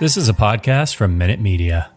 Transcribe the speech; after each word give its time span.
This 0.00 0.16
is 0.16 0.28
a 0.28 0.32
podcast 0.32 0.96
from 0.96 1.16
Minute 1.16 1.38
Media. 1.38 1.92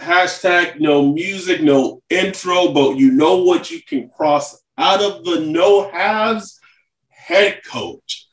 Hashtag 0.00 0.80
no 0.80 1.12
music, 1.12 1.60
no 1.60 2.02
intro, 2.08 2.72
but 2.72 2.96
you 2.96 3.10
know 3.10 3.42
what 3.42 3.70
you 3.70 3.82
can 3.82 4.08
cross 4.08 4.62
out 4.78 5.02
of 5.02 5.24
the 5.24 5.40
no 5.40 5.90
halves 5.90 6.58
head 7.08 7.60
coach. 7.64 8.26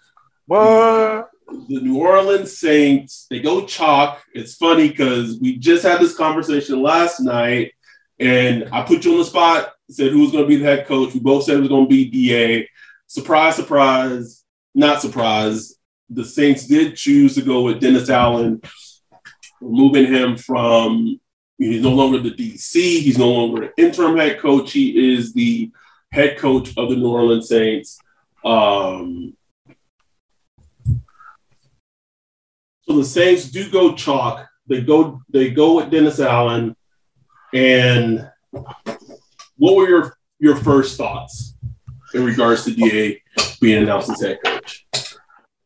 What? 0.46 1.30
The 1.48 1.82
New 1.82 1.98
Orleans 1.98 2.58
Saints, 2.58 3.26
they 3.30 3.40
go 3.40 3.66
chalk. 3.66 4.24
It's 4.34 4.56
funny 4.56 4.88
because 4.88 5.40
we 5.40 5.58
just 5.58 5.84
had 5.84 6.00
this 6.00 6.16
conversation 6.16 6.82
last 6.82 7.20
night, 7.20 7.74
and 8.20 8.70
I 8.72 8.84
put 8.84 9.04
you 9.04 9.14
on 9.14 9.18
the 9.18 9.26
spot, 9.26 9.74
said 9.90 10.12
who 10.12 10.22
was 10.22 10.32
going 10.32 10.44
to 10.44 10.48
be 10.48 10.58
the 10.58 10.66
head 10.66 10.88
coach. 10.88 11.14
We 11.14 11.20
both 11.20 11.44
said 11.44 11.58
it 11.58 11.62
was 11.62 11.70
going 11.70 11.86
to 11.86 11.90
be 11.90 12.10
DA. 12.10 12.70
Surprise, 13.08 13.56
surprise, 13.56 14.44
not 14.74 15.02
surprise. 15.02 15.74
The 16.10 16.26
Saints 16.26 16.68
did 16.68 16.96
choose 16.96 17.36
to 17.36 17.42
go 17.42 17.64
with 17.64 17.80
Dennis 17.80 18.10
Allen, 18.10 18.62
removing 19.60 20.14
him 20.14 20.38
from, 20.38 21.20
he's 21.58 21.82
no 21.82 21.92
longer 21.92 22.20
the 22.20 22.32
DC, 22.32 22.74
he's 22.74 23.18
no 23.18 23.30
longer 23.30 23.74
interim 23.78 24.18
head 24.18 24.40
coach. 24.40 24.72
He 24.72 25.14
is 25.14 25.34
the 25.34 25.72
head 26.12 26.38
coach 26.38 26.70
of 26.78 26.90
the 26.90 26.96
New 26.96 27.12
Orleans 27.12 27.50
Saints. 27.50 28.00
Um, 28.44 29.36
so 32.82 32.98
the 32.98 33.06
Saints 33.06 33.50
do 33.50 33.70
go 33.72 33.96
chalk. 33.96 34.48
They 34.68 34.82
go 34.82 35.22
they 35.30 35.50
go 35.50 35.78
with 35.78 35.92
Dennis 35.92 36.20
Allen. 36.20 36.76
And 37.54 38.30
what 39.58 39.76
were 39.76 39.90
your 39.90 40.18
your 40.40 40.56
first 40.56 40.98
thoughts 40.98 41.58
in 42.14 42.24
regards 42.24 42.66
to 42.66 42.74
DA 42.74 43.22
being 43.60 43.84
announced 43.84 44.10
as 44.10 44.22
head 44.22 44.40
coach? 44.44 44.55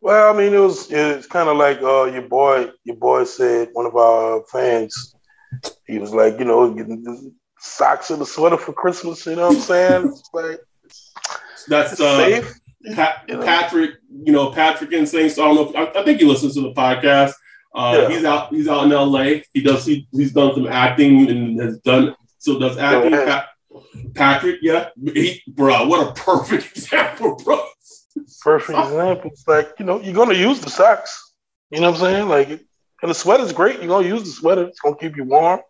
Well, 0.10 0.34
I 0.34 0.36
mean, 0.36 0.56
it 0.56 0.58
was 0.58 0.90
it's 0.90 1.28
kind 1.28 1.50
of 1.50 1.58
like 1.58 1.84
uh, 1.84 2.06
your 2.06 2.24
boy 2.24 2.72
your 2.84 2.96
boy 2.96 3.26
said. 3.26 3.70
One 3.74 3.86
of 3.86 3.96
our 3.96 4.44
fans, 4.52 5.14
he 5.86 6.00
was 6.00 6.16
like, 6.16 6.40
you 6.40 6.46
know, 6.46 6.74
getting 6.74 7.04
the 7.04 7.32
socks 7.60 8.10
and 8.10 8.20
a 8.20 8.26
sweater 8.26 8.58
for 8.58 8.74
Christmas. 8.74 9.24
You 9.28 9.36
know 9.36 9.50
what 9.50 9.58
I'm 9.58 9.62
saying? 9.62 10.08
It's 10.08 10.30
like 10.34 10.62
That's 11.68 12.00
uh, 12.00 12.18
safe. 12.26 12.60
Pat, 12.96 13.26
you 13.28 13.36
know? 13.38 13.46
Patrick, 13.46 13.92
you 14.24 14.34
know 14.34 14.50
Patrick 14.50 14.94
and 14.94 15.08
Saints. 15.08 15.38
I 15.38 15.44
don't 15.44 15.54
know. 15.54 15.70
If, 15.70 15.96
I, 15.96 16.00
I 16.00 16.04
think 16.04 16.20
he 16.20 16.26
listens 16.26 16.56
to 16.56 16.62
the 16.62 16.74
podcast. 16.74 17.34
Uh, 17.76 18.00
Yeah. 18.00 18.10
He's 18.10 18.26
out. 18.26 18.50
He's 18.50 18.68
out 18.68 18.86
in 18.86 18.92
L.A. 18.92 19.44
He 19.54 19.62
does. 19.62 19.86
He, 19.86 20.08
he's 20.12 20.34
done 20.34 20.56
some 20.56 20.66
acting 20.66 21.30
and 21.30 21.62
has 21.62 21.78
done. 21.82 22.16
So 22.40 22.58
does 22.58 22.80
acting. 22.80 23.12
Pat, 23.12 23.50
Patrick, 24.16 24.58
yeah, 24.64 24.90
he, 25.14 25.44
bro. 25.48 25.88
What 25.88 26.08
a 26.08 26.20
perfect 26.20 26.66
example, 26.76 27.36
bro. 27.36 27.64
Perfect 28.42 28.80
example. 28.80 29.32
It's 29.32 29.48
like 29.48 29.74
you 29.80 29.86
know, 29.86 30.00
you're 30.02 30.14
gonna 30.14 30.34
use 30.34 30.60
the 30.60 30.70
socks. 30.70 31.34
You 31.72 31.82
know 31.82 31.92
what 31.92 32.02
I'm 32.02 32.06
saying? 32.06 32.30
Like, 32.30 32.50
and 32.50 33.12
the 33.12 33.16
sweater's 33.16 33.54
great. 33.54 33.80
You're 33.80 33.88
gonna 33.88 34.08
use 34.08 34.24
the 34.24 34.32
sweater. 34.32 34.64
It's 34.64 34.80
gonna 34.80 34.96
keep 34.96 35.16
you 35.18 35.24
warm. 35.24 35.62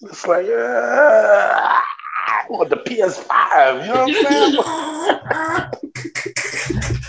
It's 0.00 0.26
like, 0.26 0.46
uh, 0.46 0.50
I 0.50 2.44
want 2.48 2.70
the 2.70 2.76
PS5. 2.76 3.86
You 3.86 3.94
know 3.94 4.06
what 4.06 4.16
I'm 4.16 5.72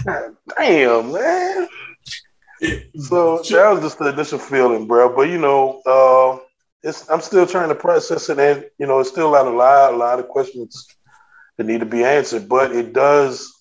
saying? 0.06 0.34
Damn, 0.58 1.12
man. 1.12 1.68
So 2.98 3.38
that 3.50 3.70
was 3.72 3.82
just 3.82 4.00
the 4.00 4.14
initial 4.14 4.40
feeling, 4.40 4.88
bro. 4.88 5.14
But 5.16 5.30
you 5.30 5.38
know, 5.38 5.82
uh, 5.86 6.40
it's 6.84 7.10
I'm 7.10 7.22
still 7.22 7.46
trying 7.46 7.70
to 7.70 7.76
process 7.76 8.30
it, 8.30 8.40
and 8.40 8.66
you 8.78 8.86
know, 8.86 9.00
it's 9.00 9.10
still 9.10 9.30
a 9.30 9.32
lot, 9.32 9.48
a 9.48 9.50
lot, 9.50 9.94
a 9.94 9.98
lot 9.98 10.20
of 10.20 10.28
questions 10.28 10.88
that 11.58 11.66
need 11.66 11.80
to 11.80 11.86
be 11.86 12.04
answered. 12.04 12.48
But 12.48 12.76
it 12.76 12.94
does 12.94 13.53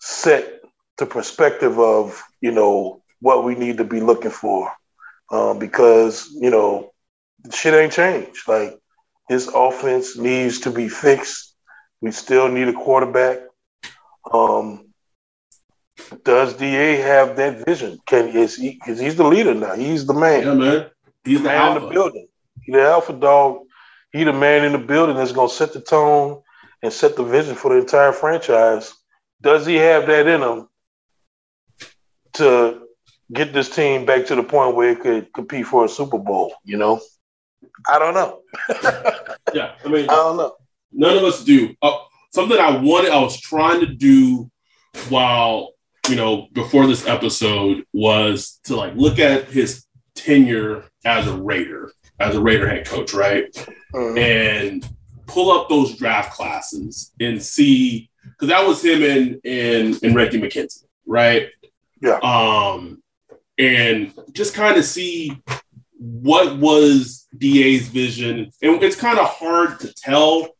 set 0.00 0.60
the 0.98 1.06
perspective 1.06 1.78
of 1.78 2.22
you 2.40 2.50
know 2.50 3.02
what 3.20 3.44
we 3.44 3.54
need 3.54 3.78
to 3.78 3.84
be 3.84 4.00
looking 4.00 4.30
for, 4.30 4.72
um, 5.30 5.58
because 5.58 6.28
you 6.32 6.50
know, 6.50 6.92
shit 7.52 7.74
ain't 7.74 7.92
changed. 7.92 8.46
Like 8.48 8.78
his 9.28 9.48
offense 9.48 10.16
needs 10.16 10.60
to 10.60 10.70
be 10.70 10.88
fixed. 10.88 11.54
We 12.00 12.12
still 12.12 12.48
need 12.48 12.68
a 12.68 12.72
quarterback. 12.72 13.40
Um, 14.32 14.88
does 16.24 16.54
Da 16.54 16.96
have 17.02 17.36
that 17.36 17.64
vision? 17.66 17.98
Can 18.06 18.28
is 18.28 18.56
he? 18.56 18.72
Because 18.72 18.98
he's 18.98 19.16
the 19.16 19.24
leader 19.24 19.54
now. 19.54 19.74
He's 19.74 20.06
the 20.06 20.14
man. 20.14 20.42
Yeah, 20.42 20.54
man. 20.54 20.90
He's 21.24 21.42
the 21.42 21.48
man 21.48 21.76
in 21.76 21.82
the 21.82 21.88
building. 21.88 22.28
He 22.62 22.72
the 22.72 22.82
alpha 22.82 23.12
dog. 23.12 23.62
He 24.12 24.24
the 24.24 24.32
man 24.32 24.64
in 24.64 24.72
the 24.72 24.78
building 24.78 25.16
that's 25.16 25.32
gonna 25.32 25.48
set 25.48 25.72
the 25.72 25.80
tone 25.80 26.42
and 26.82 26.92
set 26.92 27.16
the 27.16 27.24
vision 27.24 27.54
for 27.54 27.74
the 27.74 27.80
entire 27.80 28.12
franchise. 28.12 28.94
Does 29.40 29.66
he 29.66 29.76
have 29.76 30.06
that 30.06 30.26
in 30.26 30.42
him 30.42 30.68
to 32.34 32.82
get 33.32 33.52
this 33.52 33.68
team 33.74 34.04
back 34.06 34.26
to 34.26 34.34
the 34.34 34.42
point 34.42 34.74
where 34.76 34.90
it 34.90 35.00
could 35.00 35.32
compete 35.32 35.66
for 35.66 35.84
a 35.84 35.88
Super 35.88 36.18
Bowl? 36.18 36.54
You 36.64 36.76
know, 36.78 37.00
I 37.88 37.98
don't 37.98 38.14
know. 38.14 38.40
Yeah, 39.54 39.72
I 39.82 39.88
mean, 39.88 40.04
I 40.10 40.14
don't 40.14 40.36
know. 40.36 40.52
none 40.92 41.16
of 41.16 41.24
us 41.24 41.42
do. 41.42 41.74
Uh, 41.80 41.96
something 42.34 42.58
I 42.58 42.76
wanted, 42.76 43.12
I 43.12 43.20
was 43.22 43.40
trying 43.40 43.80
to 43.80 43.86
do 43.86 44.50
while 45.08 45.72
you 46.06 46.16
know 46.16 46.48
before 46.52 46.86
this 46.86 47.06
episode 47.06 47.84
was 47.94 48.60
to 48.64 48.76
like 48.76 48.94
look 48.94 49.18
at 49.18 49.44
his 49.46 49.86
tenure 50.14 50.84
as 51.06 51.26
a 51.26 51.34
Raider, 51.34 51.90
as 52.20 52.36
a 52.36 52.40
Raider 52.42 52.68
head 52.68 52.86
coach, 52.86 53.14
right? 53.14 53.46
Mhm. 53.94 54.18
and 54.18 54.88
pull 55.26 55.50
up 55.50 55.70
those 55.70 55.96
draft 55.96 56.34
classes 56.34 57.12
and 57.20 57.42
see 57.42 58.07
because 58.38 58.50
that 58.50 58.66
was 58.66 58.84
him 58.84 59.02
and 59.02 59.40
and 59.44 60.02
and 60.02 60.14
Reggie 60.14 60.40
McKenzie, 60.40 60.84
right? 61.06 61.48
Yeah. 62.00 62.18
Um, 62.22 63.02
and 63.58 64.12
just 64.32 64.54
kind 64.54 64.76
of 64.76 64.84
see 64.84 65.42
what 65.98 66.58
was 66.58 67.26
DA's 67.36 67.88
vision, 67.88 68.52
and 68.62 68.82
it's 68.82 68.96
kind 68.96 69.18
of 69.18 69.26
hard 69.26 69.80
to 69.80 69.92
tell 69.92 70.50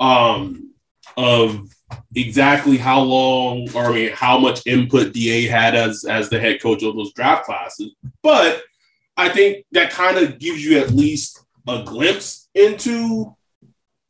um, 0.00 0.74
of 1.16 1.68
exactly 2.14 2.76
how 2.76 3.00
long 3.00 3.68
or 3.74 3.86
I 3.86 3.92
mean 3.92 4.12
how 4.12 4.38
much 4.38 4.66
input 4.66 5.12
DA 5.12 5.46
had 5.46 5.74
as 5.74 6.04
as 6.04 6.28
the 6.28 6.40
head 6.40 6.60
coach 6.60 6.82
of 6.82 6.96
those 6.96 7.12
draft 7.12 7.44
classes, 7.44 7.94
but 8.22 8.62
I 9.16 9.28
think 9.28 9.64
that 9.72 9.90
kind 9.90 10.18
of 10.18 10.38
gives 10.38 10.64
you 10.64 10.78
at 10.78 10.90
least 10.90 11.44
a 11.68 11.84
glimpse 11.84 12.48
into 12.54 13.36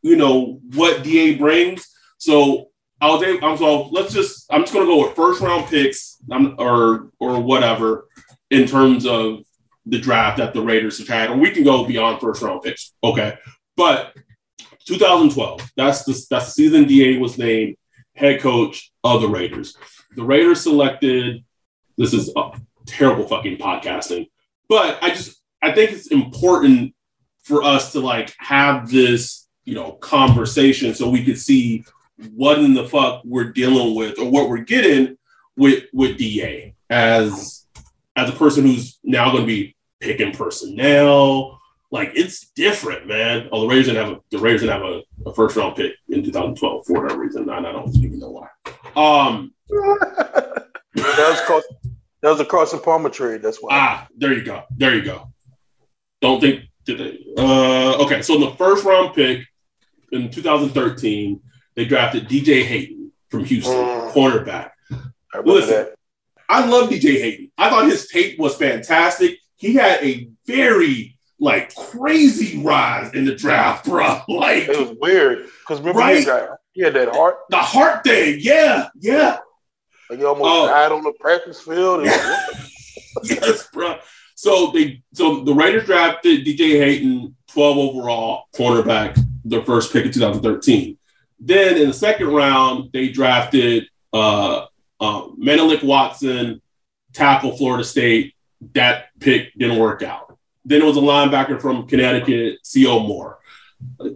you 0.03 0.17
know 0.17 0.61
what 0.75 1.03
DA 1.03 1.35
brings. 1.35 1.87
So 2.19 2.71
I 3.01 3.09
was 3.09 3.23
able, 3.23 3.47
I'm 3.47 3.57
so 3.57 3.89
let's 3.89 4.13
just 4.13 4.47
I'm 4.51 4.63
just 4.63 4.73
gonna 4.73 4.87
go 4.87 5.07
with 5.07 5.17
first 5.17 5.41
round 5.41 5.69
picks 5.69 6.19
um, 6.31 6.57
or 6.59 7.11
or 7.21 7.41
whatever 7.41 8.09
in 8.51 8.67
terms 8.67 9.07
of 9.07 9.45
the 9.87 9.99
draft 9.99 10.39
that 10.39 10.53
the 10.53 10.61
Raiders 10.61 10.99
have 10.99 11.09
had, 11.09 11.31
or 11.31 11.37
we 11.37 11.51
can 11.51 11.65
go 11.65 11.87
beyond 11.87 12.21
first 12.21 12.43
round 12.43 12.63
picks. 12.63 12.93
Okay, 13.03 13.39
but 13.77 14.15
2012 14.87 15.71
that's 15.77 16.05
the 16.05 16.13
that's 16.31 16.47
the 16.47 16.51
season 16.51 16.85
Da 16.87 17.19
was 17.19 17.39
named 17.39 17.77
head 18.15 18.41
coach 18.41 18.91
of 19.05 19.23
the 19.23 19.29
Raiders. 19.29 19.77
The 20.17 20.25
Raiders 20.25 20.63
selected. 20.63 21.45
This 21.97 22.13
is 22.13 22.33
a 22.37 22.53
terrible 22.87 23.29
fucking 23.29 23.59
podcasting, 23.59 24.29
but 24.69 24.99
I 25.03 25.11
just 25.11 25.41
I 25.63 25.73
think 25.73 25.93
it's 25.93 26.09
important 26.09 26.95
for 27.43 27.63
us 27.63 27.93
to 27.93 28.01
like 28.01 28.35
have 28.39 28.91
this 28.91 29.47
you 29.65 29.75
know 29.75 29.93
conversation 29.93 30.95
so 30.95 31.09
we 31.09 31.25
could 31.25 31.39
see 31.39 31.85
what 32.35 32.59
in 32.59 32.75
the 32.75 32.89
fuck 32.89 33.23
we're 33.25 33.53
dealing 33.53 33.95
with 33.95 34.19
or 34.19 34.31
what 34.31 34.49
we're 34.49 34.59
getting 34.59 35.17
with 35.57 35.85
with 35.93 36.19
Da 36.19 36.75
as 36.91 37.67
as 38.17 38.29
a 38.29 38.33
person 38.33 38.67
who's 38.67 38.99
now 39.05 39.31
going 39.31 39.43
to 39.43 39.47
be 39.47 39.77
picking 40.01 40.33
personnel. 40.33 41.61
Like 41.91 42.13
it's 42.15 42.51
different, 42.51 43.07
man. 43.07 43.49
Oh, 43.51 43.63
the 43.63 43.69
Raiders 43.69 43.87
didn't 43.87 44.05
have 44.05 44.17
a 44.17 44.21
the 44.31 44.39
Raiders 44.39 44.63
didn't 44.63 44.81
have 44.81 44.91
a, 44.91 45.03
a 45.27 45.35
first 45.35 45.57
round 45.57 45.77
pick 45.77 45.95
in 46.09 46.23
2012 46.23 46.87
for 46.87 47.01
whatever 47.01 47.21
reason. 47.21 47.49
I, 47.49 47.59
I 47.59 47.73
don't 47.73 47.95
even 47.97 48.19
know 48.19 48.31
why. 48.31 48.49
Um, 48.95 49.55
that 49.71 50.67
was 50.95 51.41
called 51.47 51.63
that 52.21 52.31
was 52.31 52.41
a 52.41 52.45
Carson 52.45 52.81
Palmer 52.81 53.11
trade. 53.11 53.43
That's 53.43 53.59
why. 53.59 53.69
Ah, 53.73 54.09
there 54.17 54.35
you 54.35 54.43
go. 54.43 54.65
There 54.77 54.95
you 54.95 55.03
go. 55.03 55.33
Don't 56.21 56.41
think 56.41 56.65
did 56.85 56.99
they? 56.99 57.19
Uh, 57.37 58.03
okay, 58.05 58.23
so 58.23 58.35
in 58.35 58.41
the 58.41 58.55
first 58.57 58.85
round 58.85 59.15
pick 59.15 59.47
in 60.13 60.31
2013, 60.31 61.41
they 61.79 61.85
drafted 61.85 62.29
DJ 62.29 62.65
Hayden 62.65 63.13
from 63.29 63.45
Houston, 63.45 63.73
mm. 63.73 64.13
cornerback. 64.13 64.71
I 65.33 65.39
Listen, 65.45 65.75
that. 65.75 65.95
I 66.49 66.67
love 66.67 66.91
DJ 66.91 67.21
Hayden. 67.21 67.53
I 67.57 67.71
thought 67.71 67.87
his 67.87 68.09
tape 68.09 68.37
was 68.37 68.57
fantastic. 68.57 69.39
He 69.55 69.75
had 69.75 70.03
a 70.03 70.29
very 70.45 71.17
like 71.39 71.73
crazy 71.77 72.61
rise 72.61 73.15
in 73.15 73.27
the 73.27 73.35
draft, 73.37 73.85
bro. 73.89 74.23
Like 74.27 74.65
it 74.65 74.77
was 74.77 74.97
weird 75.01 75.47
because 75.61 75.79
remember 75.79 76.01
right? 76.01 76.19
he, 76.19 76.25
got, 76.25 76.49
he 76.73 76.83
had 76.83 76.95
that 76.95 77.15
heart, 77.15 77.37
the 77.49 77.59
heart 77.59 78.03
thing. 78.03 78.39
Yeah, 78.41 78.89
yeah. 78.99 79.39
Like 80.11 80.19
he 80.19 80.25
almost 80.25 80.51
uh, 80.51 80.67
died 80.67 80.91
on 80.91 81.05
the 81.05 81.13
practice 81.21 81.61
field. 81.61 82.05
yes, 83.23 83.69
bro. 83.73 83.99
So 84.35 84.73
they 84.73 85.05
so 85.13 85.45
the 85.45 85.55
Raiders 85.55 85.85
drafted 85.85 86.45
DJ 86.45 86.81
Hayden, 86.81 87.37
12 87.53 87.79
overall 87.79 88.47
cornerback, 88.53 89.17
their 89.45 89.63
first 89.63 89.93
pick 89.93 90.07
in 90.07 90.11
2013. 90.11 90.99
Then 91.41 91.77
in 91.77 91.89
the 91.89 91.95
second 91.95 92.29
round, 92.29 92.91
they 92.93 93.09
drafted 93.09 93.87
uh, 94.13 94.67
uh, 95.01 95.29
Menelik 95.37 95.83
Watson, 95.83 96.61
tackle 97.13 97.57
Florida 97.57 97.85
State. 97.85 98.35
That 98.75 99.07
pick 99.21 99.55
didn't 99.55 99.79
work 99.79 100.03
out. 100.03 100.37
Then 100.65 100.83
it 100.83 100.85
was 100.85 100.97
a 100.97 101.01
linebacker 101.01 101.61
from 101.61 101.87
Connecticut, 101.87 102.59
Sio 102.65 103.07
Moore. 103.07 103.39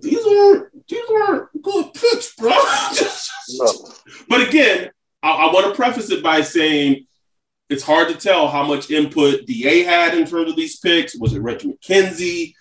These 0.01 0.27
are 0.27 0.71
these 0.89 1.05
are 1.11 1.51
good 1.63 1.95
picks, 1.95 2.35
bro. 2.35 2.51
but 4.29 4.49
again, 4.49 4.91
I, 5.23 5.31
I 5.31 5.53
want 5.53 5.67
to 5.67 5.75
preface 5.75 6.11
it 6.11 6.23
by 6.23 6.41
saying 6.41 7.07
it's 7.71 7.85
hard 7.85 8.09
to 8.09 8.15
tell 8.15 8.49
how 8.49 8.67
much 8.67 8.91
input 8.91 9.47
DA 9.47 9.83
had 9.85 10.19
in 10.19 10.27
terms 10.27 10.51
of 10.51 10.57
these 10.57 10.79
picks. 10.81 11.17
Was 11.17 11.33
it 11.33 11.41
Reggie 11.41 11.69
McKenzie? 11.69 12.55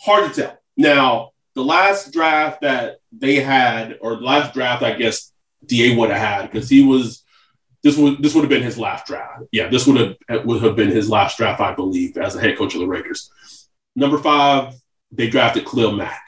Hard 0.00 0.32
to 0.32 0.42
tell. 0.42 0.58
Now, 0.76 1.32
the 1.54 1.64
last 1.64 2.12
draft 2.12 2.62
that 2.62 2.98
they 3.16 3.36
had, 3.36 3.98
or 4.00 4.20
last 4.20 4.54
draft, 4.54 4.82
I 4.82 4.94
guess 4.94 5.32
DA 5.64 5.96
would 5.96 6.10
have 6.10 6.18
had, 6.18 6.50
because 6.50 6.68
he 6.68 6.84
was 6.84 7.24
this 7.82 7.98
would 7.98 8.22
this 8.22 8.34
would 8.34 8.42
have 8.42 8.50
been 8.50 8.62
his 8.62 8.78
last 8.78 9.06
draft. 9.06 9.42
Yeah, 9.52 9.68
this 9.68 9.86
would 9.86 10.16
have 10.28 10.44
would 10.46 10.62
have 10.62 10.74
been 10.74 10.90
his 10.90 11.10
last 11.10 11.36
draft, 11.36 11.60
I 11.60 11.74
believe, 11.74 12.16
as 12.16 12.34
a 12.34 12.40
head 12.40 12.56
coach 12.56 12.74
of 12.74 12.80
the 12.80 12.86
Raiders. 12.86 13.30
Number 13.94 14.18
five, 14.18 14.74
they 15.12 15.28
drafted 15.28 15.66
Khalil 15.66 15.92
Mack, 15.92 16.22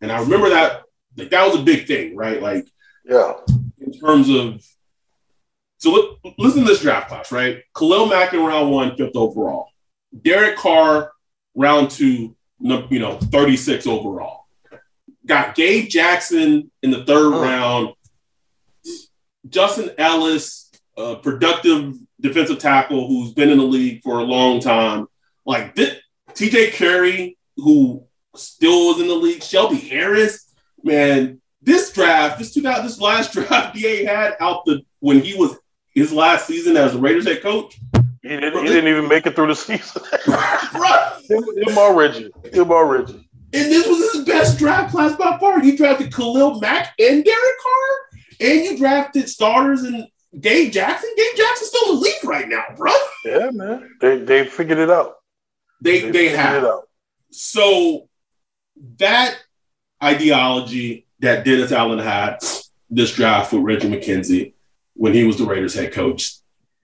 and 0.00 0.10
I 0.10 0.20
remember 0.20 0.48
that 0.48 0.82
like 1.16 1.30
that 1.30 1.46
was 1.46 1.60
a 1.60 1.62
big 1.62 1.86
thing, 1.86 2.16
right? 2.16 2.40
Like, 2.40 2.66
yeah, 3.04 3.34
in 3.78 3.92
terms 3.92 4.30
of 4.30 4.64
so 5.76 5.90
look, 5.90 6.18
listen 6.38 6.62
to 6.62 6.68
this 6.68 6.80
draft 6.80 7.08
class, 7.08 7.30
right? 7.30 7.62
Khalil 7.76 8.06
Mack 8.06 8.32
in 8.32 8.40
round 8.40 8.70
one, 8.70 8.96
fifth 8.96 9.16
overall. 9.16 9.68
Derek 10.18 10.56
Carr, 10.56 11.12
round 11.54 11.90
two, 11.90 12.36
you 12.60 12.98
know, 12.98 13.18
36 13.18 13.86
overall. 13.86 14.41
Got 15.26 15.54
Gabe 15.54 15.88
Jackson 15.88 16.70
in 16.82 16.90
the 16.90 17.04
third 17.04 17.32
oh. 17.32 17.42
round. 17.42 17.94
Justin 19.48 19.90
Ellis, 19.98 20.70
a 20.96 21.16
productive 21.16 21.94
defensive 22.20 22.58
tackle 22.58 23.08
who's 23.08 23.32
been 23.32 23.50
in 23.50 23.58
the 23.58 23.64
league 23.64 24.02
for 24.02 24.18
a 24.18 24.24
long 24.24 24.60
time. 24.60 25.06
Like 25.44 25.74
this, 25.74 25.98
TJ 26.30 26.72
Carrie, 26.72 27.36
who 27.56 28.04
still 28.36 28.88
was 28.88 29.00
in 29.00 29.08
the 29.08 29.14
league. 29.14 29.42
Shelby 29.42 29.76
Harris, 29.76 30.52
man, 30.82 31.40
this 31.60 31.92
draft, 31.92 32.38
this 32.38 32.54
2000, 32.54 32.84
this 32.84 33.00
last 33.00 33.32
draft 33.32 33.74
DA 33.74 34.04
had 34.04 34.36
out 34.40 34.64
the 34.64 34.82
when 35.00 35.20
he 35.20 35.34
was 35.34 35.56
his 35.94 36.12
last 36.12 36.46
season 36.46 36.76
as 36.76 36.92
the 36.92 36.98
Raiders 36.98 37.26
head 37.26 37.42
coach. 37.42 37.78
He 38.22 38.28
didn't, 38.28 38.62
he 38.62 38.68
didn't 38.68 38.88
even 38.88 39.08
make 39.08 39.26
it 39.26 39.34
through 39.34 39.48
the 39.48 39.56
season. 39.56 40.02
right. 40.28 41.18
Him 41.28 41.76
or 41.76 41.94
Reggie. 41.94 42.30
Him 42.52 42.70
or 42.70 42.86
Reggie. 42.86 43.28
And 43.54 43.70
this 43.70 43.86
was 43.86 44.12
his 44.12 44.24
best 44.24 44.58
draft 44.58 44.92
class 44.92 45.16
by 45.16 45.36
far. 45.38 45.62
You 45.62 45.76
drafted 45.76 46.12
Khalil 46.12 46.60
Mack 46.60 46.94
and 46.98 47.24
Derek 47.24 47.58
Carr, 47.62 48.20
and 48.40 48.64
you 48.64 48.78
drafted 48.78 49.28
starters 49.28 49.82
and 49.82 50.06
Gabe 50.40 50.72
Jackson. 50.72 51.10
Gabe 51.16 51.36
Jackson's 51.36 51.68
still 51.68 51.90
in 51.90 51.94
the 51.96 52.00
league 52.00 52.24
right 52.24 52.48
now, 52.48 52.64
bro. 52.76 52.92
Yeah, 53.24 53.50
man. 53.52 53.90
They 54.00 54.18
they 54.18 54.46
figured 54.46 54.78
it 54.78 54.90
out. 54.90 55.16
They 55.80 56.00
they, 56.00 56.10
they 56.10 56.28
have. 56.30 56.66
So 57.30 58.08
that 58.98 59.36
ideology 60.02 61.06
that 61.20 61.44
Dennis 61.44 61.72
Allen 61.72 61.98
had 61.98 62.38
this 62.90 63.14
draft 63.14 63.52
with 63.52 63.62
Reggie 63.62 63.88
McKenzie 63.88 64.54
when 64.94 65.12
he 65.12 65.24
was 65.24 65.38
the 65.38 65.44
Raiders 65.44 65.74
head 65.74 65.92
coach. 65.92 66.36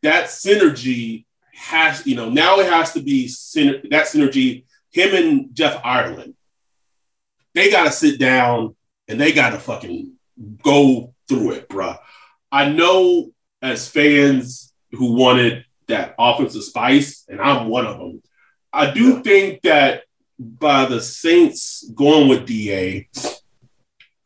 That 0.02 0.26
synergy 0.26 1.24
has, 1.54 2.06
you 2.06 2.14
know, 2.14 2.28
now 2.30 2.60
it 2.60 2.70
has 2.72 2.92
to 2.92 3.00
be 3.00 3.26
that 3.26 4.06
synergy. 4.06 4.64
Him 4.90 5.14
and 5.14 5.54
Jeff 5.54 5.80
Ireland, 5.84 6.34
they 7.54 7.70
got 7.70 7.84
to 7.84 7.92
sit 7.92 8.18
down 8.18 8.76
and 9.08 9.20
they 9.20 9.32
got 9.32 9.50
to 9.50 9.58
fucking 9.58 10.12
go 10.62 11.14
through 11.28 11.52
it, 11.52 11.68
bro. 11.68 11.94
I 12.50 12.68
know 12.68 13.30
as 13.62 13.88
fans 13.88 14.72
who 14.92 15.14
wanted 15.14 15.64
that 15.88 16.14
offensive 16.18 16.62
spice, 16.62 17.24
and 17.28 17.40
I'm 17.40 17.68
one 17.68 17.86
of 17.86 17.98
them. 17.98 18.22
I 18.72 18.90
do 18.90 19.22
think 19.22 19.62
that 19.62 20.02
by 20.38 20.84
the 20.84 21.00
Saints 21.00 21.90
going 21.94 22.28
with 22.28 22.46
DA 22.46 23.08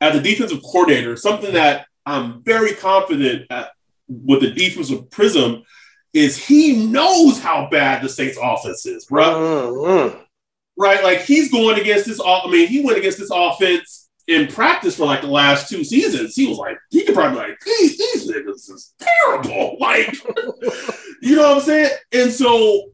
as 0.01 0.17
a 0.17 0.21
defensive 0.21 0.63
coordinator, 0.63 1.17
something 1.17 1.55
that 1.55 1.87
I'm 2.05 2.43
very 2.43 2.75
confident 2.75 3.47
at, 3.51 3.71
with 4.09 4.41
the 4.41 4.51
defensive 4.51 5.11
prism 5.11 5.63
is 6.13 6.37
he 6.37 6.87
knows 6.87 7.41
how 7.41 7.69
bad 7.71 8.03
the 8.03 8.09
Saints 8.09 8.39
offense 8.41 8.85
is, 8.85 9.07
bro. 9.07 9.25
Mm-hmm. 9.25 10.21
Right? 10.77 11.03
Like 11.03 11.21
he's 11.21 11.51
going 11.51 11.79
against 11.79 12.07
this. 12.07 12.21
I 12.25 12.49
mean, 12.49 12.69
he 12.69 12.85
went 12.85 12.99
against 12.99 13.19
this 13.19 13.31
offense 13.33 14.09
in 14.27 14.47
practice 14.49 14.97
for 14.97 15.05
like 15.05 15.21
the 15.21 15.27
last 15.27 15.69
two 15.69 15.85
seasons. 15.85 16.35
He 16.35 16.47
was 16.47 16.59
like, 16.59 16.79
he 16.91 17.05
could 17.05 17.15
probably 17.15 17.39
like, 17.39 17.61
these, 17.61 17.99
these 17.99 18.31
niggas 18.31 18.71
is 18.71 18.95
terrible. 18.99 19.77
Like, 19.81 20.15
you 21.21 21.37
know 21.37 21.49
what 21.49 21.57
I'm 21.59 21.63
saying? 21.63 21.91
And 22.13 22.33
so 22.33 22.91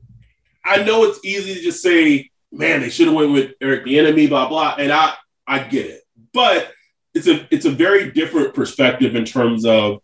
I 0.64 0.82
know 0.82 1.04
it's 1.04 1.24
easy 1.24 1.54
to 1.54 1.60
just 1.60 1.82
say, 1.82 2.30
man, 2.50 2.80
they 2.80 2.90
should 2.90 3.06
have 3.06 3.16
went 3.16 3.32
with 3.32 3.52
Eric 3.60 3.84
Bieniemy, 3.84 4.28
blah 4.28 4.48
blah. 4.48 4.74
And 4.78 4.90
I 4.92 5.14
I 5.46 5.60
get 5.60 5.86
it, 5.86 6.02
but 6.32 6.72
it's 7.14 7.26
a 7.26 7.46
it's 7.50 7.66
a 7.66 7.70
very 7.70 8.10
different 8.10 8.54
perspective 8.54 9.14
in 9.14 9.24
terms 9.24 9.64
of 9.66 10.00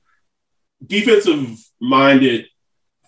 defensive 0.85 1.59
minded 1.81 2.47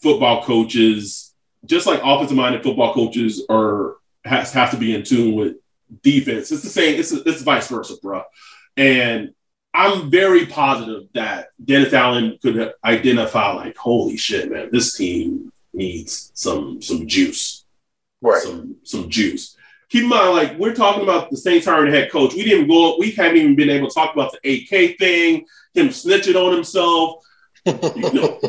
football 0.02 0.42
coaches, 0.42 1.34
just 1.64 1.86
like 1.86 2.00
offensive 2.02 2.36
minded 2.36 2.62
football 2.62 2.94
coaches 2.94 3.44
are 3.48 3.95
has 4.26 4.52
have 4.52 4.70
to 4.72 4.76
be 4.76 4.94
in 4.94 5.02
tune 5.02 5.34
with 5.34 5.56
defense. 6.02 6.50
It's 6.52 6.62
the 6.62 6.68
same. 6.68 6.98
It's 6.98 7.12
it's 7.12 7.42
vice 7.42 7.68
versa, 7.68 7.94
bro. 8.02 8.22
And 8.76 9.32
I'm 9.72 10.10
very 10.10 10.46
positive 10.46 11.04
that 11.14 11.48
Dennis 11.62 11.92
Allen 11.92 12.38
could 12.42 12.72
identify 12.84 13.52
like, 13.52 13.76
holy 13.76 14.16
shit, 14.16 14.50
man, 14.50 14.70
this 14.72 14.96
team 14.96 15.52
needs 15.72 16.30
some 16.34 16.80
some 16.82 17.06
juice, 17.06 17.64
right? 18.20 18.42
Some 18.42 18.76
some 18.82 19.08
juice. 19.10 19.56
Keep 19.88 20.04
in 20.04 20.08
mind, 20.08 20.34
like 20.34 20.58
we're 20.58 20.74
talking 20.74 21.04
about 21.04 21.30
the 21.30 21.36
Saints 21.36 21.66
hiring 21.66 21.92
head 21.92 22.10
coach. 22.10 22.34
We 22.34 22.44
didn't 22.44 22.68
go. 22.68 22.96
We 22.98 23.12
haven't 23.12 23.36
even 23.36 23.56
been 23.56 23.70
able 23.70 23.88
to 23.88 23.94
talk 23.94 24.14
about 24.14 24.32
the 24.32 24.38
AK 24.38 24.98
thing, 24.98 25.46
him 25.74 25.88
snitching 25.88 26.34
on 26.34 26.52
himself 26.52 27.22
you 27.96 28.12
know, 28.12 28.40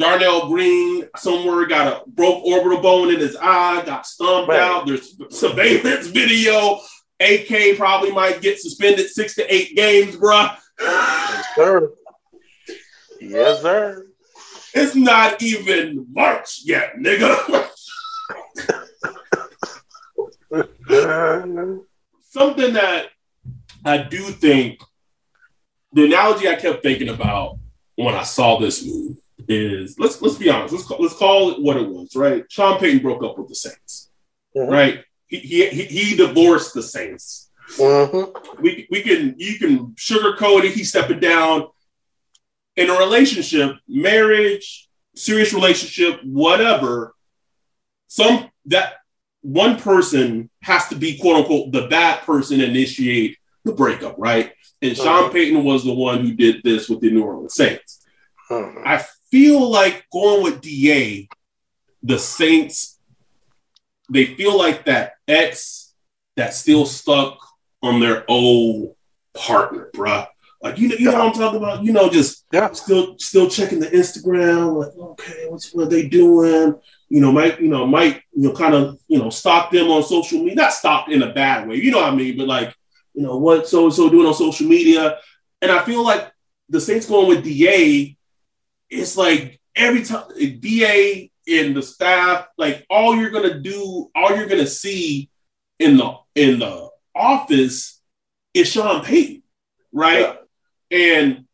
Darnell 0.00 0.48
Green 0.48 1.08
somewhere 1.16 1.66
got 1.66 1.86
a 1.86 2.10
broke 2.10 2.42
orbital 2.44 2.80
bone 2.80 3.12
in 3.12 3.20
his 3.20 3.36
eye, 3.36 3.82
got 3.84 4.06
stomped 4.06 4.50
out. 4.50 4.86
There's 4.86 5.14
surveillance 5.28 6.06
video. 6.06 6.80
AK 7.20 7.76
probably 7.76 8.10
might 8.10 8.40
get 8.40 8.58
suspended 8.58 9.10
six 9.10 9.34
to 9.34 9.54
eight 9.54 9.76
games, 9.76 10.16
bruh. 10.16 10.56
Yes, 10.80 11.46
sir. 11.54 11.92
Yes, 13.20 13.60
sir. 13.60 14.06
It's 14.72 14.94
not 14.94 15.42
even 15.42 16.06
March 16.10 16.62
yet, 16.64 16.94
nigga. 16.96 17.68
Something 22.22 22.72
that 22.72 23.08
I 23.84 23.98
do 23.98 24.18
think 24.18 24.80
the 25.92 26.06
analogy 26.06 26.48
I 26.48 26.54
kept 26.54 26.82
thinking 26.82 27.10
about 27.10 27.58
when 27.96 28.14
I 28.14 28.22
saw 28.22 28.58
this 28.58 28.86
move 28.86 29.18
is 29.50 29.98
let's 29.98 30.22
let's 30.22 30.36
be 30.36 30.48
honest. 30.48 30.72
Let's 30.72 30.86
call, 30.86 30.98
let's 31.02 31.16
call 31.16 31.50
it 31.50 31.60
what 31.60 31.76
it 31.76 31.88
was. 31.88 32.14
Right? 32.14 32.44
Sean 32.48 32.78
Payton 32.78 33.02
broke 33.02 33.24
up 33.24 33.36
with 33.36 33.48
the 33.48 33.54
Saints. 33.54 34.10
Mm-hmm. 34.56 34.72
Right? 34.72 35.04
He, 35.26 35.38
he 35.38 35.84
he 35.84 36.16
divorced 36.16 36.72
the 36.72 36.82
Saints. 36.82 37.50
Mm-hmm. 37.76 38.62
We 38.62 38.86
we 38.90 39.02
can 39.02 39.34
you 39.36 39.58
can 39.58 39.94
sugarcoat 39.96 40.64
it. 40.64 40.72
He's 40.72 40.88
stepping 40.88 41.20
down. 41.20 41.66
in 42.76 42.88
a 42.90 42.98
relationship, 42.98 43.76
marriage, 43.88 44.88
serious 45.14 45.52
relationship, 45.52 46.20
whatever, 46.24 47.14
some 48.08 48.48
that 48.66 48.94
one 49.42 49.78
person 49.78 50.50
has 50.62 50.88
to 50.88 50.96
be 50.96 51.18
quote 51.18 51.36
unquote 51.36 51.72
the 51.72 51.88
bad 51.88 52.20
person 52.22 52.60
initiate 52.60 53.36
the 53.64 53.72
breakup, 53.72 54.16
right? 54.18 54.52
And 54.82 54.96
Sean 54.96 55.24
uh-huh. 55.24 55.28
Payton 55.30 55.62
was 55.64 55.84
the 55.84 55.92
one 55.92 56.20
who 56.20 56.32
did 56.34 56.62
this 56.62 56.88
with 56.88 57.00
the 57.00 57.10
New 57.10 57.22
Orleans 57.22 57.54
Saints. 57.54 58.04
Uh-huh. 58.48 58.80
I 58.84 59.04
feel 59.30 59.70
like 59.70 60.06
going 60.12 60.42
with 60.42 60.60
DA, 60.60 61.28
the 62.02 62.18
Saints, 62.18 62.98
they 64.10 64.26
feel 64.26 64.56
like 64.56 64.86
that 64.86 65.14
ex 65.28 65.94
that's 66.36 66.56
still 66.56 66.86
stuck 66.86 67.38
on 67.82 68.00
their 68.00 68.24
old 68.28 68.96
partner, 69.34 69.90
bruh. 69.94 70.26
Like 70.62 70.78
you 70.78 70.88
know, 70.88 70.96
you 70.96 71.06
know 71.06 71.12
what 71.12 71.22
I'm 71.22 71.32
talking 71.32 71.58
about. 71.58 71.82
You 71.82 71.92
know, 71.92 72.10
just 72.10 72.44
yeah. 72.52 72.70
still 72.72 73.18
still 73.18 73.48
checking 73.48 73.80
the 73.80 73.86
Instagram. 73.86 74.76
Like, 74.76 74.94
okay, 74.94 75.46
what's 75.48 75.72
what 75.72 75.88
they 75.88 76.06
doing? 76.06 76.74
You 77.08 77.20
know, 77.20 77.32
might 77.32 77.60
you 77.60 77.68
know 77.68 77.86
might 77.86 78.22
you 78.32 78.48
know 78.48 78.52
kind 78.52 78.74
of 78.74 78.98
you 79.08 79.18
know 79.18 79.30
stalk 79.30 79.70
them 79.70 79.88
on 79.88 80.02
social 80.02 80.38
media. 80.40 80.56
Not 80.56 80.74
stalk 80.74 81.08
in 81.08 81.22
a 81.22 81.32
bad 81.32 81.66
way. 81.66 81.76
You 81.76 81.90
know 81.90 81.98
what 81.98 82.12
I 82.12 82.14
mean? 82.14 82.36
But 82.36 82.46
like 82.46 82.74
you 83.14 83.22
know 83.22 83.38
what 83.38 83.68
so 83.68 83.84
and 83.84 83.94
so 83.94 84.10
doing 84.10 84.26
on 84.26 84.34
social 84.34 84.66
media. 84.66 85.18
And 85.62 85.72
I 85.72 85.82
feel 85.82 86.04
like 86.04 86.30
the 86.68 86.80
Saints 86.80 87.06
going 87.06 87.28
with 87.28 87.44
Da. 87.44 88.16
It's 88.90 89.16
like 89.16 89.60
every 89.76 90.02
time 90.02 90.24
Da 90.60 91.30
and 91.48 91.76
the 91.76 91.82
staff, 91.82 92.46
like 92.58 92.84
all 92.90 93.16
you're 93.16 93.30
gonna 93.30 93.60
do, 93.60 94.10
all 94.14 94.36
you're 94.36 94.46
gonna 94.46 94.66
see 94.66 95.30
in 95.78 95.96
the 95.96 96.14
in 96.34 96.58
the 96.58 96.90
office 97.14 98.00
is 98.54 98.70
Sean 98.70 99.04
Payton, 99.04 99.42
right? 99.92 100.36
Yeah. 100.90 100.96
And 100.98 101.44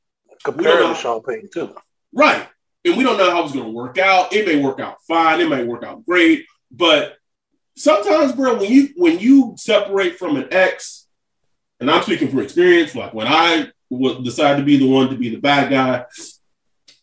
compared 0.44 0.80
to 0.80 0.94
Sean 0.94 1.22
Payton 1.22 1.50
too. 1.52 1.74
Right. 2.12 2.46
And 2.84 2.96
we 2.96 3.04
don't 3.04 3.18
know 3.18 3.30
how 3.30 3.44
it's 3.44 3.52
to 3.52 3.62
work 3.62 3.98
out. 3.98 4.32
It 4.32 4.46
may 4.46 4.62
work 4.62 4.80
out 4.80 4.98
fine. 5.06 5.40
It 5.40 5.48
may 5.48 5.64
work 5.64 5.84
out 5.84 6.06
great. 6.06 6.46
But 6.70 7.16
sometimes, 7.76 8.32
bro, 8.32 8.56
when 8.58 8.70
you 8.70 8.88
when 8.96 9.18
you 9.18 9.54
separate 9.56 10.18
from 10.18 10.36
an 10.36 10.48
ex, 10.50 11.06
and 11.80 11.90
I'm 11.90 12.02
speaking 12.02 12.28
from 12.28 12.40
experience, 12.40 12.94
like 12.94 13.12
when 13.12 13.26
I 13.26 13.70
decided 14.22 14.58
to 14.58 14.64
be 14.64 14.78
the 14.78 14.88
one 14.88 15.10
to 15.10 15.16
be 15.16 15.28
the 15.28 15.40
bad 15.40 15.70
guy 15.70 16.04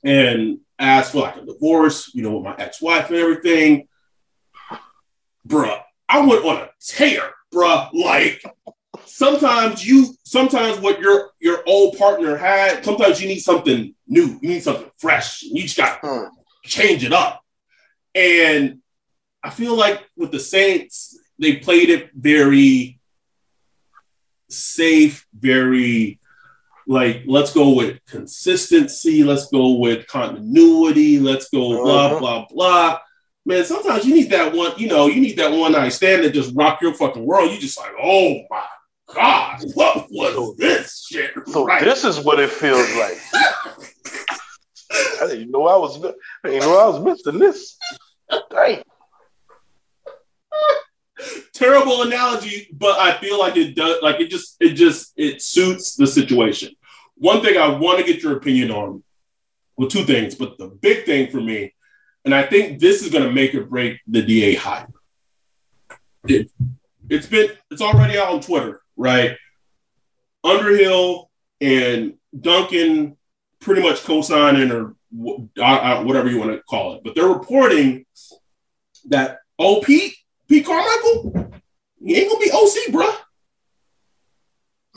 and 0.04 0.60
ask 0.80 1.12
for 1.12 1.20
like 1.20 1.38
a 1.38 1.46
divorce, 1.46 2.14
you 2.14 2.24
know, 2.24 2.38
with 2.38 2.44
my 2.44 2.56
ex-wife 2.58 3.10
and 3.10 3.18
everything, 3.18 3.88
bruh, 5.48 5.82
I 6.10 6.26
went 6.26 6.46
on 6.46 6.58
a 6.58 6.70
tear, 6.80 7.32
bruh. 7.54 7.90
Like 7.94 8.44
sometimes 9.06 9.86
you 9.86 10.08
sometimes 10.24 10.80
what 10.80 11.00
your 11.00 11.32
your 11.40 11.64
old 11.66 11.98
partner 11.98 12.38
had 12.38 12.84
sometimes 12.84 13.22
you 13.22 13.28
need 13.28 13.40
something 13.40 13.94
new 14.08 14.40
you 14.42 14.50
need 14.50 14.64
something 14.64 14.90
fresh 14.98 15.44
you 15.44 15.64
just 15.64 15.78
got 15.78 16.02
to 16.02 16.08
hmm. 16.08 16.24
change 16.64 17.04
it 17.04 17.14
up 17.14 17.42
and 18.16 18.80
i 19.44 19.50
feel 19.50 19.76
like 19.76 20.04
with 20.16 20.32
the 20.32 20.40
saints 20.40 21.18
they 21.40 21.58
played 21.58 21.90
it 21.90 22.10
very 22.14 23.00
safe 24.50 25.26
very 25.34 26.20
like 26.88 27.24
let's 27.26 27.54
go 27.54 27.74
with 27.74 28.00
consistency 28.06 29.24
let's 29.24 29.48
go 29.48 29.74
with 29.74 30.06
continuity 30.08 31.20
let's 31.20 31.50
go 31.50 31.84
blah 31.84 32.06
uh-huh. 32.08 32.20
blah 32.20 32.46
blah 32.50 33.00
man 33.46 33.64
sometimes 33.64 34.06
you 34.06 34.14
need 34.14 34.30
that 34.30 34.54
one 34.54 34.72
you 34.78 34.88
know 34.88 35.08
you 35.08 35.22
need 35.22 35.38
that 35.38 35.52
one 35.52 35.72
night 35.72 35.90
stand 35.90 36.24
that 36.24 36.34
just 36.34 36.56
rock 36.56 36.82
your 36.82 36.94
fucking 36.94 37.26
world 37.26 37.52
you 37.52 37.60
just 37.60 37.80
like 37.80 37.92
oh 38.02 38.42
my 38.50 38.64
God, 39.14 39.62
what 39.74 40.08
was 40.10 40.34
so, 40.34 40.56
this 40.58 41.06
shit? 41.06 41.32
So 41.48 41.66
right. 41.66 41.84
this 41.84 42.04
is 42.04 42.20
what 42.20 42.40
it 42.40 42.50
feels 42.50 42.90
like. 42.96 43.18
I 45.22 45.28
didn't 45.28 45.52
know 45.52 45.68
I 45.68 45.78
was. 45.78 46.04
I 46.04 46.50
didn't 46.50 46.62
know 46.62 46.78
I 46.78 46.88
was 46.88 47.04
missing 47.04 47.40
this. 47.40 47.78
Dang. 48.52 48.84
Terrible 51.54 52.04
analogy, 52.04 52.68
but 52.74 53.00
I 53.00 53.18
feel 53.18 53.40
like 53.40 53.58
it 53.58 53.76
does. 53.76 54.02
Like 54.02 54.20
it 54.20 54.30
just, 54.30 54.58
it 54.60 54.74
just, 54.74 55.14
it 55.16 55.42
suits 55.42 55.96
the 55.96 56.08
situation. 56.08 56.74
One 57.16 57.42
thing 57.42 57.58
I 57.58 57.70
want 57.70 58.00
to 58.00 58.06
get 58.06 58.24
your 58.24 58.38
opinion 58.38 58.72
on. 58.72 59.04
Well, 59.76 59.90
two 59.90 60.04
things, 60.04 60.36
but 60.36 60.58
the 60.60 60.68
big 60.68 61.06
thing 61.06 61.32
for 61.32 61.42
me, 61.42 61.74
and 62.26 62.34
I 62.34 62.44
think 62.44 62.80
this 62.80 63.02
is 63.02 63.10
going 63.10 63.24
to 63.24 63.32
make 63.32 63.56
or 63.56 63.66
break 63.66 64.00
the 64.08 64.22
DA 64.22 64.54
hype. 64.54 64.92
It, 66.28 66.50
it's 67.10 67.26
been, 67.26 67.50
it's 67.72 67.82
already 67.82 68.18
out 68.18 68.30
on 68.30 68.40
Twitter 68.40 68.84
right? 68.96 69.38
Underhill 70.44 71.30
and 71.62 72.16
Duncan 72.38 73.18
pretty 73.62 73.82
much 73.82 74.04
co-signing 74.04 74.72
or 74.72 74.96
whatever 75.12 76.30
you 76.30 76.40
want 76.40 76.52
to 76.52 76.62
call 76.64 76.96
it, 76.96 77.02
but 77.04 77.16
they're 77.16 77.28
reporting 77.28 78.06
that 79.06 79.40
oh 79.60 79.82
Pete 80.54 80.66
Carmichael 80.68 81.52
he 82.06 82.16
ain't 82.16 82.30
gonna 82.30 82.40
be 82.40 82.52
OC, 82.52 82.92
bro. 82.92 83.10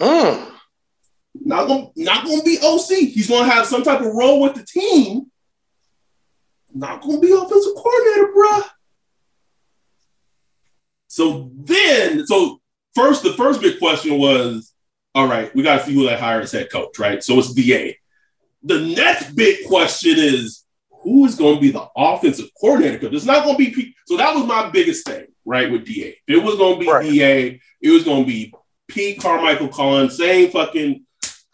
Mm. 0.01 0.53
Not 1.35 1.67
gonna 1.67 1.87
not 1.97 2.27
gonna 2.27 2.43
be 2.43 2.59
OC. 2.63 3.09
He's 3.09 3.29
gonna 3.29 3.51
have 3.51 3.65
some 3.65 3.83
type 3.83 4.01
of 4.01 4.13
role 4.13 4.43
with 4.43 4.55
the 4.55 4.65
team. 4.65 5.31
Not 6.75 7.01
gonna 7.01 7.21
be 7.21 7.31
offensive 7.31 7.73
coordinator, 7.75 8.33
bro. 8.35 8.61
So 11.07 11.51
then, 11.55 12.27
so 12.27 12.61
first, 12.95 13.23
the 13.23 13.33
first 13.33 13.63
big 13.63 13.79
question 13.79 14.19
was, 14.19 14.75
all 15.15 15.27
right, 15.27 15.55
we 15.55 15.63
got 15.63 15.79
to 15.79 15.87
see 15.87 15.95
who 15.95 16.05
they 16.05 16.19
hire 16.19 16.41
as 16.41 16.53
head 16.53 16.71
coach, 16.71 16.99
right? 16.99 17.23
So 17.25 17.39
it's 17.39 17.55
DA. 17.55 17.97
The 18.65 18.81
next 18.95 19.35
big 19.35 19.67
question 19.67 20.17
is, 20.19 20.65
who 20.91 21.25
is 21.25 21.37
going 21.37 21.55
to 21.55 21.61
be 21.61 21.71
the 21.71 21.87
offensive 21.97 22.51
coordinator? 22.61 22.99
Because 22.99 23.17
it's 23.17 23.25
not 23.25 23.45
going 23.45 23.57
to 23.57 23.65
be 23.65 23.71
P. 23.71 23.95
So 24.07 24.19
that 24.19 24.35
was 24.35 24.45
my 24.45 24.69
biggest 24.69 25.07
thing, 25.07 25.27
right, 25.47 25.71
with 25.71 25.87
DA. 25.87 26.19
If 26.26 26.37
it 26.37 26.43
was 26.43 26.57
going 26.57 26.75
to 26.75 26.81
be 26.81 26.91
right. 26.91 27.03
DA, 27.03 27.61
it 27.81 27.91
was 27.91 28.05
going 28.05 28.25
to 28.25 28.26
be 28.26 28.53
Pete 28.88 29.21
Carmichael 29.21 29.69
calling 29.69 30.11
same 30.11 30.50
fucking 30.50 31.05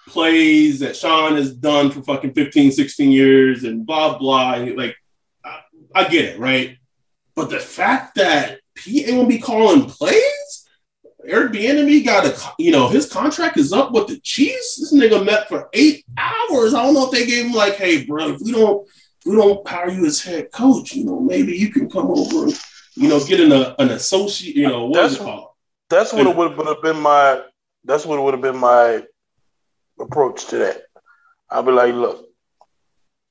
plays 0.09 0.81
that 0.81 0.97
Sean 0.97 1.37
has 1.37 1.55
done 1.55 1.91
for 1.91 2.03
fucking 2.03 2.33
15, 2.33 2.73
16 2.73 3.13
years 3.13 3.65
and 3.65 3.87
blah, 3.87 4.19
blah. 4.19 4.55
And 4.55 4.77
like, 4.77 4.97
I, 5.45 5.61
I 5.95 6.09
get 6.09 6.25
it, 6.25 6.39
right? 6.39 6.79
But 7.37 7.51
the 7.51 7.59
fact 7.59 8.17
that 8.17 8.59
Pete 8.75 9.07
ain't 9.07 9.17
going 9.17 9.29
to 9.29 9.37
be 9.37 9.41
calling 9.41 9.85
plays, 9.85 10.69
Eric 11.25 11.53
Bieniemy 11.53 12.05
got 12.05 12.27
a, 12.27 12.37
you 12.59 12.73
know, 12.73 12.89
his 12.89 13.11
contract 13.11 13.57
is 13.57 13.73
up 13.73 13.93
with 13.93 14.09
the 14.09 14.19
Chiefs. 14.21 14.81
This 14.81 14.93
nigga 14.93 15.25
met 15.25 15.49
for 15.49 15.69
eight 15.73 16.05
hours. 16.17 16.75
I 16.75 16.83
don't 16.83 16.95
know 16.95 17.07
if 17.07 17.13
they 17.13 17.27
gave 17.27 17.47
him 17.47 17.53
like, 17.53 17.75
hey, 17.75 18.05
bro, 18.05 18.31
if 18.31 18.41
we 18.41 18.51
don't, 18.51 18.87
if 18.89 19.27
we 19.27 19.37
don't 19.37 19.67
hire 19.67 19.91
you 19.91 20.05
as 20.05 20.21
head 20.21 20.51
coach, 20.51 20.95
you 20.95 21.05
know, 21.05 21.21
maybe 21.21 21.57
you 21.57 21.71
can 21.71 21.89
come 21.89 22.11
over, 22.11 22.45
and, 22.47 22.61
you 22.95 23.09
know, 23.09 23.25
getting 23.25 23.53
an, 23.53 23.63
a, 23.63 23.75
an 23.79 23.91
associate, 23.91 24.57
you 24.57 24.69
know, 24.69 24.87
what 24.87 25.01
that's, 25.01 25.15
is 25.15 25.21
it 25.21 25.25
called? 25.25 25.49
That's 25.89 26.13
what 26.13 26.27
it 26.27 26.37
would 26.37 26.67
have 26.67 26.83
been 26.83 27.01
my, 27.01 27.43
that's 27.85 28.07
what 28.07 28.19
it 28.19 28.23
would 28.23 28.35
have 28.35 28.43
been 28.43 28.59
my 28.59 29.03
approach 30.01 30.47
to 30.47 30.59
that. 30.59 30.83
I'll 31.51 31.63
be 31.63 31.73
like, 31.73 31.95
look, 31.95 32.27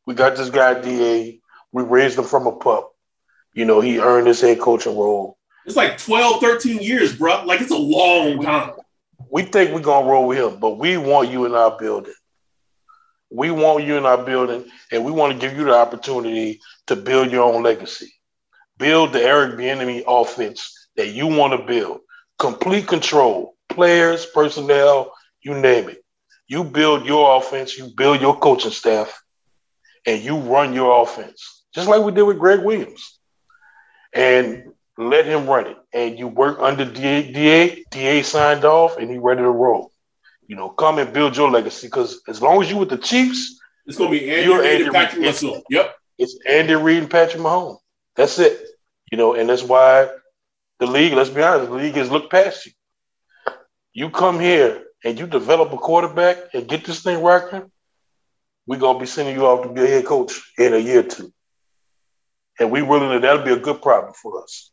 we 0.05 0.13
got 0.13 0.35
this 0.35 0.49
guy 0.49 0.79
Da. 0.79 1.39
We 1.71 1.83
raised 1.83 2.17
him 2.17 2.25
from 2.25 2.47
a 2.47 2.51
pup. 2.51 2.93
You 3.53 3.65
know, 3.65 3.81
he 3.81 3.99
earned 3.99 4.27
his 4.27 4.41
head 4.41 4.59
coaching 4.59 4.97
role. 4.97 5.37
It's 5.65 5.75
like 5.75 5.97
12, 5.97 6.41
13 6.41 6.79
years, 6.79 7.15
bro. 7.15 7.43
Like 7.45 7.61
it's 7.61 7.71
a 7.71 7.77
long 7.77 8.41
time. 8.41 8.73
We 9.29 9.43
think 9.43 9.73
we're 9.73 9.81
gonna 9.81 10.07
roll 10.07 10.27
with 10.27 10.37
him, 10.37 10.59
but 10.59 10.77
we 10.77 10.97
want 10.97 11.29
you 11.29 11.45
in 11.45 11.53
our 11.53 11.77
building. 11.77 12.13
We 13.29 13.51
want 13.51 13.85
you 13.85 13.97
in 13.97 14.05
our 14.05 14.23
building, 14.23 14.65
and 14.91 15.05
we 15.05 15.11
want 15.11 15.33
to 15.33 15.39
give 15.39 15.57
you 15.57 15.63
the 15.63 15.75
opportunity 15.75 16.59
to 16.87 16.95
build 16.97 17.31
your 17.31 17.43
own 17.43 17.63
legacy. 17.63 18.11
Build 18.81 19.13
the 19.13 19.21
Eric 19.21 19.59
Bieniemy 19.59 20.03
offense 20.07 20.89
that 20.97 21.09
you 21.09 21.27
want 21.27 21.53
to 21.53 21.67
build. 21.67 21.99
Complete 22.39 22.87
control, 22.87 23.55
players, 23.69 24.25
personnel, 24.25 25.13
you 25.43 25.53
name 25.53 25.87
it. 25.87 26.03
You 26.47 26.63
build 26.63 27.05
your 27.05 27.37
offense, 27.37 27.77
you 27.77 27.91
build 27.95 28.21
your 28.21 28.39
coaching 28.39 28.71
staff, 28.71 29.21
and 30.07 30.23
you 30.23 30.35
run 30.35 30.73
your 30.73 31.03
offense, 31.03 31.63
just 31.75 31.87
like 31.87 32.01
we 32.01 32.11
did 32.11 32.23
with 32.23 32.39
Gregg 32.39 32.63
Williams. 32.63 33.19
And 34.13 34.73
let 34.97 35.27
him 35.27 35.45
run 35.45 35.67
it. 35.67 35.77
And 35.93 36.17
you 36.17 36.27
work 36.27 36.57
under 36.59 36.83
DA, 36.83 37.31
DA, 37.31 37.85
DA 37.91 38.23
signed 38.23 38.65
off, 38.65 38.97
and 38.97 39.11
he 39.11 39.19
ready 39.19 39.43
to 39.43 39.49
roll. 39.51 39.91
You 40.47 40.55
know, 40.55 40.69
come 40.69 40.97
and 40.97 41.13
build 41.13 41.37
your 41.37 41.51
legacy 41.51 41.85
because 41.85 42.19
as 42.27 42.41
long 42.41 42.63
as 42.63 42.71
you 42.71 42.77
with 42.77 42.89
the 42.89 42.97
Chiefs, 42.97 43.59
it's 43.85 43.99
gonna 43.99 44.09
be 44.09 44.27
Andy 44.31 44.51
Reid 44.51 44.81
and 44.81 44.91
Patrick 44.91 45.21
Mahomes. 45.21 45.61
Yep, 45.69 45.95
it's 46.17 46.35
Andy 46.49 46.73
Reid 46.73 47.03
and 47.03 47.11
Patrick 47.11 47.43
Mahomes. 47.43 47.77
That's 48.15 48.39
it. 48.39 48.59
You 49.11 49.17
know, 49.17 49.33
and 49.35 49.49
that's 49.49 49.63
why 49.63 50.09
the 50.79 50.87
league. 50.87 51.13
Let's 51.13 51.29
be 51.29 51.43
honest, 51.43 51.69
the 51.69 51.77
league 51.77 51.95
has 51.95 52.09
looked 52.09 52.31
past 52.31 52.65
you. 52.65 52.71
You 53.93 54.09
come 54.09 54.39
here 54.39 54.83
and 55.03 55.19
you 55.19 55.27
develop 55.27 55.73
a 55.73 55.77
quarterback 55.77 56.37
and 56.53 56.67
get 56.67 56.85
this 56.85 57.03
thing 57.03 57.21
rocking. 57.21 57.69
We're 58.65 58.79
gonna 58.79 58.99
be 58.99 59.05
sending 59.05 59.35
you 59.35 59.45
off 59.45 59.63
to 59.63 59.73
be 59.73 59.81
a 59.81 59.87
head 59.87 60.05
coach 60.05 60.39
in 60.57 60.73
a 60.73 60.77
year 60.77 61.01
or 61.01 61.03
two, 61.03 61.33
and 62.59 62.71
we 62.71 62.81
willing 62.81 63.11
to. 63.11 63.19
That'll 63.19 63.43
be 63.43 63.51
a 63.51 63.59
good 63.59 63.81
problem 63.81 64.13
for 64.13 64.41
us. 64.41 64.71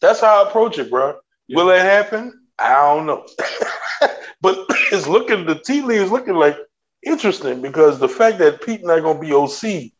That's 0.00 0.20
how 0.20 0.44
I 0.44 0.48
approach 0.48 0.78
it, 0.78 0.90
bro. 0.90 1.18
Yeah. 1.46 1.56
Will 1.56 1.70
it 1.70 1.80
happen? 1.80 2.46
I 2.58 2.94
don't 2.94 3.06
know. 3.06 3.26
but 4.40 4.66
it's 4.92 5.06
looking, 5.06 5.46
the 5.46 5.56
tea 5.56 5.82
leaves 5.82 6.10
looking 6.10 6.34
like 6.34 6.56
interesting 7.04 7.62
because 7.62 7.98
the 7.98 8.08
fact 8.08 8.38
that 8.38 8.62
Pete 8.62 8.84
not 8.84 9.00
going 9.00 9.16
to 9.16 9.20
be 9.20 9.32
OC. 9.32 9.92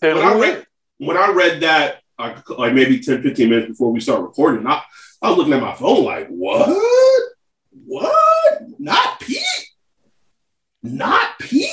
When 0.00 0.16
I, 0.16 0.38
read, 0.38 0.66
when 0.98 1.16
I 1.16 1.30
read 1.30 1.60
that, 1.60 1.99
like, 2.20 2.50
like 2.50 2.74
maybe 2.74 3.00
10, 3.00 3.22
15 3.22 3.48
minutes 3.48 3.68
before 3.68 3.92
we 3.92 4.00
start 4.00 4.22
recording, 4.22 4.66
I, 4.66 4.82
I 5.22 5.28
was 5.28 5.38
looking 5.38 5.52
at 5.54 5.62
my 5.62 5.74
phone 5.74 6.04
like, 6.04 6.28
what? 6.28 6.68
What? 7.84 8.62
Not 8.78 9.20
Pete? 9.20 9.42
Not 10.82 11.38
Pete? 11.38 11.70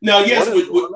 Now, 0.00 0.20
yes, 0.20 0.46
with 0.46 0.68
with, 0.70 0.90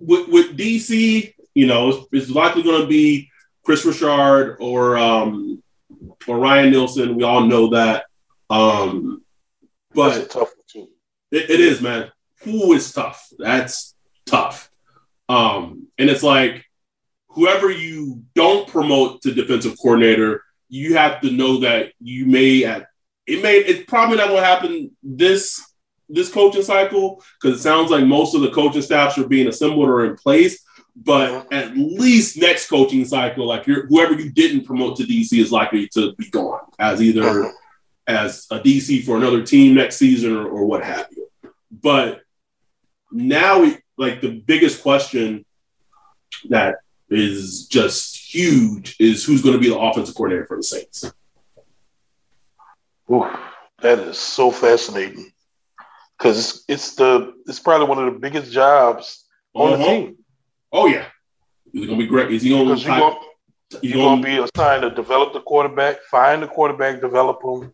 with, 0.00 0.28
with, 0.28 0.56
DC, 0.56 1.34
you 1.54 1.66
know, 1.66 1.88
it's, 1.88 2.06
it's 2.12 2.30
likely 2.30 2.62
going 2.62 2.82
to 2.82 2.86
be 2.86 3.30
Kris 3.64 3.84
Richard 3.84 4.58
or 4.60 4.96
um, 4.96 5.62
or 6.28 6.38
Ryan 6.38 6.70
Nielsen. 6.70 7.16
We 7.16 7.24
all 7.24 7.46
know 7.46 7.70
that. 7.70 8.04
Um, 8.50 9.22
but 9.92 10.30
tough. 10.30 10.52
It, 10.74 11.50
it 11.50 11.60
is, 11.60 11.80
man. 11.80 12.12
Who 12.42 12.72
is 12.74 12.92
tough? 12.92 13.28
That's 13.38 13.96
tough. 14.24 14.70
Um, 15.28 15.88
and 15.98 16.08
it's 16.08 16.22
like 16.22 16.63
whoever 17.34 17.70
you 17.70 18.22
don't 18.34 18.68
promote 18.68 19.22
to 19.22 19.34
defensive 19.34 19.76
coordinator, 19.80 20.42
you 20.68 20.96
have 20.96 21.20
to 21.20 21.30
know 21.30 21.60
that 21.60 21.92
you 22.00 22.26
may 22.26 22.64
at 22.64 22.86
it 23.26 23.42
may 23.42 23.56
it's 23.56 23.84
probably 23.88 24.16
not 24.16 24.28
going 24.28 24.40
to 24.40 24.46
happen 24.46 24.90
this 25.02 25.62
this 26.08 26.30
coaching 26.30 26.62
cycle 26.62 27.22
because 27.40 27.58
it 27.58 27.62
sounds 27.62 27.90
like 27.90 28.04
most 28.04 28.34
of 28.34 28.42
the 28.42 28.50
coaching 28.50 28.82
staffs 28.82 29.18
are 29.18 29.26
being 29.26 29.48
assembled 29.48 29.88
or 29.88 30.04
in 30.04 30.16
place. 30.16 30.62
But 30.96 31.52
at 31.52 31.76
least 31.76 32.36
next 32.36 32.68
coaching 32.68 33.04
cycle, 33.04 33.46
like 33.46 33.66
you're 33.66 33.86
whoever 33.86 34.14
you 34.14 34.30
didn't 34.30 34.64
promote 34.64 34.96
to 34.98 35.04
DC 35.04 35.40
is 35.40 35.50
likely 35.50 35.88
to 35.88 36.14
be 36.14 36.30
gone 36.30 36.60
as 36.78 37.02
either 37.02 37.22
uh-huh. 37.22 37.52
as 38.06 38.46
a 38.50 38.60
DC 38.60 39.04
for 39.04 39.16
another 39.16 39.42
team 39.42 39.74
next 39.74 39.96
season 39.96 40.36
or, 40.36 40.46
or 40.46 40.66
what 40.66 40.84
have 40.84 41.08
you. 41.10 41.28
But 41.72 42.20
now, 43.10 43.62
we, 43.62 43.78
like 43.96 44.20
the 44.20 44.30
biggest 44.30 44.82
question 44.82 45.44
that 46.48 46.76
is 47.08 47.66
just 47.66 48.34
huge 48.34 48.96
is 48.98 49.24
who's 49.24 49.42
going 49.42 49.54
to 49.54 49.60
be 49.60 49.68
the 49.68 49.78
offensive 49.78 50.14
coordinator 50.14 50.46
for 50.46 50.56
the 50.56 50.62
Saints. 50.62 51.12
Ooh, 53.10 53.28
that 53.80 53.98
is 53.98 54.18
so 54.18 54.50
fascinating 54.50 55.30
because 56.18 56.38
it's, 56.38 56.64
it's, 56.68 56.94
the 56.94 57.34
it's 57.46 57.60
probably 57.60 57.86
one 57.86 57.98
of 57.98 58.12
the 58.12 58.18
biggest 58.18 58.50
jobs 58.50 59.24
on 59.52 59.74
uh-huh. 59.74 59.82
the 59.82 59.88
team. 59.88 60.16
Oh 60.72 60.86
yeah, 60.86 61.06
is 61.72 61.82
it 61.82 61.86
gonna 61.86 61.98
be 61.98 62.06
great? 62.06 62.32
Is 62.32 62.42
he? 62.42 62.48
You're 62.48 62.64
gonna, 62.64 63.16
you're 63.82 63.96
gonna 63.96 64.22
be 64.22 64.38
assigned 64.38 64.82
to 64.82 64.90
develop 64.90 65.32
the 65.32 65.40
quarterback, 65.40 66.02
find 66.10 66.42
the 66.42 66.46
quarterback, 66.46 67.00
develop 67.00 67.42
him, 67.44 67.72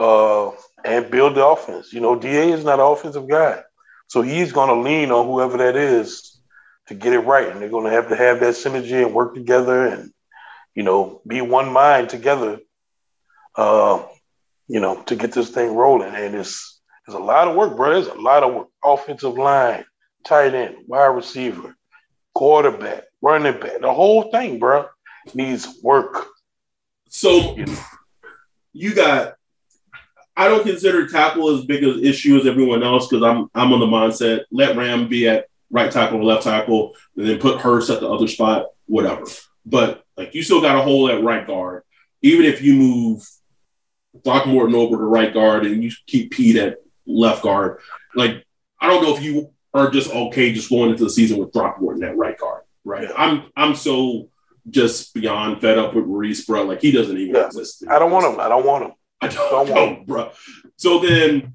uh, 0.00 0.50
and 0.84 1.10
build 1.10 1.34
the 1.34 1.46
offense. 1.46 1.92
You 1.92 2.00
know, 2.00 2.16
Da 2.16 2.52
is 2.52 2.64
not 2.64 2.80
an 2.80 2.86
offensive 2.86 3.28
guy, 3.28 3.62
so 4.08 4.22
he's 4.22 4.52
gonna 4.52 4.80
lean 4.80 5.12
on 5.12 5.26
whoever 5.26 5.58
that 5.58 5.76
is 5.76 6.31
to 6.88 6.94
get 6.94 7.12
it 7.12 7.20
right, 7.20 7.48
and 7.48 7.60
they're 7.60 7.68
gonna 7.68 7.90
have 7.90 8.08
to 8.08 8.16
have 8.16 8.40
that 8.40 8.54
synergy 8.54 9.04
and 9.04 9.14
work 9.14 9.34
together, 9.34 9.86
and 9.86 10.12
you 10.74 10.82
know, 10.82 11.20
be 11.26 11.40
one 11.40 11.72
mind 11.72 12.08
together. 12.08 12.58
Uh, 13.54 14.02
you 14.68 14.80
know, 14.80 15.02
to 15.02 15.16
get 15.16 15.32
this 15.32 15.50
thing 15.50 15.74
rolling, 15.74 16.14
and 16.14 16.34
it's 16.34 16.80
it's 17.06 17.16
a 17.16 17.18
lot 17.18 17.48
of 17.48 17.56
work, 17.56 17.76
bro. 17.76 17.98
It's 17.98 18.08
a 18.08 18.14
lot 18.14 18.42
of 18.42 18.54
work. 18.54 18.68
Offensive 18.84 19.36
line, 19.36 19.84
tight 20.24 20.54
end, 20.54 20.76
wide 20.86 21.06
receiver, 21.06 21.76
quarterback, 22.34 23.04
running 23.20 23.60
back, 23.60 23.80
the 23.80 23.92
whole 23.92 24.30
thing, 24.30 24.58
bro, 24.58 24.86
needs 25.34 25.68
work. 25.82 26.26
So 27.08 27.56
you, 27.56 27.66
know? 27.66 27.78
you 28.72 28.94
got. 28.94 29.34
I 30.34 30.48
don't 30.48 30.64
consider 30.64 31.06
tackle 31.06 31.50
as 31.50 31.66
big 31.66 31.84
an 31.84 32.02
issue 32.02 32.38
as 32.38 32.46
everyone 32.46 32.82
else 32.82 33.06
because 33.06 33.22
I'm 33.22 33.50
I'm 33.54 33.72
on 33.72 33.80
the 33.80 33.86
mindset 33.86 34.44
let 34.50 34.76
Ram 34.76 35.08
be 35.08 35.28
at 35.28 35.46
right 35.72 35.90
tackle 35.90 36.20
or 36.20 36.24
left 36.24 36.44
tackle, 36.44 36.94
and 37.16 37.26
then 37.26 37.38
put 37.40 37.60
Hurst 37.60 37.90
at 37.90 37.98
the 37.98 38.08
other 38.08 38.28
spot, 38.28 38.66
whatever. 38.86 39.24
But 39.66 40.04
like 40.16 40.34
you 40.34 40.42
still 40.44 40.60
got 40.60 40.76
a 40.76 40.82
hole 40.82 41.08
at 41.08 41.24
right 41.24 41.46
guard, 41.46 41.82
even 42.20 42.46
if 42.46 42.62
you 42.62 42.74
move 42.74 43.28
Throckmorton 44.22 44.74
over 44.74 44.96
to 44.96 45.02
right 45.02 45.32
guard 45.32 45.64
and 45.64 45.82
you 45.82 45.90
keep 46.06 46.30
Peat 46.30 46.56
at 46.56 46.78
left 47.06 47.42
guard. 47.42 47.80
Like 48.14 48.44
I 48.80 48.88
don't 48.88 49.02
know 49.02 49.16
if 49.16 49.22
you 49.22 49.52
are 49.74 49.90
just 49.90 50.12
okay 50.12 50.52
just 50.52 50.68
going 50.68 50.90
into 50.90 51.04
the 51.04 51.10
season 51.10 51.38
with 51.38 51.52
Throckmorton 51.52 52.04
at 52.04 52.16
right 52.16 52.38
guard. 52.38 52.62
Right. 52.84 53.08
Yeah. 53.08 53.14
I'm 53.16 53.44
I'm 53.56 53.74
so 53.74 54.28
just 54.68 55.14
beyond 55.14 55.60
fed 55.60 55.78
up 55.78 55.94
with 55.94 56.06
Maurice, 56.06 56.44
bro. 56.44 56.64
Like 56.64 56.80
he 56.80 56.92
doesn't 56.92 57.16
even 57.16 57.34
yeah. 57.34 57.46
exist. 57.46 57.84
I 57.88 57.98
don't 57.98 58.10
want 58.10 58.32
him. 58.32 58.40
I 58.40 58.48
don't 58.48 58.66
want 58.66 58.84
him. 58.84 58.92
I 59.20 59.28
don't, 59.28 59.50
don't 59.50 59.70
want 59.70 59.98
him, 59.98 60.04
bro. 60.04 60.30
So 60.76 60.98
then 60.98 61.54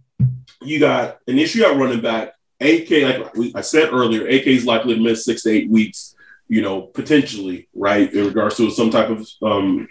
you 0.61 0.79
got 0.79 1.19
an 1.27 1.37
issue 1.37 1.63
at 1.63 1.77
running 1.77 2.01
back. 2.01 2.33
AK, 2.59 3.35
like 3.35 3.55
I 3.55 3.61
said 3.61 3.93
earlier, 3.93 4.27
AK 4.27 4.47
is 4.47 4.65
likely 4.65 4.95
to 4.95 5.01
miss 5.01 5.25
six 5.25 5.43
to 5.43 5.51
eight 5.51 5.69
weeks. 5.69 6.15
You 6.49 6.61
know, 6.61 6.81
potentially, 6.81 7.67
right, 7.75 8.11
in 8.11 8.25
regards 8.25 8.55
to 8.57 8.71
some 8.71 8.89
type 8.89 9.09
of 9.09 9.27
um, 9.41 9.87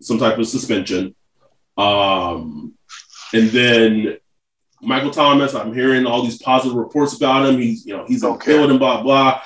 some 0.00 0.18
type 0.18 0.38
of 0.38 0.46
suspension. 0.46 1.14
Um, 1.76 2.74
and 3.32 3.48
then 3.50 4.18
Michael 4.80 5.10
Thomas, 5.10 5.54
I'm 5.54 5.74
hearing 5.74 6.06
all 6.06 6.22
these 6.22 6.40
positive 6.40 6.76
reports 6.76 7.16
about 7.16 7.46
him. 7.48 7.58
He's, 7.60 7.84
you 7.84 7.96
know, 7.96 8.04
he's 8.06 8.24
okay. 8.24 8.52
killed 8.52 8.70
and 8.70 8.78
blah 8.78 9.02
blah. 9.02 9.40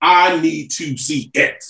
I 0.00 0.40
need 0.40 0.70
to 0.72 0.96
see 0.96 1.30
it. 1.34 1.64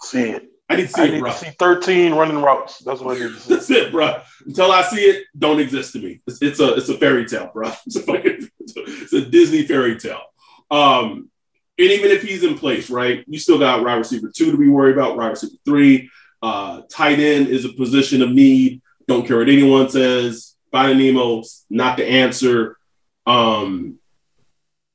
See 0.00 0.30
it. 0.30 0.50
I 0.70 0.76
need 0.76 0.86
to 0.86 0.88
see 0.88 1.02
I 1.02 1.04
it, 1.06 1.12
need 1.14 1.20
bro. 1.20 1.32
To 1.32 1.36
see 1.36 1.50
13 1.58 2.14
running 2.14 2.40
routes. 2.40 2.78
That's 2.78 3.00
what 3.00 3.16
I 3.16 3.20
need 3.20 3.34
to 3.34 3.40
see. 3.40 3.54
That's 3.54 3.70
it, 3.70 3.90
bro. 3.90 4.22
Until 4.46 4.70
I 4.70 4.82
see 4.82 5.00
it, 5.00 5.26
don't 5.36 5.58
exist 5.58 5.94
to 5.94 5.98
me. 5.98 6.20
It's, 6.28 6.40
it's 6.40 6.60
a 6.60 6.74
it's 6.74 6.88
a 6.88 6.96
fairy 6.96 7.26
tale, 7.26 7.50
bro. 7.52 7.72
It's 7.86 7.96
a 7.96 8.02
fucking 8.02 8.48
it's 8.60 9.12
a 9.12 9.24
Disney 9.24 9.66
fairy 9.66 9.98
tale. 9.98 10.22
Um, 10.70 11.28
and 11.76 11.90
even 11.90 12.12
if 12.12 12.22
he's 12.22 12.44
in 12.44 12.56
place, 12.56 12.88
right, 12.88 13.24
you 13.26 13.40
still 13.40 13.58
got 13.58 13.82
wide 13.82 13.94
receiver 13.96 14.30
two 14.34 14.52
to 14.52 14.56
be 14.56 14.68
worried 14.68 14.96
about, 14.96 15.16
wide 15.16 15.30
receiver 15.30 15.56
three. 15.64 16.08
Uh, 16.40 16.82
tight 16.88 17.18
end 17.18 17.48
is 17.48 17.64
a 17.64 17.72
position 17.72 18.22
of 18.22 18.30
need. 18.30 18.80
Don't 19.08 19.26
care 19.26 19.38
what 19.38 19.48
anyone 19.48 19.88
says. 19.90 20.54
Finding 20.70 20.98
Nemo's 20.98 21.66
not 21.68 21.96
the 21.96 22.06
answer. 22.06 22.78
Um, 23.26 23.98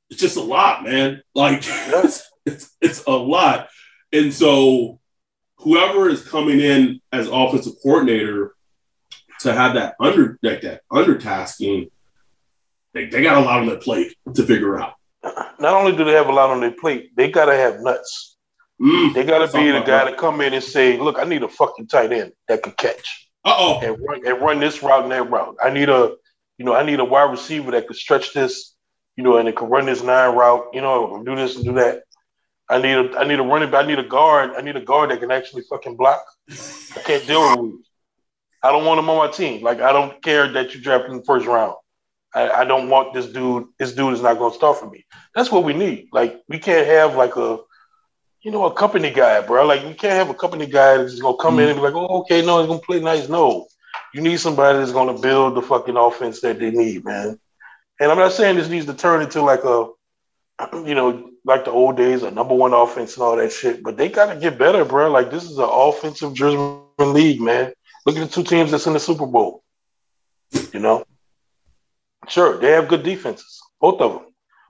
it's 0.10 0.22
just 0.22 0.38
a 0.38 0.42
lot, 0.42 0.84
man. 0.86 1.22
Like 1.34 1.60
it's, 1.66 2.32
it's, 2.46 2.76
it's 2.80 3.04
a 3.06 3.12
lot. 3.12 3.68
And 4.14 4.34
so 4.34 5.00
whoever 5.58 6.10
is 6.10 6.28
coming 6.28 6.60
in 6.60 7.02
as 7.12 7.28
offensive 7.28 7.74
coordinator 7.82 8.56
to 9.41 9.54
have 9.54 9.76
that 9.76 9.96
under 10.00 10.38
like 10.41 10.62
that 10.62 10.82
undertasking, 10.91 11.89
they, 12.94 13.06
they 13.06 13.22
got 13.22 13.38
a 13.38 13.41
lot 13.41 13.60
on 13.60 13.68
their 13.68 13.78
plate 13.78 14.15
to 14.34 14.44
figure 14.44 14.80
out. 14.80 14.94
Not 15.60 15.74
only 15.74 15.96
do 15.96 16.04
they 16.04 16.13
have 16.13 16.28
a 16.28 16.32
lot 16.32 16.50
on 16.50 16.62
their 16.62 16.72
plate, 16.72 17.15
they 17.15 17.30
gotta 17.32 17.56
have 17.56 17.82
nuts. 17.82 18.38
Mm, 18.82 19.13
they 19.13 19.24
gotta 19.24 19.52
be 19.52 19.72
the 19.72 19.82
guy 19.82 20.10
to 20.10 20.15
come 20.15 20.41
in 20.41 20.54
and 20.54 20.63
say, 20.63 20.98
"Look, 20.98 21.18
I 21.18 21.24
need 21.24 21.44
a 21.44 21.48
fucking 21.48 21.88
tight 21.88 22.12
end 22.12 22.34
that 22.48 22.62
could 22.62 22.78
catch, 22.78 23.30
uh-oh, 23.46 23.80
and 23.82 23.98
run, 24.02 24.26
and 24.26 24.41
run 24.41 24.60
this 24.60 24.84
route 24.84 25.04
and 25.04 25.12
that 25.12 25.30
route. 25.30 25.56
I 25.63 25.70
need 25.70 25.89
a, 25.89 26.15
you 26.58 26.65
know, 26.65 26.76
I 26.76 26.84
need 26.86 27.00
a 27.00 27.06
wide 27.06 27.32
receiver 27.32 27.72
that 27.72 27.88
could 27.88 27.96
stretch 27.96 28.34
this, 28.34 28.76
you 29.15 29.24
know, 29.24 29.38
and 29.38 29.48
it 29.48 29.56
could 29.56 29.70
run 29.70 29.86
this 29.86 30.04
nine 30.04 30.36
route, 30.36 30.68
you 30.74 30.82
know, 30.82 31.24
do 31.24 31.36
this 31.36 31.56
and 31.56 31.65
do 31.65 31.74
that. 31.74 32.04
I 32.69 32.80
need 32.82 32.93
a, 32.93 33.17
I 33.17 33.28
need 33.28 33.39
a 33.39 33.43
running 33.43 33.69
back. 33.69 33.86
I 33.86 33.88
need 33.88 33.99
a 33.99 34.04
guard. 34.04 34.51
I 34.58 34.62
need 34.62 34.75
a 34.75 34.82
guard 34.82 35.12
that 35.12 35.19
can 35.19 35.32
actually 35.32 35.63
fucking 35.69 35.97
block. 35.97 36.23
I 36.49 37.01
can't 37.04 37.25
deal 37.28 37.63
with. 37.63 37.82
I 38.63 38.71
don't 38.71 38.86
want 38.86 38.99
him 38.99 39.10
on 39.10 39.17
my 39.17 39.32
team. 39.32 39.62
Like 39.62 39.82
I 39.82 39.91
don't 39.91 40.21
care 40.23 40.51
that 40.54 40.73
you 40.73 40.82
drafted 40.82 41.12
in 41.12 41.17
the 41.17 41.23
first 41.23 41.45
round. 41.45 41.75
I, 42.34 42.49
I 42.49 42.65
don't 42.65 42.89
want 42.89 43.13
this 43.13 43.28
dude. 43.28 43.67
This 43.78 43.93
dude 43.93 44.13
is 44.13 44.21
not 44.21 44.38
going 44.38 44.51
to 44.51 44.58
start 44.58 44.80
for 44.80 44.89
me. 44.89 45.06
That's 45.36 45.51
what 45.51 45.63
we 45.63 45.73
need. 45.73 46.10
Like 46.12 46.41
we 46.49 46.58
can't 46.58 46.88
have 46.88 47.15
like 47.15 47.36
a 47.36 47.60
you 48.45 48.51
know, 48.51 48.65
a 48.65 48.73
company 48.73 49.10
guy, 49.10 49.41
bro. 49.41 49.65
Like 49.65 49.82
you 49.82 49.95
can't 49.95 50.13
have 50.13 50.30
a 50.30 50.36
company 50.36 50.67
guy 50.67 50.97
that's 50.97 51.13
just 51.13 51.23
gonna 51.23 51.36
come 51.38 51.58
mm 51.58 51.63
in 51.63 51.69
and 51.69 51.78
be 51.78 51.82
like, 51.82 51.95
oh, 51.95 52.19
okay, 52.21 52.45
no, 52.45 52.60
he's 52.60 52.67
gonna 52.67 52.80
play 52.80 52.99
nice. 52.99 53.28
No, 53.28 53.65
you 54.13 54.21
need 54.21 54.39
somebody 54.39 54.78
that's 54.78 54.91
gonna 54.91 55.17
build 55.17 55.56
the 55.56 55.63
fucking 55.63 55.97
offense 55.97 56.41
that 56.41 56.60
they 56.60 56.69
need, 56.69 57.04
man. 57.04 57.39
And 57.99 58.12
I'm 58.12 58.19
not 58.19 58.34
saying 58.34 58.56
this 58.56 58.69
needs 58.69 58.86
to 58.86 58.93
turn 58.93 59.23
into 59.23 59.41
like 59.41 59.63
a, 59.63 59.89
you 60.88 60.93
know, 60.93 61.32
like 61.46 61.64
the 61.64 61.72
old 61.72 61.96
days, 61.96 62.24
a 62.24 62.32
number 62.32 62.56
one 62.56 62.74
offense 62.74 63.14
and 63.16 63.24
all 63.24 63.36
that 63.38 63.52
shit. 63.52 63.84
But 63.84 63.98
they 63.98 64.10
gotta 64.10 64.40
get 64.40 64.58
better, 64.58 64.84
bro. 64.84 65.12
Like 65.12 65.32
this 65.32 65.44
is 65.44 65.58
an 65.58 65.70
offensive 65.70 66.34
driven 66.34 66.82
league, 67.00 67.40
man. 67.40 67.72
Look 68.06 68.18
at 68.18 68.28
the 68.28 68.28
two 68.28 68.44
teams 68.44 68.72
that's 68.72 68.88
in 68.88 68.94
the 68.94 69.00
Super 69.00 69.26
Bowl. 69.26 69.64
You 70.74 70.80
know, 70.80 71.06
sure 72.28 72.58
they 72.58 72.72
have 72.72 72.88
good 72.88 73.04
defenses, 73.04 73.62
both 73.80 74.02
of 74.02 74.14
them. 74.14 74.22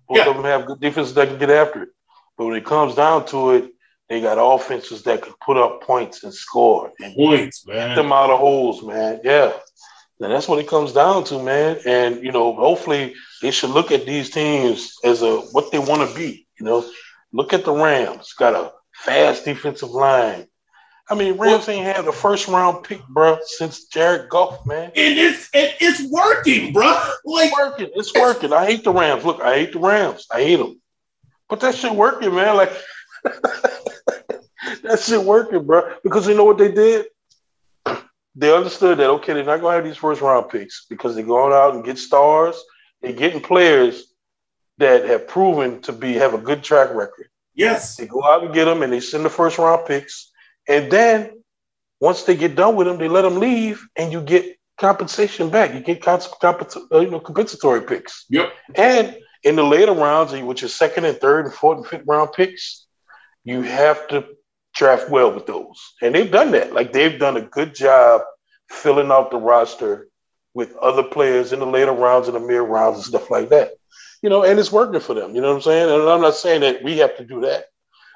Both 0.07 0.17
yeah. 0.17 0.29
of 0.29 0.35
them 0.35 0.45
have 0.45 0.67
good 0.67 0.79
defenses 0.79 1.15
that 1.15 1.29
can 1.29 1.39
get 1.39 1.49
after 1.49 1.83
it. 1.83 1.89
But 2.37 2.45
when 2.45 2.55
it 2.55 2.65
comes 2.65 2.95
down 2.95 3.25
to 3.27 3.51
it, 3.51 3.71
they 4.09 4.21
got 4.21 4.37
offenses 4.39 5.03
that 5.03 5.23
can 5.23 5.33
put 5.43 5.57
up 5.57 5.81
points 5.81 6.23
and 6.23 6.33
score. 6.33 6.91
And 6.99 7.15
points, 7.15 7.65
man. 7.65 7.89
Get 7.89 7.95
them 7.95 8.11
out 8.11 8.29
of 8.29 8.39
holes, 8.39 8.83
man. 8.83 9.21
Yeah. 9.23 9.53
And 10.19 10.31
that's 10.31 10.47
what 10.47 10.59
it 10.59 10.67
comes 10.67 10.93
down 10.93 11.23
to, 11.25 11.41
man. 11.41 11.79
And 11.85 12.23
you 12.23 12.31
know, 12.31 12.53
hopefully 12.53 13.15
they 13.41 13.51
should 13.51 13.71
look 13.71 13.91
at 13.91 14.05
these 14.05 14.29
teams 14.29 14.93
as 15.03 15.21
a 15.21 15.37
what 15.37 15.71
they 15.71 15.79
want 15.79 16.09
to 16.09 16.15
be. 16.15 16.44
You 16.59 16.65
know, 16.65 16.85
look 17.31 17.53
at 17.53 17.65
the 17.65 17.73
Rams. 17.73 18.33
Got 18.33 18.55
a 18.55 18.71
fast 18.93 19.45
defensive 19.45 19.91
line. 19.91 20.47
I 21.07 21.13
mean, 21.13 21.37
Rams 21.37 21.69
ain't 21.69 21.85
had 21.85 22.07
a 22.07 22.11
first 22.11 22.47
round 22.47 22.83
pick, 22.83 23.05
bro, 23.07 23.37
since 23.45 23.85
Jared 23.85 24.29
Goff, 24.29 24.65
man. 24.65 24.91
And 24.95 25.19
it's 25.19 25.49
it, 25.53 25.75
it's 25.79 26.11
working, 26.11 26.73
bro. 26.73 26.85
Like 27.25 27.51
it's 27.51 27.57
working, 27.57 27.89
it's 27.93 28.13
working. 28.13 28.53
I 28.53 28.65
hate 28.65 28.83
the 28.83 28.91
Rams. 28.91 29.23
Look, 29.23 29.39
I 29.39 29.55
hate 29.55 29.73
the 29.73 29.79
Rams. 29.79 30.25
I 30.31 30.41
hate 30.41 30.55
them. 30.55 30.81
But 31.47 31.59
that 31.59 31.75
shit 31.75 31.93
working, 31.93 32.33
man. 32.33 32.57
Like 32.57 32.71
that 33.23 34.99
shit 34.99 35.21
working, 35.21 35.63
bro. 35.65 35.93
Because 36.03 36.27
you 36.27 36.33
know 36.33 36.45
what 36.45 36.57
they 36.57 36.71
did? 36.71 37.05
They 38.33 38.53
understood 38.53 38.97
that 38.97 39.09
okay, 39.11 39.33
they're 39.33 39.43
not 39.43 39.61
gonna 39.61 39.75
have 39.75 39.85
these 39.85 39.97
first 39.97 40.21
round 40.21 40.49
picks 40.49 40.87
because 40.89 41.13
they're 41.13 41.23
going 41.23 41.53
out 41.53 41.75
and 41.75 41.85
get 41.85 41.99
stars. 41.99 42.59
They're 43.01 43.13
getting 43.13 43.41
players 43.41 44.14
that 44.77 45.05
have 45.05 45.27
proven 45.27 45.81
to 45.83 45.93
be 45.93 46.13
have 46.13 46.33
a 46.33 46.39
good 46.39 46.63
track 46.63 46.93
record. 46.93 47.29
Yes. 47.53 47.95
They 47.95 48.07
go 48.07 48.23
out 48.23 48.43
and 48.43 48.53
get 48.53 48.65
them 48.65 48.83
and 48.83 48.91
they 48.91 48.99
send 48.99 49.23
the 49.23 49.29
first 49.29 49.57
round 49.57 49.85
picks 49.85 50.31
and 50.67 50.91
then 50.91 51.31
once 51.99 52.23
they 52.23 52.35
get 52.35 52.55
done 52.55 52.75
with 52.75 52.87
them, 52.87 52.97
they 52.97 53.07
let 53.07 53.21
them 53.21 53.39
leave, 53.39 53.85
and 53.95 54.11
you 54.11 54.21
get 54.21 54.57
compensation 54.77 55.49
back. 55.49 55.73
You 55.73 55.79
get 55.79 56.01
comp- 56.01 56.39
comp- 56.41 56.75
uh, 56.91 56.99
you 56.99 57.09
know, 57.09 57.19
compensatory 57.19 57.81
picks. 57.81 58.25
Yep. 58.29 58.51
And 58.75 59.17
in 59.43 59.55
the 59.55 59.63
later 59.63 59.93
rounds, 59.93 60.33
which 60.33 60.63
is 60.63 60.75
second 60.75 61.05
and 61.05 61.17
third 61.17 61.45
and 61.45 61.53
fourth 61.53 61.77
and 61.77 61.87
fifth 61.87 62.03
round 62.05 62.33
picks, 62.33 62.85
you 63.43 63.61
have 63.61 64.07
to 64.09 64.25
draft 64.73 65.09
well 65.09 65.31
with 65.31 65.45
those. 65.45 65.93
And 66.01 66.13
they've 66.13 66.31
done 66.31 66.51
that. 66.51 66.73
Like 66.73 66.91
they've 66.91 67.17
done 67.17 67.37
a 67.37 67.41
good 67.41 67.73
job 67.73 68.21
filling 68.69 69.11
out 69.11 69.31
the 69.31 69.37
roster 69.37 70.07
with 70.53 70.75
other 70.77 71.03
players 71.03 71.53
in 71.53 71.59
the 71.59 71.65
later 71.65 71.91
rounds 71.91 72.27
and 72.27 72.35
the 72.35 72.39
mid 72.39 72.61
rounds 72.61 72.97
and 72.97 73.05
stuff 73.05 73.29
like 73.29 73.49
that. 73.49 73.71
You 74.21 74.29
know, 74.29 74.43
and 74.43 74.59
it's 74.59 74.71
working 74.71 74.99
for 74.99 75.13
them. 75.13 75.35
You 75.35 75.41
know 75.41 75.49
what 75.49 75.57
I'm 75.57 75.61
saying? 75.61 75.89
And 75.89 76.09
I'm 76.09 76.21
not 76.21 76.35
saying 76.35 76.61
that 76.61 76.83
we 76.83 76.97
have 76.97 77.17
to 77.17 77.25
do 77.25 77.41
that. 77.41 77.65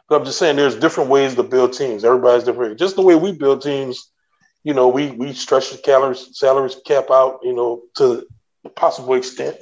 But 0.07 0.19
I'm 0.19 0.25
just 0.25 0.39
saying 0.39 0.55
there's 0.55 0.75
different 0.75 1.09
ways 1.09 1.35
to 1.35 1.43
build 1.43 1.73
teams. 1.73 2.03
Everybody's 2.03 2.43
different. 2.43 2.79
Just 2.79 2.95
the 2.95 3.03
way 3.03 3.15
we 3.15 3.31
build 3.31 3.61
teams, 3.61 4.11
you 4.63 4.73
know, 4.73 4.87
we 4.87 5.11
we 5.11 5.33
stretch 5.33 5.69
the 5.71 5.77
calories, 5.77 6.37
salaries 6.37 6.77
cap 6.85 7.11
out, 7.11 7.39
you 7.43 7.53
know, 7.53 7.83
to 7.97 8.25
the 8.63 8.69
possible 8.69 9.13
extent. 9.13 9.57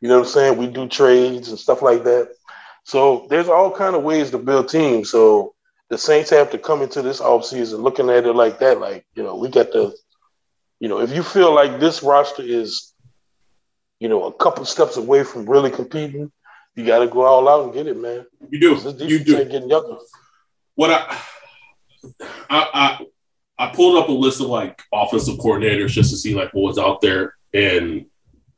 You 0.00 0.08
know 0.08 0.18
what 0.18 0.26
I'm 0.26 0.32
saying? 0.32 0.58
We 0.58 0.68
do 0.68 0.88
trades 0.88 1.48
and 1.48 1.58
stuff 1.58 1.82
like 1.82 2.04
that. 2.04 2.30
So 2.84 3.26
there's 3.30 3.48
all 3.48 3.70
kind 3.70 3.94
of 3.94 4.02
ways 4.02 4.30
to 4.30 4.38
build 4.38 4.68
teams. 4.68 5.10
So 5.10 5.54
the 5.90 5.98
Saints 5.98 6.30
have 6.30 6.50
to 6.50 6.58
come 6.58 6.82
into 6.82 7.02
this 7.02 7.20
offseason 7.20 7.82
looking 7.82 8.10
at 8.10 8.26
it 8.26 8.32
like 8.34 8.58
that. 8.60 8.80
Like, 8.80 9.06
you 9.14 9.22
know, 9.22 9.36
we 9.36 9.48
got 9.48 9.72
to, 9.72 9.92
you 10.80 10.88
know, 10.88 11.00
if 11.00 11.12
you 11.12 11.22
feel 11.22 11.54
like 11.54 11.78
this 11.78 12.02
roster 12.02 12.42
is, 12.42 12.91
you 14.02 14.08
know, 14.08 14.24
a 14.24 14.32
couple 14.32 14.64
steps 14.64 14.96
away 14.96 15.22
from 15.22 15.46
really 15.46 15.70
competing, 15.70 16.32
you 16.74 16.84
got 16.84 16.98
to 16.98 17.06
go 17.06 17.22
all 17.22 17.48
out 17.48 17.62
and 17.62 17.72
get 17.72 17.86
it, 17.86 17.96
man. 17.96 18.26
You 18.50 18.58
do. 18.58 19.06
You 19.06 19.22
do. 19.22 19.44
Getting 19.44 19.70
younger. 19.70 19.98
What 20.74 20.90
I, 20.90 21.18
I, 22.50 22.66
I, 22.74 23.06
I 23.56 23.66
pulled 23.68 24.02
up 24.02 24.08
a 24.08 24.12
list 24.12 24.40
of 24.40 24.48
like 24.48 24.82
offensive 24.92 25.38
coordinators 25.38 25.90
just 25.90 26.10
to 26.10 26.16
see 26.16 26.34
like 26.34 26.52
what 26.52 26.62
was 26.62 26.78
out 26.78 27.00
there, 27.00 27.36
and 27.54 28.06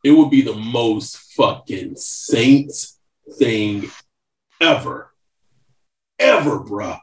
it 0.03 0.13
would 0.13 0.31
be 0.31 0.41
the 0.41 0.55
most 0.55 1.35
fucking 1.35 1.97
Saints 1.97 2.99
thing 3.39 3.91
ever, 4.63 5.13
ever, 6.19 6.61
bruh. 6.61 7.01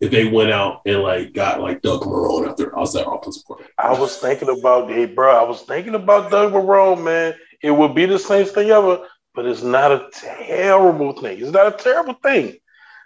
If 0.00 0.10
they 0.10 0.24
went 0.24 0.50
out 0.50 0.80
and 0.86 1.02
like 1.02 1.34
got 1.34 1.60
like 1.60 1.82
Doug 1.82 2.00
Marrone 2.00 2.48
after 2.48 2.74
I 2.74 2.80
was 2.80 2.94
that 2.94 3.08
offensive 3.08 3.44
coordinator. 3.46 3.74
I 3.78 3.92
was 3.92 4.16
thinking 4.16 4.48
about 4.48 4.90
hey, 4.90 5.04
bro. 5.04 5.38
I 5.38 5.46
was 5.46 5.62
thinking 5.62 5.94
about 5.94 6.32
Doug 6.32 6.52
Marrone, 6.52 7.04
man. 7.04 7.34
It 7.62 7.70
would 7.70 7.94
be 7.94 8.06
the 8.06 8.18
Saints 8.18 8.52
thing 8.52 8.70
ever 8.70 9.06
but 9.34 9.46
it's 9.46 9.62
not 9.62 9.92
a 9.92 10.08
terrible 10.12 11.12
thing. 11.12 11.40
It's 11.40 11.52
not 11.52 11.74
a 11.74 11.82
terrible 11.82 12.14
thing 12.14 12.56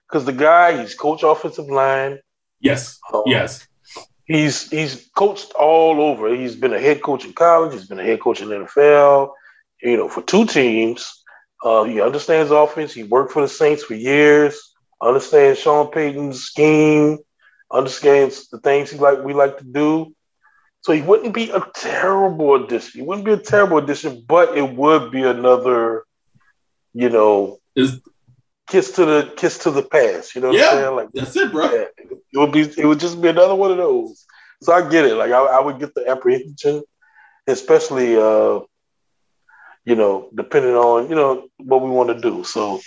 because 0.09 0.25
the 0.25 0.33
guy 0.33 0.81
he's 0.81 0.95
coach 0.95 1.23
offensive 1.23 1.67
line. 1.67 2.19
Yes. 2.61 2.99
Um, 3.13 3.23
yes. 3.27 3.67
He's 4.25 4.71
he's 4.71 5.09
coached 5.15 5.53
all 5.53 6.01
over. 6.01 6.35
He's 6.35 6.57
been 6.57 6.73
a 6.73 6.81
head 6.81 7.03
coach 7.03 7.25
in 7.25 7.35
college. 7.35 7.73
He's 7.73 7.87
been 7.87 8.01
a 8.01 8.05
head 8.05 8.21
coach 8.21 8.41
in 8.41 8.49
the 8.49 8.57
NFL. 8.57 9.33
You 9.83 9.97
know, 9.97 10.09
for 10.09 10.23
two 10.23 10.47
teams. 10.47 11.21
Uh, 11.63 11.85
he 11.85 12.01
understands 12.01 12.51
offense. 12.51 12.93
He 12.93 13.05
worked 13.05 13.33
for 13.33 13.41
the 13.41 13.49
Saints 13.49 13.85
for 13.85 13.95
years. 13.95 14.59
Understands 15.01 15.59
Sean 15.59 15.91
Payton's 15.91 16.43
scheme. 16.43 17.19
Understands 17.71 18.49
the 18.49 18.59
things 18.61 18.91
he 18.91 18.99
like 18.99 19.23
we 19.23 19.35
like 19.35 19.59
to 19.59 19.65
do. 19.65 20.15
So 20.85 20.93
he 20.93 21.03
wouldn't 21.03 21.35
be 21.35 21.51
a 21.51 21.61
terrible 21.75 22.63
addition. 22.63 23.01
He 23.01 23.07
wouldn't 23.07 23.25
be 23.25 23.33
a 23.33 23.39
terrible 23.39 23.79
addition, 23.79 24.25
but 24.29 24.57
it 24.57 24.75
would 24.75 25.11
be 25.11 25.23
another 25.23 26.05
you 26.95 27.11
know, 27.11 27.59
is 27.75 28.01
kiss 28.69 28.93
to 28.93 29.05
the 29.05 29.33
kiss 29.37 29.59
to 29.59 29.71
the 29.71 29.83
past. 29.83 30.35
You 30.35 30.41
know 30.41 30.49
what 30.49 30.57
yeah, 30.57 30.67
I'm 30.67 30.77
saying? 30.77 30.97
Like 30.97 31.09
that's 31.13 31.37
it, 31.37 31.53
bro. 31.53 31.65
Yeah, 31.65 31.87
it 31.99 32.39
would 32.39 32.53
be 32.53 32.61
it 32.61 32.87
would 32.87 33.01
just 33.01 33.21
be 33.21 33.29
another 33.29 33.55
one 33.55 33.73
of 33.73 33.77
those. 33.77 34.25
So 34.63 34.73
I 34.73 34.89
get 34.89 35.05
it. 35.05 35.17
Like 35.17 35.33
I, 35.33 35.45
I 35.45 35.61
would 35.61 35.81
get 35.81 35.95
the 35.95 36.09
apprehension, 36.09 36.83
especially 37.47 38.17
uh, 38.17 38.61
you 39.85 39.97
know, 39.97 40.31
depending 40.35 40.75
on 40.75 41.11
you 41.11 41.17
know 41.17 41.49
what 41.59 41.83
we 41.83 41.91
want 41.91 42.11
to 42.11 42.21
do. 42.21 42.45
So 42.45 42.81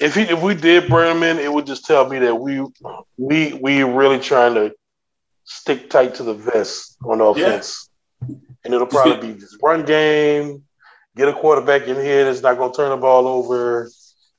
if 0.00 0.14
he 0.14 0.22
if 0.22 0.40
we 0.40 0.54
did 0.54 0.88
bring 0.88 1.16
him 1.16 1.22
in, 1.24 1.38
it 1.38 1.52
would 1.52 1.66
just 1.66 1.84
tell 1.84 2.08
me 2.08 2.20
that 2.20 2.36
we 2.36 2.64
we 3.18 3.54
we 3.54 3.82
really 3.82 4.20
trying 4.20 4.54
to 4.54 4.72
stick 5.52 5.90
tight 5.90 6.14
to 6.16 6.22
the 6.22 6.34
vest 6.34 6.96
on 7.04 7.20
offense. 7.20 7.88
Yeah. 8.20 8.36
And 8.64 8.74
it'll 8.74 8.86
probably 8.86 9.32
be 9.32 9.38
this 9.38 9.56
run 9.62 9.84
game, 9.84 10.62
get 11.16 11.28
a 11.28 11.32
quarterback 11.32 11.88
in 11.88 11.96
here 11.96 12.24
that's 12.24 12.42
not 12.42 12.56
going 12.56 12.72
to 12.72 12.76
turn 12.76 12.90
the 12.90 12.96
ball 12.96 13.26
over 13.26 13.90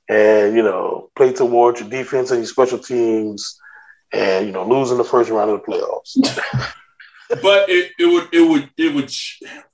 and, 0.08 0.56
you 0.56 0.62
know, 0.62 1.10
play 1.14 1.32
towards 1.32 1.80
your 1.80 1.90
defense 1.90 2.30
and 2.30 2.40
your 2.40 2.46
special 2.46 2.78
teams 2.78 3.58
and, 4.12 4.46
you 4.46 4.52
know, 4.52 4.66
losing 4.66 4.98
the 4.98 5.04
first 5.04 5.30
round 5.30 5.50
of 5.50 5.60
the 5.60 5.66
playoffs. 5.66 6.16
but 7.42 7.68
it, 7.68 7.92
it 7.98 8.06
would, 8.06 8.28
it 8.32 8.48
would, 8.48 8.70
it 8.76 8.94
would, 8.94 9.10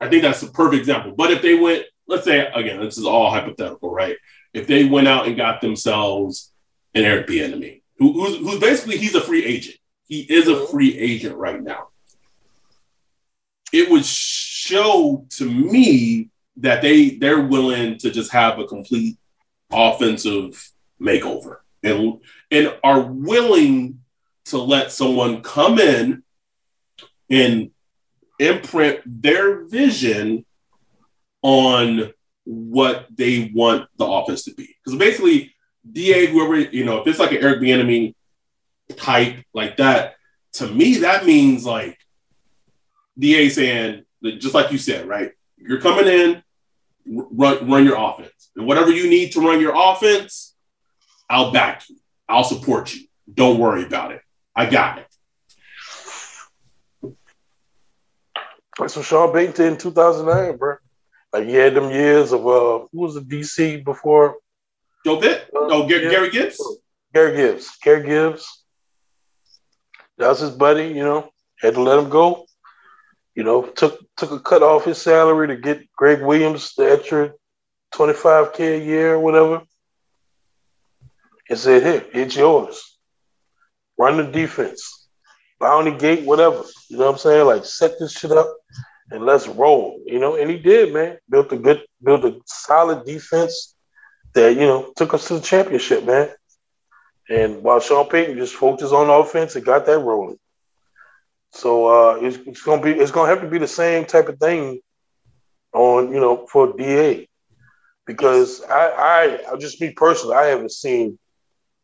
I 0.00 0.08
think 0.08 0.22
that's 0.22 0.42
a 0.42 0.50
perfect 0.50 0.80
example. 0.80 1.12
But 1.16 1.30
if 1.30 1.42
they 1.42 1.54
went, 1.54 1.84
let's 2.06 2.24
say, 2.24 2.50
again, 2.52 2.80
this 2.80 2.98
is 2.98 3.06
all 3.06 3.30
hypothetical, 3.30 3.90
right? 3.90 4.16
If 4.52 4.66
they 4.66 4.84
went 4.84 5.08
out 5.08 5.26
and 5.26 5.36
got 5.36 5.60
themselves 5.60 6.52
an 6.94 7.04
Eric 7.04 7.28
Bieniemy, 7.28 7.82
who, 7.98 8.12
who's, 8.12 8.36
who's 8.38 8.60
basically, 8.60 8.98
he's 8.98 9.14
a 9.14 9.20
free 9.20 9.44
agent. 9.44 9.76
He 10.10 10.22
is 10.22 10.48
a 10.48 10.66
free 10.66 10.98
agent 10.98 11.36
right 11.36 11.62
now. 11.62 11.86
It 13.72 13.88
would 13.88 14.04
show 14.04 15.24
to 15.36 15.48
me 15.48 16.30
that 16.56 16.82
they 16.82 17.10
they're 17.10 17.40
willing 17.46 17.96
to 17.98 18.10
just 18.10 18.32
have 18.32 18.58
a 18.58 18.66
complete 18.66 19.16
offensive 19.70 20.68
makeover 21.00 21.58
and 21.84 22.20
and 22.50 22.76
are 22.82 23.00
willing 23.00 24.00
to 24.46 24.58
let 24.58 24.90
someone 24.90 25.42
come 25.42 25.78
in 25.78 26.24
and 27.30 27.70
imprint 28.40 29.00
their 29.06 29.64
vision 29.64 30.44
on 31.42 32.12
what 32.42 33.06
they 33.14 33.52
want 33.54 33.88
the 33.96 34.04
offense 34.04 34.42
to 34.42 34.54
be. 34.54 34.74
Because 34.82 34.98
basically, 34.98 35.54
DA, 35.88 36.26
whoever, 36.26 36.58
you 36.58 36.84
know, 36.84 36.98
if 36.98 37.06
it's 37.06 37.20
like 37.20 37.30
an 37.30 37.44
Eric 37.44 37.60
Bieniemy 37.60 38.16
type 38.96 39.44
like 39.52 39.76
that, 39.78 40.16
to 40.54 40.66
me, 40.66 40.98
that 40.98 41.26
means 41.26 41.64
like 41.64 41.98
DA 43.18 43.48
saying, 43.48 44.04
just 44.22 44.54
like 44.54 44.72
you 44.72 44.78
said, 44.78 45.06
right? 45.06 45.32
You're 45.56 45.80
coming 45.80 46.06
in, 46.06 46.42
run 47.06 47.70
run 47.70 47.84
your 47.84 47.96
offense. 47.96 48.50
And 48.56 48.66
whatever 48.66 48.90
you 48.90 49.08
need 49.08 49.32
to 49.32 49.40
run 49.40 49.60
your 49.60 49.74
offense, 49.74 50.54
I'll 51.28 51.52
back 51.52 51.88
you. 51.88 51.96
I'll 52.28 52.44
support 52.44 52.94
you. 52.94 53.06
Don't 53.32 53.58
worry 53.58 53.84
about 53.84 54.12
it. 54.12 54.22
I 54.54 54.66
got 54.66 54.98
it. 54.98 55.06
That's 58.78 58.96
what 58.96 59.04
Sean 59.04 59.34
did 59.34 59.58
in 59.60 59.76
2009, 59.76 60.56
bro. 60.56 60.76
Like 61.32 61.46
he 61.46 61.54
had 61.54 61.74
them 61.74 61.90
years 61.90 62.32
of 62.32 62.46
uh, 62.46 62.86
who 62.92 63.00
was 63.00 63.14
the 63.14 63.20
DC 63.20 63.84
before? 63.84 64.36
Joe 65.04 65.20
Vitt? 65.20 65.42
Uh, 65.54 65.68
oh, 65.70 65.86
Gary, 65.86 66.04
yeah. 66.04 66.10
Gary 66.10 66.30
Gibbs. 66.30 66.78
Gary 67.14 67.36
Gibbs. 67.36 67.78
Gary 67.82 68.06
Gibbs. 68.06 68.59
That 70.20 70.28
was 70.28 70.40
his 70.40 70.50
buddy. 70.50 70.86
You 70.88 71.02
know, 71.02 71.30
had 71.60 71.74
to 71.74 71.82
let 71.82 71.98
him 71.98 72.08
go 72.08 72.46
you 73.34 73.44
know, 73.44 73.62
took 73.62 74.04
took 74.16 74.32
a 74.32 74.40
cut 74.40 74.62
off 74.62 74.84
his 74.84 75.00
salary 75.00 75.48
to 75.48 75.56
get 75.56 75.90
Gregg 75.96 76.22
Williams 76.22 76.74
the 76.76 76.92
extra 76.92 77.32
25k 77.94 78.80
a 78.80 78.84
year 78.84 79.14
or 79.14 79.20
whatever, 79.20 79.62
and 81.48 81.58
said, 81.58 81.82
"Here, 81.82 82.04
it's 82.12 82.36
yours. 82.36 82.98
Run 83.96 84.16
the 84.16 84.24
defense, 84.24 85.08
bounty 85.58 85.96
gate, 85.96 86.24
whatever." 86.24 86.64
You 86.88 86.98
know 86.98 87.06
what 87.06 87.12
I'm 87.12 87.18
saying? 87.18 87.46
Like 87.46 87.64
set 87.64 87.98
this 87.98 88.12
shit 88.12 88.32
up 88.32 88.54
and 89.10 89.24
let's 89.24 89.46
roll. 89.46 90.02
You 90.06 90.18
know, 90.18 90.34
and 90.36 90.50
he 90.50 90.58
did, 90.58 90.92
man. 90.92 91.18
Built 91.28 91.52
a 91.52 91.56
good, 91.56 91.82
built 92.02 92.24
a 92.24 92.40
solid 92.46 93.06
defense 93.06 93.74
that 94.34 94.54
you 94.54 94.66
know 94.66 94.92
took 94.96 95.14
us 95.14 95.28
to 95.28 95.34
the 95.34 95.40
championship, 95.40 96.04
man. 96.04 96.28
And 97.30 97.62
while 97.62 97.80
Sean 97.80 98.08
Payton 98.08 98.36
just 98.36 98.54
focused 98.54 98.92
on 98.92 99.08
offense 99.08 99.54
and 99.54 99.64
got 99.64 99.86
that 99.86 99.98
rolling. 100.00 100.38
So 101.52 101.86
uh, 101.86 102.14
it's, 102.16 102.36
it's 102.46 102.62
gonna 102.62 102.82
be 102.82 102.92
it's 102.92 103.12
gonna 103.12 103.28
have 103.28 103.40
to 103.40 103.48
be 103.48 103.58
the 103.58 103.68
same 103.68 104.04
type 104.04 104.28
of 104.28 104.38
thing 104.38 104.80
on 105.72 106.12
you 106.12 106.20
know 106.20 106.46
for 106.46 106.76
DA 106.76 107.28
because 108.06 108.62
I 108.64 109.38
I 109.50 109.56
just 109.56 109.80
me 109.80 109.92
personally 109.92 110.36
I 110.36 110.46
haven't 110.46 110.72
seen 110.72 111.18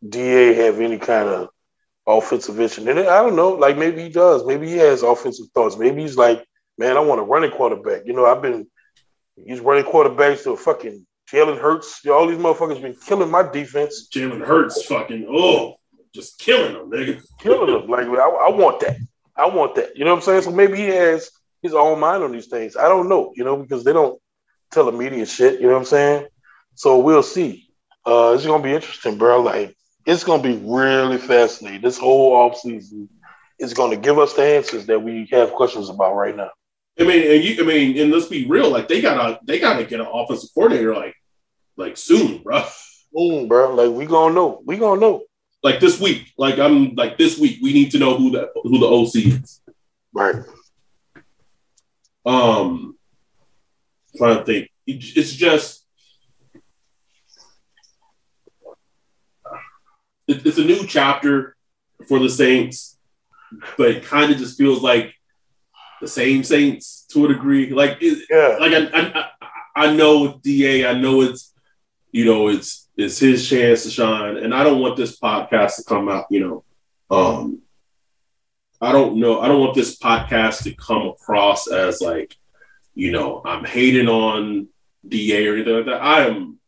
DA 0.07 0.55
have 0.55 0.81
any 0.81 0.99
kind 0.99 1.29
of 1.29 1.49
offensive 2.07 2.55
vision. 2.55 2.89
And 2.89 3.01
I 3.01 3.23
don't 3.23 3.37
know, 3.37 3.51
like 3.51 3.77
maybe 3.77 4.03
he 4.03 4.09
does. 4.09 4.45
Maybe 4.45 4.69
he 4.69 4.77
has 4.79 5.03
offensive 5.03 5.47
thoughts. 5.55 5.77
Maybe 5.77 6.03
he's 6.03 6.17
like, 6.17 6.45
man, 6.79 6.97
I 6.97 7.01
want 7.01 7.21
a 7.21 7.25
running 7.25 7.51
quarterback. 7.51 8.03
You 8.07 8.13
know, 8.13 8.27
I've 8.27 8.43
been 8.43 8.67
he's 9.47 9.61
running 9.61 9.85
quarterbacks 9.85 10.45
to 10.45 10.57
fucking 10.57 11.06
Jalen 11.31 11.61
Hurts. 11.61 12.05
All 12.07 12.27
these 12.27 12.39
motherfuckers 12.39 12.81
been 12.81 12.97
killing 13.07 13.31
my 13.31 13.43
defense. 13.43 14.09
Jalen 14.09 14.47
Hurts 14.47 14.85
fucking 14.85 15.27
oh, 15.29 15.77
just 16.15 16.39
killing 16.39 16.75
them, 16.75 16.91
nigga. 16.91 17.23
Killing 17.41 17.73
them. 17.73 17.89
Like 17.89 18.07
I, 18.07 18.29
I 18.29 18.51
want 18.51 18.81
that. 18.81 18.97
I 19.37 19.47
want 19.47 19.75
that. 19.75 19.97
You 19.97 20.05
know 20.05 20.12
what 20.12 20.19
I'm 20.19 20.23
saying? 20.23 20.43
So 20.43 20.51
maybe 20.51 20.77
he 20.77 20.87
has 20.87 21.31
his 21.62 21.75
own 21.75 22.01
mind 22.01 22.23
on 22.23 22.33
these 22.33 22.47
things. 22.47 22.77
I 22.77 22.89
don't 22.89 23.09
know, 23.09 23.33
you 23.37 23.45
know, 23.45 23.57
because 23.57 23.85
they 23.85 23.93
don't 23.93 24.21
tell 24.71 24.85
the 24.85 24.93
media 24.93 25.27
shit, 25.27 25.61
you 25.61 25.67
know 25.67 25.75
what 25.75 25.81
I'm 25.81 25.85
saying? 25.85 26.27
So 26.75 26.99
we'll 26.99 27.23
see. 27.23 27.69
Uh 28.05 28.33
it's 28.35 28.47
gonna 28.47 28.62
be 28.62 28.73
interesting, 28.73 29.19
bro. 29.19 29.43
Like 29.43 29.77
it's 30.07 30.25
gonna 30.25 30.43
be 30.43 30.57
really 30.57 31.19
fascinating. 31.19 31.83
This 31.83 31.99
whole 31.99 32.33
off 32.33 32.59
season 32.59 33.09
is 33.59 33.75
gonna 33.75 33.97
give 33.97 34.19
us 34.19 34.35
the 34.35 34.43
answers 34.43 34.87
that 34.87 35.03
we 35.03 35.29
have 35.33 35.53
questions 35.53 35.91
about 35.91 36.15
right 36.15 36.37
now. 36.37 36.51
I 36.99 37.05
mean, 37.05 37.31
and 37.31 37.45
you, 37.45 37.63
I 37.63 37.67
mean, 37.67 37.99
and 37.99 38.11
let's 38.11 38.27
be 38.27 38.47
real. 38.47 38.71
Like 38.71 38.89
they 38.89 39.01
gotta, 39.01 39.39
they 39.45 39.59
gotta 39.59 39.85
get 39.85 40.01
an 40.01 40.07
offensive 40.11 40.51
coordinator 40.55 40.95
like, 40.95 41.15
like 41.77 41.97
soon, 41.97 42.43
bro. 42.43 42.65
Soon, 43.15 43.49
bro. 43.49 43.75
Like 43.75 43.91
we 43.91 44.07
gonna 44.07 44.35
know. 44.35 44.63
We 44.65 44.79
gonna 44.79 45.01
know. 45.01 45.25
Like 45.63 45.81
this 45.81 46.01
week. 46.01 46.33
Like 46.39 46.59
I'm 46.59 46.95
like 46.95 47.19
this 47.19 47.39
week. 47.39 47.59
We 47.63 47.73
need 47.73 47.91
to 47.93 47.99
know 47.99 48.17
who 48.17 48.31
the 48.31 48.51
who 48.63 48.79
the 48.79 48.87
OC 48.87 49.43
is. 49.43 49.61
Right. 50.13 50.37
Um, 52.25 52.97
trying 54.17 54.39
to 54.39 54.45
think. 54.45 54.71
It's 54.87 55.33
just 55.33 55.87
it's 60.29 60.59
a 60.59 60.65
new 60.65 60.87
chapter 60.87 61.57
for 62.09 62.19
the 62.19 62.29
Saints, 62.29 62.99
but 63.77 63.91
it 63.91 64.05
kind 64.05 64.33
of 64.33 64.39
just 64.39 64.59
feels 64.59 64.83
like 64.83 65.15
the 66.01 66.09
same 66.09 66.45
Saints 66.45 67.07
to 67.13 67.25
a 67.25 67.29
degree. 67.29 67.71
Like, 67.71 67.99
it, 68.01 68.27
Yeah. 68.31 68.57
like 68.61 68.73
I, 68.73 69.11
I, 69.75 69.85
I 69.89 69.95
know 69.95 70.25
it's 70.27 70.39
Da. 70.41 70.87
I 70.87 70.95
know 70.99 71.23
it's 71.23 71.53
you 72.13 72.25
know 72.25 72.49
it's 72.49 72.89
it's 72.97 73.19
his 73.19 73.47
chance 73.49 73.83
to 73.85 73.91
shine, 73.91 74.37
and 74.39 74.55
I 74.55 74.63
don't 74.65 74.81
want 74.81 74.97
this 74.97 75.19
podcast 75.19 75.77
to 75.77 75.85
come 75.85 76.09
out. 76.09 76.27
You 76.31 76.41
know, 76.41 76.65
um, 77.11 77.61
I 78.81 78.93
don't 78.93 79.17
know. 79.17 79.41
I 79.41 79.49
don't 79.49 79.61
want 79.61 79.75
this 79.75 79.99
podcast 79.99 80.63
to 80.65 80.75
come 80.75 81.07
across 81.09 81.67
as 81.71 82.01
like, 82.01 82.35
you 82.95 83.13
know, 83.13 83.43
I'm 83.45 83.65
hating 83.65 84.09
on 84.09 84.69
Da 85.07 85.47
or 85.49 85.55
anything 85.55 85.75
like 85.77 85.87
that. 85.87 86.03
I 86.03 86.27
am 86.27 86.59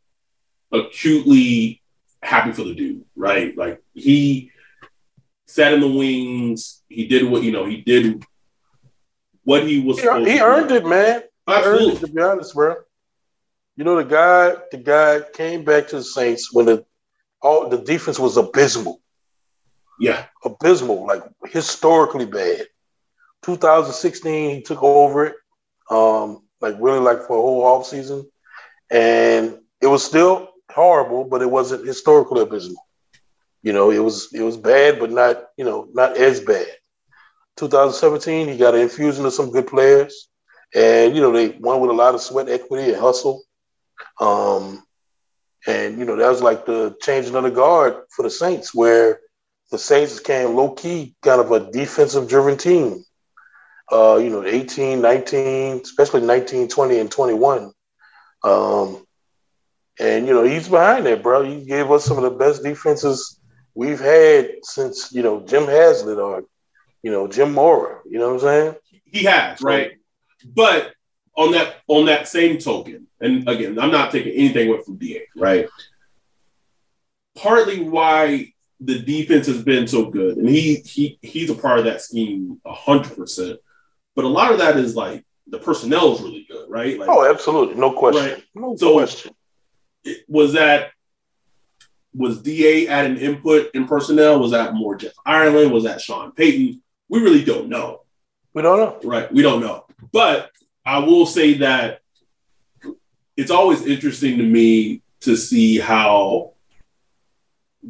acutely 0.72 1.82
happy 2.22 2.52
for 2.52 2.64
the 2.64 2.74
dude, 2.74 3.04
right? 3.16 3.56
Like 3.56 3.82
he 3.94 4.50
sat 5.46 5.72
in 5.72 5.80
the 5.80 5.88
wings. 5.88 6.82
He 6.88 7.06
did 7.06 7.24
what 7.30 7.42
you 7.42 7.52
know. 7.52 7.64
He 7.64 7.78
did 7.78 8.22
what 9.48 9.66
he 9.66 9.80
was. 9.80 9.98
He, 9.98 10.32
he 10.32 10.40
earned 10.40 10.70
it, 10.70 10.84
man. 10.84 11.22
He 11.46 11.54
earned 11.54 11.92
it, 11.92 12.00
to 12.00 12.08
be 12.08 12.20
honest, 12.20 12.54
bro. 12.54 12.76
You 13.76 13.84
know, 13.84 13.96
the 13.96 14.04
guy, 14.04 14.56
the 14.70 14.76
guy 14.76 15.22
came 15.32 15.64
back 15.64 15.88
to 15.88 15.96
the 15.96 16.04
Saints 16.04 16.52
when 16.52 16.66
the 16.66 16.84
all 17.40 17.68
the 17.68 17.78
defense 17.78 18.18
was 18.18 18.36
abysmal. 18.36 19.00
Yeah, 19.98 20.26
abysmal, 20.44 21.06
like 21.06 21.22
historically 21.46 22.26
bad. 22.26 22.66
2016, 23.42 24.56
he 24.56 24.62
took 24.62 24.82
over 24.82 25.26
it, 25.26 25.36
um, 25.90 26.42
like 26.60 26.76
really 26.78 27.00
like 27.00 27.26
for 27.26 27.38
a 27.38 27.40
whole 27.40 27.64
off 27.64 27.86
season, 27.86 28.30
and 28.90 29.58
it 29.80 29.86
was 29.86 30.04
still 30.04 30.50
horrible, 30.70 31.24
but 31.24 31.40
it 31.40 31.50
wasn't 31.50 31.86
historically 31.86 32.42
abysmal. 32.42 32.84
You 33.62 33.72
know, 33.72 33.90
it 33.90 33.98
was 34.00 34.30
it 34.34 34.42
was 34.42 34.58
bad, 34.58 34.98
but 35.00 35.10
not 35.10 35.46
you 35.56 35.64
know 35.64 35.88
not 35.94 36.18
as 36.18 36.40
bad. 36.40 36.66
2017, 37.58 38.48
he 38.48 38.56
got 38.56 38.74
an 38.74 38.80
infusion 38.80 39.26
of 39.26 39.32
some 39.32 39.50
good 39.50 39.66
players, 39.66 40.28
and 40.74 41.14
you 41.14 41.20
know 41.20 41.32
they 41.32 41.48
won 41.48 41.80
with 41.80 41.90
a 41.90 41.94
lot 41.94 42.14
of 42.14 42.20
sweat 42.20 42.48
equity 42.48 42.92
and 42.92 43.00
hustle. 43.00 43.42
Um, 44.20 44.82
and 45.66 45.98
you 45.98 46.04
know 46.04 46.16
that 46.16 46.28
was 46.28 46.42
like 46.42 46.66
the 46.66 46.96
changing 47.00 47.34
of 47.34 47.42
the 47.42 47.50
guard 47.50 48.04
for 48.14 48.22
the 48.22 48.30
Saints, 48.30 48.74
where 48.74 49.20
the 49.70 49.78
Saints 49.78 50.20
came 50.20 50.54
low 50.54 50.70
key 50.70 51.14
kind 51.22 51.40
of 51.40 51.52
a 51.52 51.70
defensive 51.70 52.28
driven 52.28 52.56
team. 52.56 53.04
Uh, 53.90 54.16
you 54.16 54.28
know, 54.28 54.44
18, 54.44 55.00
19, 55.00 55.80
especially 55.82 56.20
19, 56.20 56.68
20, 56.68 56.98
and 56.98 57.10
21. 57.10 57.72
Um, 58.44 59.06
and, 59.98 60.26
you 60.26 60.34
know, 60.34 60.44
he's 60.44 60.68
behind 60.68 61.06
that, 61.06 61.22
bro. 61.22 61.42
He 61.42 61.64
gave 61.64 61.90
us 61.90 62.04
some 62.04 62.18
of 62.18 62.24
the 62.24 62.38
best 62.38 62.62
defenses 62.62 63.40
we've 63.74 63.98
had 63.98 64.50
since, 64.62 65.10
you 65.12 65.22
know, 65.22 65.40
Jim 65.40 65.64
Haslett 65.64 66.18
or, 66.18 66.44
you 67.02 67.10
know, 67.10 67.28
Jim 67.28 67.52
Mora. 67.54 68.00
You 68.08 68.18
know 68.18 68.28
what 68.34 68.34
I'm 68.34 68.40
saying? 68.40 68.74
he 69.10 69.24
has 69.24 69.60
right. 69.62 69.92
But 70.44 70.92
on 71.36 71.52
that 71.52 71.76
on 71.86 72.06
that 72.06 72.28
same 72.28 72.58
token, 72.58 73.06
and 73.20 73.48
again, 73.48 73.78
I'm 73.78 73.90
not 73.90 74.10
taking 74.12 74.32
anything 74.32 74.68
away 74.68 74.82
from 74.82 74.96
Da, 74.96 75.20
right? 75.36 75.66
Partly 77.36 77.80
why 77.88 78.52
the 78.80 78.98
defense 78.98 79.46
has 79.46 79.62
been 79.62 79.86
so 79.86 80.10
good, 80.10 80.36
and 80.36 80.48
he 80.48 80.76
he 80.76 81.18
he's 81.22 81.50
a 81.50 81.54
part 81.54 81.78
of 81.78 81.84
that 81.84 82.02
scheme 82.02 82.60
hundred 82.66 83.16
percent. 83.16 83.60
But 84.16 84.24
a 84.24 84.28
lot 84.28 84.52
of 84.52 84.58
that 84.58 84.76
is 84.76 84.96
like 84.96 85.24
the 85.46 85.58
personnel 85.58 86.14
is 86.14 86.20
really 86.20 86.46
good, 86.50 86.68
right? 86.68 86.98
Like, 86.98 87.08
Oh, 87.08 87.28
absolutely. 87.28 87.76
No 87.76 87.92
question. 87.92 88.24
Right. 88.34 88.44
No 88.54 88.76
So- 88.76 88.92
question. 88.92 89.34
it- 90.04 90.24
was 90.28 90.52
that 90.54 90.90
was 92.14 92.42
Da 92.42 92.88
adding 92.88 93.16
input 93.18 93.70
in 93.74 93.86
personnel? 93.86 94.40
Was 94.40 94.50
that 94.50 94.74
more 94.74 94.96
Jeff 94.96 95.12
Ireland? 95.24 95.72
Was 95.72 95.84
that 95.84 96.00
Sean 96.00 96.32
Payton? 96.32 96.82
We 97.08 97.20
really 97.20 97.44
don't 97.44 97.68
know. 97.68 98.02
We 98.54 98.62
don't 98.62 98.78
know. 98.78 99.08
Right. 99.08 99.32
We 99.32 99.42
don't 99.42 99.60
know. 99.60 99.84
But 100.12 100.50
I 100.84 100.98
will 100.98 101.26
say 101.26 101.54
that 101.58 102.00
it's 103.36 103.50
always 103.50 103.86
interesting 103.86 104.38
to 104.38 104.44
me 104.44 105.02
to 105.20 105.36
see 105.36 105.78
how 105.78 106.54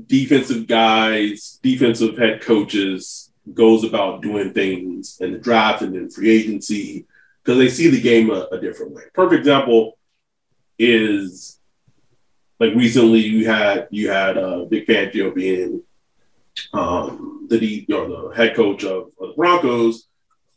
defensive 0.07 0.67
guys, 0.67 1.59
defensive 1.63 2.19
head 2.19 2.43
coaches 2.43 3.33
goes 3.55 3.85
about 3.85 4.23
doing 4.23 4.53
things 4.53 5.19
in 5.21 5.33
the 5.33 5.39
draft 5.39 5.83
and 5.83 5.97
in 5.97 6.11
free 6.11 6.31
agency 6.31 7.07
because 7.43 7.59
they 7.59 7.69
see 7.69 7.89
the 7.89 8.01
game 8.01 8.31
a, 8.31 8.47
a 8.53 8.61
different 8.61 8.93
way. 8.93 9.05
Perfect 9.15 9.41
example 9.41 9.99
is 10.79 11.59
like 12.61 12.75
recently 12.75 13.21
you 13.21 13.47
had 13.47 13.89
you 13.91 14.11
had 14.11 14.37
uh, 14.37 14.65
Vic 14.67 14.87
Fangio 14.87 15.35
being 15.35 15.83
um, 16.73 17.47
the 17.49 17.59
D, 17.59 17.87
or 17.93 18.09
the 18.09 18.33
head 18.37 18.55
coach 18.57 18.85
of, 18.85 19.09
of 19.21 19.29
the 19.29 19.35
Broncos, 19.37 20.07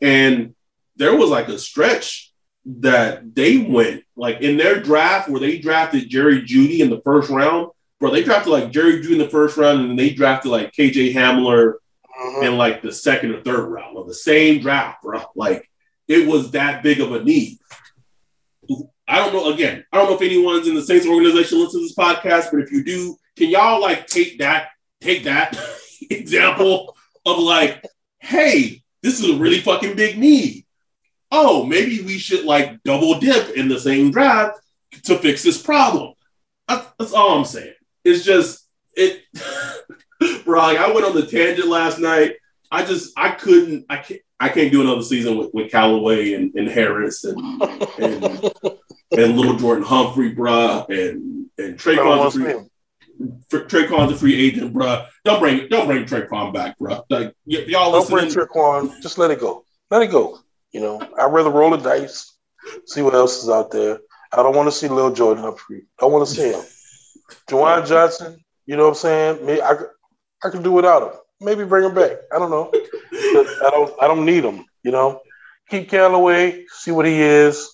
and 0.01 0.55
there 0.95 1.15
was 1.15 1.29
like 1.29 1.47
a 1.47 1.57
stretch 1.59 2.31
that 2.65 3.33
they 3.35 3.57
went 3.57 4.03
like 4.15 4.41
in 4.41 4.57
their 4.57 4.79
draft 4.79 5.29
where 5.29 5.39
they 5.39 5.57
drafted 5.57 6.09
Jerry 6.09 6.41
Jeudy 6.43 6.79
in 6.79 6.89
the 6.89 7.01
first 7.01 7.29
round. 7.29 7.69
Bro, 7.99 8.11
they 8.11 8.23
drafted 8.23 8.51
like 8.53 8.71
Jerry 8.71 9.01
Jeudy 9.01 9.13
in 9.13 9.17
the 9.19 9.29
first 9.29 9.57
round, 9.57 9.79
and 9.81 9.89
then 9.89 9.95
they 9.95 10.11
drafted 10.11 10.51
like 10.51 10.71
KJ 10.73 11.13
Hamler 11.13 11.73
Mhm. 12.21 12.43
in 12.43 12.57
like 12.57 12.81
the 12.81 12.91
second 12.91 13.31
or 13.33 13.41
third 13.41 13.67
round 13.67 13.97
of 13.97 14.05
the 14.07 14.13
same 14.13 14.59
draft, 14.61 15.01
bro. 15.01 15.21
Like 15.35 15.67
it 16.07 16.27
was 16.27 16.51
that 16.51 16.83
big 16.83 16.99
of 16.99 17.13
a 17.13 17.23
need. 17.23 17.57
I 19.07 19.17
don't 19.17 19.33
know. 19.33 19.51
Again, 19.53 19.83
I 19.91 19.97
don't 19.97 20.09
know 20.09 20.15
if 20.15 20.21
anyone's 20.21 20.67
in 20.67 20.75
the 20.75 20.83
Saints 20.83 21.05
organization 21.07 21.59
listens 21.59 21.73
to 21.73 21.79
this 21.79 21.95
podcast, 21.95 22.51
but 22.51 22.61
if 22.61 22.71
you 22.71 22.83
do, 22.83 23.17
can 23.37 23.49
y'all 23.49 23.81
like 23.81 24.07
take 24.07 24.39
that, 24.39 24.69
take 25.01 25.23
that 25.23 25.57
example 26.12 26.95
of 27.26 27.39
like, 27.39 27.84
hey, 28.19 28.82
this 29.02 29.19
is 29.19 29.30
a 29.30 29.38
really 29.38 29.60
fucking 29.60 29.95
big 29.95 30.17
need. 30.17 30.65
Oh, 31.32 31.65
maybe 31.65 32.02
we 32.02 32.17
should 32.17 32.45
like 32.45 32.84
double 32.84 33.19
dip 33.19 33.56
in 33.56 33.67
the 33.67 33.80
same 33.80 34.12
draft 34.12 34.60
to 35.04 35.17
fix 35.17 35.43
this 35.43 35.62
problem. 35.62 36.13
That's, 36.67 36.88
that's 37.00 37.13
all 37.13 37.38
I'm 37.38 37.45
saying. 37.45 37.74
It's 38.04 38.24
just 38.24 38.67
it, 38.95 39.24
bro. 40.45 40.60
Like 40.60 40.78
I 40.78 40.91
went 40.91 41.06
on 41.06 41.15
the 41.15 41.26
tangent 41.26 41.67
last 41.67 42.00
night. 42.00 42.36
I 42.71 42.86
just 42.86 43.13
I 43.17 43.32
couldn't. 43.32 43.86
I 43.89 43.97
can't. 43.97 44.21
I 44.39 44.50
can't 44.50 44.71
do 44.71 44.82
another 44.82 45.04
season 45.04 45.38
with, 45.38 45.54
with 45.54 45.71
Callaway 45.71 46.34
and, 46.34 46.52
and 46.56 46.67
Harris 46.67 47.24
and 47.26 47.62
and, 48.00 48.24
and 49.15 49.38
little 49.38 49.56
Jordan 49.56 49.84
Humphrey, 49.84 50.34
bruh, 50.34 50.89
and 50.89 51.45
and 51.60 51.80
want 52.04 52.70
Tre'Quan's 53.49 53.51
a 53.51 53.51
free, 53.51 53.62
him. 53.62 53.67
Tra- 53.69 53.88
Tre'Quan's 53.88 54.12
a 54.12 54.15
free 54.15 54.47
agent, 54.47 54.73
bro. 54.73 55.05
Don't 55.25 55.39
bring 55.39 55.67
don't 55.69 55.88
bring 55.88 56.05
Tre'Quan 56.05 56.53
back, 56.53 56.77
bro. 56.77 57.03
Like 57.10 57.34
y- 57.45 57.65
y'all 57.67 57.91
Don't 57.91 58.10
bring. 58.10 58.25
Tre'Quan. 58.27 59.01
Just 59.01 59.17
let 59.17 59.31
it 59.31 59.39
go. 59.39 59.65
Let 59.89 60.01
it 60.01 60.12
go. 60.12 60.39
You 60.71 60.81
know, 60.81 61.01
I'd 61.17 61.34
rather 61.34 61.49
roll 61.49 61.71
the 61.71 61.77
dice, 61.77 62.38
see 62.86 63.01
what 63.01 63.13
else 63.13 63.43
is 63.43 63.49
out 63.49 63.71
there. 63.71 63.99
I 64.31 64.38
don't 64.38 64.55
want 64.55 64.67
to 64.67 64.71
see 64.71 64.88
Lil 64.88 65.13
Jordan 65.13 65.43
Humphrey. 65.43 65.84
Don't 65.99 66.12
want 66.13 66.27
to 66.27 66.34
see 66.34 66.51
him. 66.51 66.63
Juwan 67.49 67.86
Johnson, 67.86 68.43
you 68.65 68.77
know 68.77 68.84
what 68.84 68.89
I'm 68.89 68.95
saying? 68.95 69.45
Maybe 69.45 69.62
I 69.62 69.75
could, 69.75 69.88
I 70.43 70.49
could 70.49 70.63
do 70.63 70.71
without 70.71 71.03
him. 71.03 71.19
Maybe 71.41 71.65
bring 71.65 71.86
him 71.86 71.93
back. 71.95 72.17
I 72.34 72.39
don't 72.39 72.49
know. 72.51 72.71
I 72.73 73.69
don't 73.71 74.03
I 74.03 74.07
don't 74.07 74.25
need 74.25 74.45
him, 74.45 74.65
you 74.84 74.91
know. 74.91 75.21
Keep 75.69 75.89
Callaway, 75.89 76.65
see 76.69 76.91
what 76.91 77.05
he 77.05 77.19
is. 77.21 77.69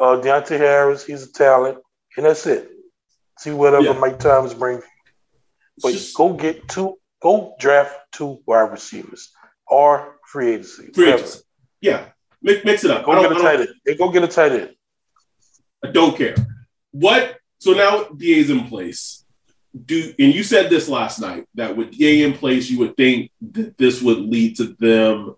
Uh 0.00 0.16
Deonte 0.16 0.58
Harris, 0.58 1.04
he's 1.04 1.22
a 1.22 1.32
talent. 1.32 1.78
And 2.16 2.26
that's 2.26 2.46
it. 2.46 2.70
See 3.40 3.52
whatever 3.52 3.84
Yeah. 3.84 3.92
Mike 3.94 4.18
Thomas 4.18 4.52
brings. 4.52 4.84
But 5.82 5.92
Just- 5.92 6.14
go 6.14 6.34
get 6.34 6.68
two 6.68 6.98
go 7.22 7.54
draft 7.58 7.98
two 8.12 8.42
wide 8.46 8.70
receivers 8.70 9.30
or 9.66 10.18
free 10.26 10.52
agency. 10.54 10.90
Free 10.92 11.10
agency. 11.12 11.40
Yeah. 11.80 12.08
Mix, 12.42 12.64
mix 12.66 12.84
it 12.84 12.90
up. 12.90 13.06
Go 13.06 13.20
get 13.20 13.32
a 13.32 13.40
tight 13.40 13.60
end. 13.60 13.98
Go 13.98 14.10
get 14.10 14.24
a 14.24 14.28
tight 14.28 14.52
end. 14.52 14.74
I 15.82 15.90
don't 15.90 16.16
care. 16.16 16.34
What? 16.90 17.38
So 17.58 17.72
now 17.72 18.04
DA's 18.14 18.50
in 18.50 18.66
place. 18.66 19.24
Do 19.86 20.12
and 20.18 20.34
you 20.34 20.42
said 20.42 20.68
this 20.68 20.88
last 20.88 21.18
night 21.18 21.46
that 21.54 21.76
with 21.76 21.92
DA 21.92 22.22
in 22.22 22.34
place, 22.34 22.68
you 22.68 22.78
would 22.80 22.96
think 22.96 23.30
that 23.52 23.78
this 23.78 24.02
would 24.02 24.18
lead 24.18 24.56
to 24.56 24.76
them 24.78 25.34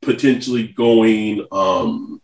potentially 0.00 0.68
going 0.68 1.46
um 1.52 2.22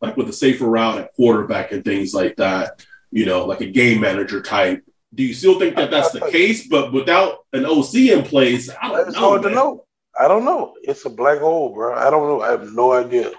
like 0.00 0.16
with 0.16 0.30
a 0.30 0.32
safer 0.32 0.66
route 0.66 0.98
at 0.98 1.12
quarterback 1.14 1.72
and 1.72 1.84
things 1.84 2.14
like 2.14 2.36
that. 2.36 2.84
You 3.14 3.26
know, 3.26 3.46
like 3.46 3.60
a 3.60 3.70
game 3.70 4.00
manager 4.00 4.42
type. 4.42 4.84
Do 5.14 5.22
you 5.22 5.34
still 5.34 5.56
think 5.60 5.76
that 5.76 5.92
that's 5.92 6.10
the 6.10 6.20
case? 6.20 6.66
But 6.66 6.92
without 6.92 7.46
an 7.52 7.64
OC 7.64 7.94
in 7.94 8.24
place, 8.24 8.68
I 8.82 8.88
don't 8.88 9.06
it's 9.06 9.14
know. 9.14 9.20
hard 9.20 9.42
man. 9.42 9.50
to 9.50 9.54
know. 9.54 9.84
I 10.18 10.26
don't 10.26 10.44
know. 10.44 10.74
It's 10.82 11.04
a 11.04 11.10
black 11.10 11.38
hole, 11.38 11.72
bro. 11.72 11.94
I 11.94 12.10
don't 12.10 12.26
know. 12.26 12.42
I 12.42 12.50
have 12.50 12.72
no 12.72 12.92
idea. 12.92 13.30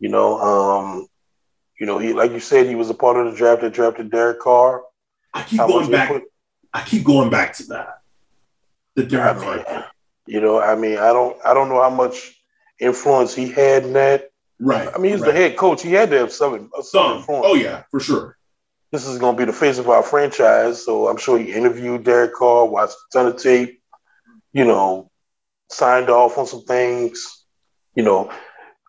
You 0.00 0.10
know, 0.10 0.38
um, 0.38 1.06
you 1.78 1.86
know, 1.86 1.96
he 1.96 2.12
like 2.12 2.32
you 2.32 2.40
said, 2.40 2.66
he 2.66 2.74
was 2.74 2.90
a 2.90 2.94
part 2.94 3.16
of 3.16 3.32
the 3.32 3.38
draft 3.38 3.62
that 3.62 3.72
drafted 3.72 4.10
Derek 4.10 4.40
Carr. 4.40 4.82
I 5.32 5.44
keep 5.44 5.60
How 5.60 5.68
going 5.68 5.90
back. 5.90 6.10
Put, 6.10 6.24
I 6.74 6.82
keep 6.82 7.04
going 7.04 7.30
back 7.30 7.54
to 7.54 7.64
that. 7.68 8.02
The 8.96 9.04
Derek 9.04 9.38
I 9.38 9.40
mean, 9.56 9.64
Carr. 9.64 9.86
You 10.26 10.40
know, 10.42 10.60
I 10.60 10.76
mean, 10.76 10.98
I 10.98 11.14
don't, 11.14 11.38
I 11.42 11.54
don't 11.54 11.70
know 11.70 11.80
how 11.80 11.90
much 11.90 12.38
influence 12.78 13.34
he 13.34 13.48
had 13.48 13.84
in 13.84 13.94
that. 13.94 14.30
Right. 14.58 14.88
I 14.94 14.98
mean, 14.98 15.12
he's 15.12 15.22
right. 15.22 15.32
the 15.32 15.40
head 15.40 15.56
coach. 15.56 15.82
He 15.82 15.92
had 15.92 16.10
to 16.10 16.18
have 16.18 16.32
some, 16.32 16.70
some, 16.74 16.82
some 16.82 17.16
influence. 17.16 17.46
Oh 17.48 17.54
yeah, 17.54 17.84
for 17.90 17.98
sure. 17.98 18.36
This 18.92 19.06
is 19.06 19.18
going 19.18 19.36
to 19.36 19.38
be 19.38 19.44
the 19.44 19.56
face 19.56 19.78
of 19.78 19.88
our 19.88 20.02
franchise, 20.02 20.84
so 20.84 21.08
I'm 21.08 21.16
sure 21.16 21.38
he 21.38 21.52
interviewed 21.52 22.04
Derek 22.04 22.34
Carr, 22.34 22.66
watched 22.66 22.94
a 22.94 23.12
ton 23.12 23.26
of 23.26 23.36
tape. 23.36 23.80
You 24.52 24.64
know, 24.64 25.10
signed 25.70 26.10
off 26.10 26.36
on 26.36 26.46
some 26.46 26.62
things. 26.62 27.44
You 27.94 28.02
know, 28.02 28.32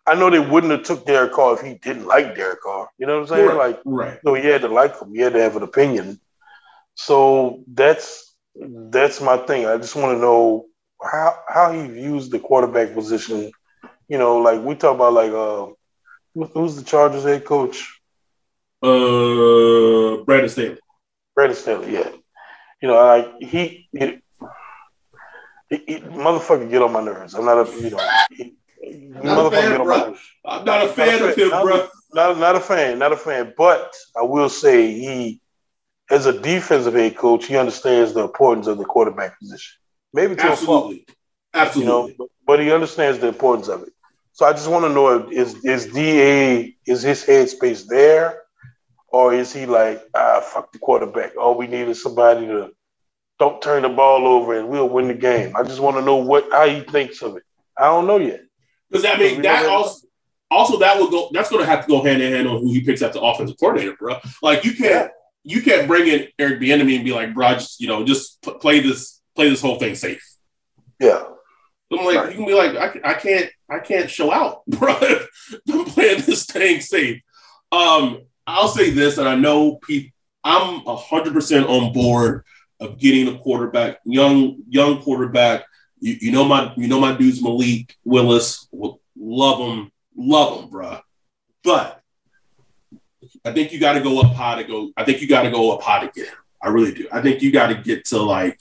I 0.08 0.16
know 0.16 0.30
they 0.30 0.40
wouldn't 0.40 0.72
have 0.72 0.84
took 0.84 1.06
Derek 1.06 1.34
Carr 1.34 1.54
if 1.54 1.62
he 1.62 1.76
didn't 1.76 2.08
like 2.08 2.36
Derek 2.36 2.62
Carr. 2.62 2.90
You 2.98 3.06
know 3.06 3.20
what 3.20 3.32
I'm 3.32 3.38
saying? 3.38 3.48
Right, 3.48 3.58
like, 3.58 3.82
right. 3.86 4.20
So 4.26 4.34
he 4.34 4.48
had 4.48 4.62
to 4.62 4.68
like 4.68 5.00
him. 5.00 5.14
He 5.14 5.22
had 5.22 5.34
to 5.34 5.42
have 5.42 5.56
an 5.56 5.64
opinion. 5.64 6.20
So 6.96 7.64
that's 7.68 8.36
that's 8.56 9.22
my 9.22 9.38
thing. 9.38 9.66
I 9.66 9.78
just 9.78 9.96
want 9.96 10.18
to 10.18 10.22
know 10.22 10.66
how 11.02 11.38
how 11.48 11.72
he 11.72 11.88
views 11.88 12.30
the 12.30 12.40
quarterback 12.40 12.94
position. 12.94 13.52
You 14.08 14.18
know, 14.18 14.38
like 14.38 14.62
we 14.62 14.76
talk 14.76 14.96
about 14.96 15.14
like 15.14 15.32
uh 15.32 15.68
who's 16.54 16.76
the 16.76 16.84
Chargers 16.84 17.24
head 17.24 17.46
coach? 17.46 18.01
Uh 18.82 20.24
Brandon 20.24 20.50
Staley. 20.50 20.78
Brandon 21.36 21.58
Staley, 21.58 21.94
yeah. 21.94 22.10
You 22.82 22.88
know, 22.88 22.96
like 22.96 23.34
he, 23.40 23.88
he 23.92 24.22
motherfucker 25.72 26.70
get 26.70 26.82
on 26.82 26.92
my 26.92 27.04
nerves. 27.04 27.34
I'm 27.34 27.46
not 27.46 27.68
a 27.68 27.82
you 27.82 27.92
know. 27.92 28.00
He, 28.32 28.56
not 29.24 29.46
a 29.46 29.52
fan, 29.52 29.84
bro. 29.84 30.16
I'm 30.46 30.66
not 30.66 30.86
a 30.86 30.88
fan 30.90 31.20
not 31.20 31.22
a 31.22 31.30
of 31.30 31.38
him, 31.38 31.50
not, 31.50 31.64
bro. 31.64 31.88
Not, 32.14 32.38
not 32.40 32.56
a 32.56 32.60
fan, 32.60 33.00
not 33.00 33.14
a 33.14 33.18
fan. 33.18 33.54
But 33.56 33.94
I 34.18 34.24
will 34.24 34.50
say 34.50 34.92
he, 34.92 35.42
as 36.10 36.26
a 36.26 36.38
defensive 36.38 36.94
head 36.94 37.16
coach, 37.16 37.46
he 37.46 37.56
understands 37.56 38.14
the 38.14 38.22
importance 38.22 38.68
of 38.68 38.78
the 38.78 38.86
quarterback 38.86 39.40
position. 39.40 39.80
Maybe 40.14 40.36
to 40.36 40.44
absolutely, 40.44 41.06
a 41.06 41.12
fault, 41.12 41.18
absolutely. 41.54 42.12
You 42.12 42.18
know, 42.18 42.28
but 42.46 42.60
he 42.60 42.72
understands 42.72 43.20
the 43.20 43.28
importance 43.28 43.68
of 43.70 43.84
it. 43.84 43.94
So 44.34 44.46
I 44.46 44.52
just 44.54 44.70
want 44.70 44.86
to 44.86 44.90
know: 44.90 45.30
is 45.30 45.64
is 45.64 45.88
Da 45.94 46.76
is 46.86 47.02
his 47.02 47.24
headspace 47.24 47.86
there, 47.88 48.42
or 49.12 49.34
is 49.34 49.54
he 49.54 49.66
like 49.66 50.02
ah 50.14 50.42
fuck 50.42 50.72
the 50.72 50.80
quarterback? 50.80 51.38
All 51.38 51.58
we 51.58 51.68
need 51.68 51.88
is 51.88 52.02
somebody 52.02 52.48
to 52.48 52.72
don't 53.40 53.62
turn 53.62 53.84
the 53.84 53.90
ball 53.90 54.28
over 54.28 54.58
and 54.58 54.70
we'll 54.70 54.90
win 54.90 55.08
the 55.08 55.14
game. 55.14 55.56
I 55.56 55.64
just 55.64 55.80
want 55.80 55.98
to 55.98 56.02
know 56.02 56.18
what 56.18 56.52
how 56.52 56.68
he 56.68 56.82
thinks 56.82 57.22
of 57.22 57.38
it. 57.38 57.44
I 57.78 57.86
don't 57.86 58.08
know 58.08 58.18
yet. 58.18 58.42
Because 58.90 59.06
I 59.06 59.18
mean 59.18 59.42
that 59.42 59.66
also 59.66 60.08
also 60.50 60.80
that 60.80 60.98
will 60.98 61.10
go 61.10 61.30
that's 61.32 61.50
gonna 61.50 61.66
have 61.66 61.86
to 61.86 61.88
go 61.88 62.04
hand 62.04 62.22
in 62.22 62.34
hand 62.34 62.48
on 62.48 62.60
who 62.62 62.72
he 62.72 62.82
picks 62.82 63.02
up 63.02 63.14
the 63.14 63.22
offensive 63.22 63.58
coordinator, 63.60 63.96
bro. 63.98 64.18
Like 64.42 64.64
you 64.64 64.74
can't 64.74 65.12
yeah. 65.44 65.56
you 65.56 65.62
can't 65.62 65.88
bring 65.88 66.08
in 66.08 66.28
Eric 66.38 66.60
Bieniemy 66.60 66.96
and 66.96 67.06
be 67.06 67.14
like, 67.14 67.34
bro, 67.34 67.54
just 67.54 67.80
you 67.80 67.88
know, 67.88 68.06
just 68.06 68.42
play 68.42 68.80
this 68.80 69.22
play 69.36 69.50
this 69.50 69.62
whole 69.62 69.80
thing 69.80 69.96
safe. 69.96 70.24
Yeah. 71.00 71.24
I'm 71.92 72.06
like, 72.06 72.16
right. 72.16 72.30
you 72.30 72.38
can 72.38 72.46
be 72.46 72.54
like, 72.54 72.76
I, 72.76 73.12
I 73.12 73.14
can't, 73.16 73.50
I 73.70 73.80
can't 73.80 74.10
show 74.10 74.32
out, 74.32 74.66
bro. 74.68 74.96
I'm 75.70 75.86
playing 75.86 76.22
this 76.22 76.46
thing 76.46 76.80
safe. 76.80 77.22
Um, 77.72 78.22
I'll 78.48 78.68
say 78.68 78.90
this, 78.90 79.18
and 79.18 79.28
I 79.28 79.36
know 79.36 79.76
people, 79.76 80.12
I'm 80.44 80.82
hundred 80.86 81.34
percent 81.34 81.68
on 81.68 81.94
board 81.94 82.44
of 82.80 82.98
getting 82.98 83.34
a 83.34 83.38
quarterback, 83.38 84.00
young 84.06 84.58
young 84.68 85.02
quarterback. 85.02 85.66
You, 86.00 86.18
you 86.20 86.32
know 86.32 86.44
my 86.46 86.74
you 86.76 86.88
know 86.88 87.00
my 87.00 87.16
dudes 87.16 87.42
Malik 87.42 87.96
Willis. 88.04 88.68
Love 89.16 89.60
him, 89.60 89.92
love 90.16 90.62
him, 90.62 90.70
bro. 90.70 91.00
But 91.64 92.02
I 93.46 93.52
think 93.52 93.72
you 93.72 93.80
got 93.80 93.94
to 93.94 94.02
go 94.02 94.20
up 94.22 94.34
high 94.34 94.62
to 94.62 94.68
go. 94.68 94.92
I 94.98 95.04
think 95.04 95.22
you 95.22 95.28
got 95.28 95.44
to 95.44 95.52
go 95.52 95.72
up 95.72 95.82
high 95.82 96.06
to 96.06 96.12
get 96.12 96.28
him. 96.28 96.36
I 96.62 96.70
really 96.70 96.94
do. 96.94 97.08
I 97.12 97.22
think 97.22 97.42
you 97.42 97.52
got 97.52 97.68
to 97.68 97.76
get 97.76 98.06
to 98.06 98.22
like 98.22 98.60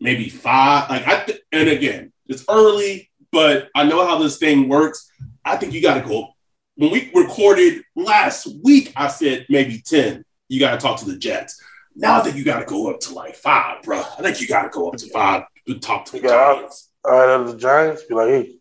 maybe 0.00 0.28
five. 0.28 0.90
Like 0.90 1.06
I 1.06 1.24
th- 1.24 1.42
and 1.52 1.68
again, 1.68 2.12
it's 2.26 2.44
early, 2.48 3.10
but 3.30 3.68
I 3.74 3.84
know 3.84 4.06
how 4.06 4.18
this 4.18 4.38
thing 4.38 4.68
works. 4.68 5.10
I 5.44 5.56
think 5.56 5.72
you 5.72 5.82
got 5.82 6.02
to 6.02 6.08
go. 6.08 6.34
When 6.80 6.92
we 6.92 7.10
recorded 7.14 7.82
last 7.94 8.48
week, 8.64 8.94
I 8.96 9.08
said 9.08 9.44
maybe 9.50 9.82
ten. 9.84 10.24
You 10.48 10.58
got 10.58 10.70
to 10.70 10.78
talk 10.78 10.98
to 11.00 11.04
the 11.04 11.18
Jets. 11.18 11.62
Now 11.94 12.18
I 12.18 12.22
think 12.22 12.36
you 12.36 12.42
got 12.42 12.60
to 12.60 12.64
go 12.64 12.90
up 12.90 13.00
to 13.00 13.12
like 13.12 13.36
five, 13.36 13.82
bro. 13.82 13.98
I 13.98 14.22
think 14.22 14.40
you 14.40 14.48
got 14.48 14.62
to 14.62 14.70
go 14.70 14.88
up 14.88 14.96
to 14.96 15.10
five 15.10 15.42
to 15.68 15.78
talk 15.78 16.06
to 16.06 16.12
the 16.12 16.26
Giants. 16.26 16.90
All 17.04 17.12
right, 17.12 17.46
the 17.46 17.58
Giants 17.58 18.04
be 18.04 18.14
like, 18.14 18.28
hey. 18.28 18.54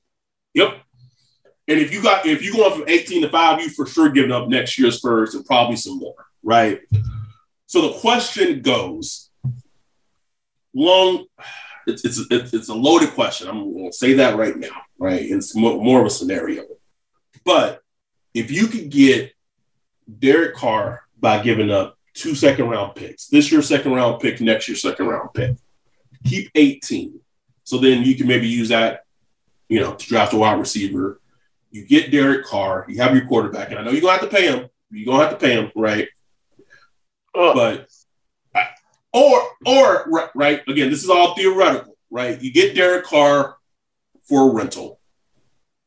Yep. 0.53 0.79
And 1.69 1.79
if 1.79 1.93
you 1.93 2.03
got 2.03 2.25
if 2.25 2.43
you 2.43 2.51
going 2.51 2.77
from 2.77 2.89
18 2.89 3.21
to 3.21 3.29
5, 3.29 3.62
you 3.62 3.69
for 3.69 3.86
sure 3.86 4.10
giving 4.10 4.34
up 4.34 4.49
next 4.49 4.77
year's 4.77 4.99
first 4.99 5.34
and 5.34 5.45
probably 5.45 5.77
some 5.77 5.99
more, 5.99 6.25
right? 6.43 6.82
So 7.67 7.88
the 7.88 7.99
question 7.99 8.62
goes, 8.62 9.29
long 10.75 11.23
it's 11.88 12.03
it's 12.03 12.19
it's, 12.29 12.53
it's 12.53 12.67
a 12.67 12.75
loaded 12.75 13.12
question. 13.12 13.47
I'm 13.47 13.71
going 13.71 13.91
to 13.91 13.97
say 13.97 14.12
that 14.15 14.36
right 14.36 14.58
now, 14.58 14.75
right? 14.97 15.21
It's 15.21 15.55
more, 15.55 15.82
more 15.82 16.01
of 16.01 16.08
a 16.08 16.10
scenario. 16.10 16.65
But 17.45 17.82
if 18.34 18.52
you 18.52 18.68
could 18.68 18.89
get 18.89 19.34
Derek 20.20 20.56
Carr 20.56 21.04
by 21.20 21.42
giving 21.42 21.70
up 21.70 21.98
two 22.13 22.36
second 22.36 22.68
round 22.70 22.96
picks. 22.96 23.28
This 23.28 23.52
year, 23.52 23.62
second 23.62 23.94
round 23.94 24.20
pick, 24.22 24.42
next 24.42 24.68
year, 24.68 24.78
second 24.78 25.08
round 25.08 25.34
pick. 25.34 25.56
Keep 26.26 26.52
18. 26.56 27.20
So 27.63 27.78
then 27.78 28.04
you 28.04 28.15
can 28.15 28.28
maybe 28.28 28.48
use 28.48 28.70
that, 28.70 29.06
you 29.68 29.80
know, 29.80 29.94
to 29.94 30.08
draft 30.08 30.34
a 30.34 30.38
wide 30.38 30.60
receiver. 30.60 31.22
You 31.72 31.86
get 31.86 32.12
Derek 32.12 32.46
Carr, 32.46 32.86
you 32.89 33.02
have 33.02 33.15
your 33.15 33.26
quarterback, 33.28 33.70
and 33.70 33.80
I 33.80 33.84
know 33.84 33.92
you're 33.92 34.02
gonna 34.02 34.20
have 34.20 34.30
to 34.30 34.36
pay 34.36 34.48
him. 34.48 34.70
You're 34.89 35.06
gonna 35.06 35.30
have 35.30 35.39
to 35.39 35.46
pay 35.46 35.54
him, 35.54 35.72
right? 35.76 36.08
But 37.34 37.88
or 39.13 39.42
or 39.65 40.30
right 40.34 40.62
again, 40.68 40.89
this 40.89 41.04
is 41.04 41.10
all 41.10 41.36
theoretical, 41.36 41.96
right? 42.10 42.42
You 42.42 42.52
get 42.52 42.76
Derek 42.76 43.06
Carr 43.06 43.58
for 44.28 44.50
a 44.50 44.54
rental, 44.54 44.99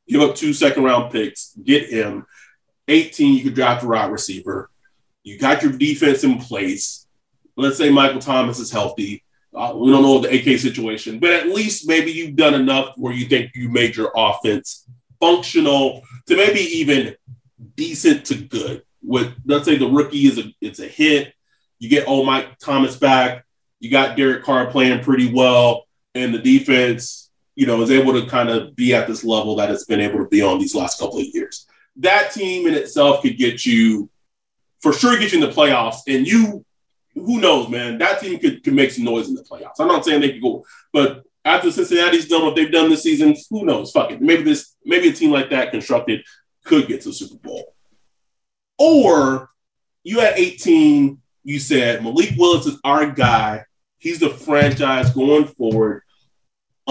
give 0.08 0.20
up 0.20 0.34
two 0.34 0.52
second 0.52 0.84
round 0.84 1.12
picks, 1.12 1.54
get 1.62 1.90
him. 1.90 2.26
18, 2.88 3.36
you 3.36 3.44
could 3.44 3.54
draft 3.54 3.84
a 3.84 3.86
wide 3.86 4.10
receiver. 4.10 4.68
You 5.22 5.38
got 5.38 5.62
your 5.62 5.72
defense 5.72 6.24
in 6.24 6.38
place. 6.38 7.06
Let's 7.56 7.76
say 7.76 7.90
Michael 7.90 8.20
Thomas 8.20 8.58
is 8.58 8.72
healthy. 8.72 9.22
Uh, 9.54 9.74
we 9.76 9.90
don't 9.90 10.02
know 10.02 10.18
the 10.18 10.34
AK 10.34 10.58
situation, 10.58 11.18
but 11.18 11.30
at 11.30 11.48
least 11.48 11.86
maybe 11.86 12.10
you've 12.10 12.36
done 12.36 12.54
enough 12.54 12.94
where 12.96 13.12
you 13.12 13.26
think 13.26 13.52
you 13.54 13.68
made 13.68 13.94
your 13.94 14.10
offense 14.16 14.86
functional 15.20 16.02
to 16.26 16.36
maybe 16.36 16.60
even 16.60 17.14
decent 17.76 18.24
to 18.26 18.34
good. 18.34 18.82
With 19.04 19.34
let's 19.44 19.64
say 19.64 19.76
the 19.76 19.88
rookie 19.88 20.26
is 20.26 20.38
a 20.38 20.44
it's 20.60 20.78
a 20.78 20.86
hit, 20.86 21.34
you 21.78 21.88
get 21.88 22.08
old 22.08 22.24
Mike 22.24 22.58
Thomas 22.58 22.96
back, 22.96 23.44
you 23.78 23.90
got 23.90 24.16
Derek 24.16 24.44
Carr 24.44 24.70
playing 24.70 25.02
pretty 25.02 25.32
well, 25.32 25.86
and 26.14 26.32
the 26.32 26.38
defense, 26.38 27.21
you 27.54 27.66
know, 27.66 27.82
is 27.82 27.90
able 27.90 28.12
to 28.12 28.26
kind 28.26 28.48
of 28.48 28.74
be 28.74 28.94
at 28.94 29.06
this 29.06 29.24
level 29.24 29.56
that 29.56 29.70
it's 29.70 29.84
been 29.84 30.00
able 30.00 30.18
to 30.18 30.28
be 30.28 30.42
on 30.42 30.58
these 30.58 30.74
last 30.74 30.98
couple 30.98 31.18
of 31.18 31.26
years. 31.32 31.66
That 31.96 32.32
team 32.32 32.66
in 32.66 32.74
itself 32.74 33.22
could 33.22 33.36
get 33.36 33.66
you 33.66 34.08
for 34.82 34.92
sure 34.92 35.18
get 35.18 35.32
you 35.32 35.42
in 35.42 35.48
the 35.48 35.54
playoffs. 35.54 36.00
And 36.08 36.26
you, 36.26 36.64
who 37.14 37.40
knows, 37.40 37.68
man, 37.68 37.98
that 37.98 38.20
team 38.20 38.38
could, 38.38 38.62
could 38.64 38.74
make 38.74 38.90
some 38.90 39.04
noise 39.04 39.28
in 39.28 39.34
the 39.34 39.42
playoffs. 39.42 39.78
I'm 39.78 39.88
not 39.88 40.04
saying 40.04 40.20
they 40.20 40.32
could 40.32 40.42
go, 40.42 40.64
but 40.92 41.24
after 41.44 41.70
Cincinnati's 41.70 42.28
done 42.28 42.44
what 42.44 42.56
they've 42.56 42.70
done 42.70 42.90
this 42.90 43.02
season, 43.02 43.36
who 43.50 43.64
knows? 43.64 43.90
Fuck 43.92 44.10
it. 44.10 44.20
Maybe 44.20 44.42
this, 44.42 44.74
maybe 44.84 45.08
a 45.08 45.12
team 45.12 45.30
like 45.30 45.50
that 45.50 45.70
constructed 45.70 46.24
could 46.64 46.86
get 46.86 47.02
to 47.02 47.08
the 47.08 47.14
Super 47.14 47.36
Bowl. 47.36 47.74
Or 48.78 49.50
you 50.02 50.20
at 50.20 50.38
18, 50.38 51.20
you 51.44 51.58
said 51.58 52.02
Malik 52.02 52.34
Willis 52.36 52.66
is 52.66 52.78
our 52.84 53.10
guy. 53.10 53.64
He's 53.98 54.18
the 54.18 54.30
franchise 54.30 55.10
going 55.10 55.46
forward. 55.46 56.01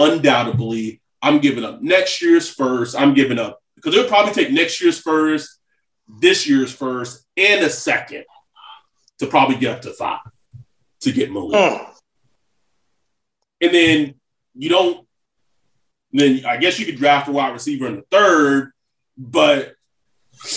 Undoubtedly, 0.02 1.00
I'm 1.20 1.38
giving 1.38 1.64
up 1.64 1.80
next 1.80 2.20
year's 2.20 2.50
first. 2.50 2.98
I'm 2.98 3.14
giving 3.14 3.38
up 3.38 3.62
because 3.76 3.94
they'll 3.94 4.08
probably 4.08 4.32
take 4.32 4.52
next 4.52 4.80
year's 4.80 4.98
first 4.98 5.60
this 6.20 6.48
year's 6.48 6.72
first 6.72 7.24
and 7.36 7.64
a 7.64 7.70
second 7.70 8.24
to 9.18 9.26
probably 9.26 9.56
get 9.56 9.76
up 9.76 9.82
to 9.82 9.92
five 9.92 10.20
to 11.00 11.12
get 11.12 11.32
Malik. 11.32 11.58
Mm. 11.58 11.86
and 13.60 13.74
then 13.74 14.14
you 14.54 14.68
don't. 14.68 15.06
Then 16.12 16.44
I 16.44 16.58
guess 16.58 16.78
you 16.78 16.84
could 16.84 16.96
draft 16.96 17.28
a 17.28 17.32
wide 17.32 17.54
receiver 17.54 17.86
in 17.86 17.96
the 17.96 18.04
third, 18.10 18.72
but 19.16 19.74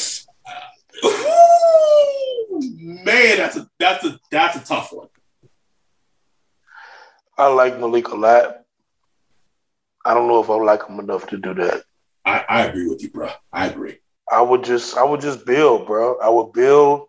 man, 2.52 3.38
that's 3.38 3.56
a 3.56 3.70
that's 3.80 4.04
a 4.06 4.20
that's 4.32 4.58
a 4.58 4.66
tough 4.66 4.92
one. 4.92 5.08
I 7.38 7.48
like 7.48 7.80
Malik 7.80 8.10
a 8.10 8.16
lot. 8.16 8.65
I 10.06 10.14
don't 10.14 10.28
know 10.28 10.42
if 10.42 10.50
I 10.50 10.56
like 10.56 10.88
him 10.88 11.00
enough 11.00 11.28
to 11.28 11.38
do 11.38 11.54
that. 11.56 11.84
I, 12.26 12.46
I 12.48 12.62
agree 12.66 12.88
with 12.88 13.02
you, 13.02 13.10
bro. 13.10 13.30
I 13.52 13.68
agree. 13.68 13.98
I 14.32 14.42
would 14.42 14.64
just 14.64 14.98
I 14.98 15.04
would 15.04 15.22
just 15.22 15.46
build, 15.46 15.88
bro. 15.88 16.18
I 16.20 16.30
would 16.30 16.54
build 16.54 17.08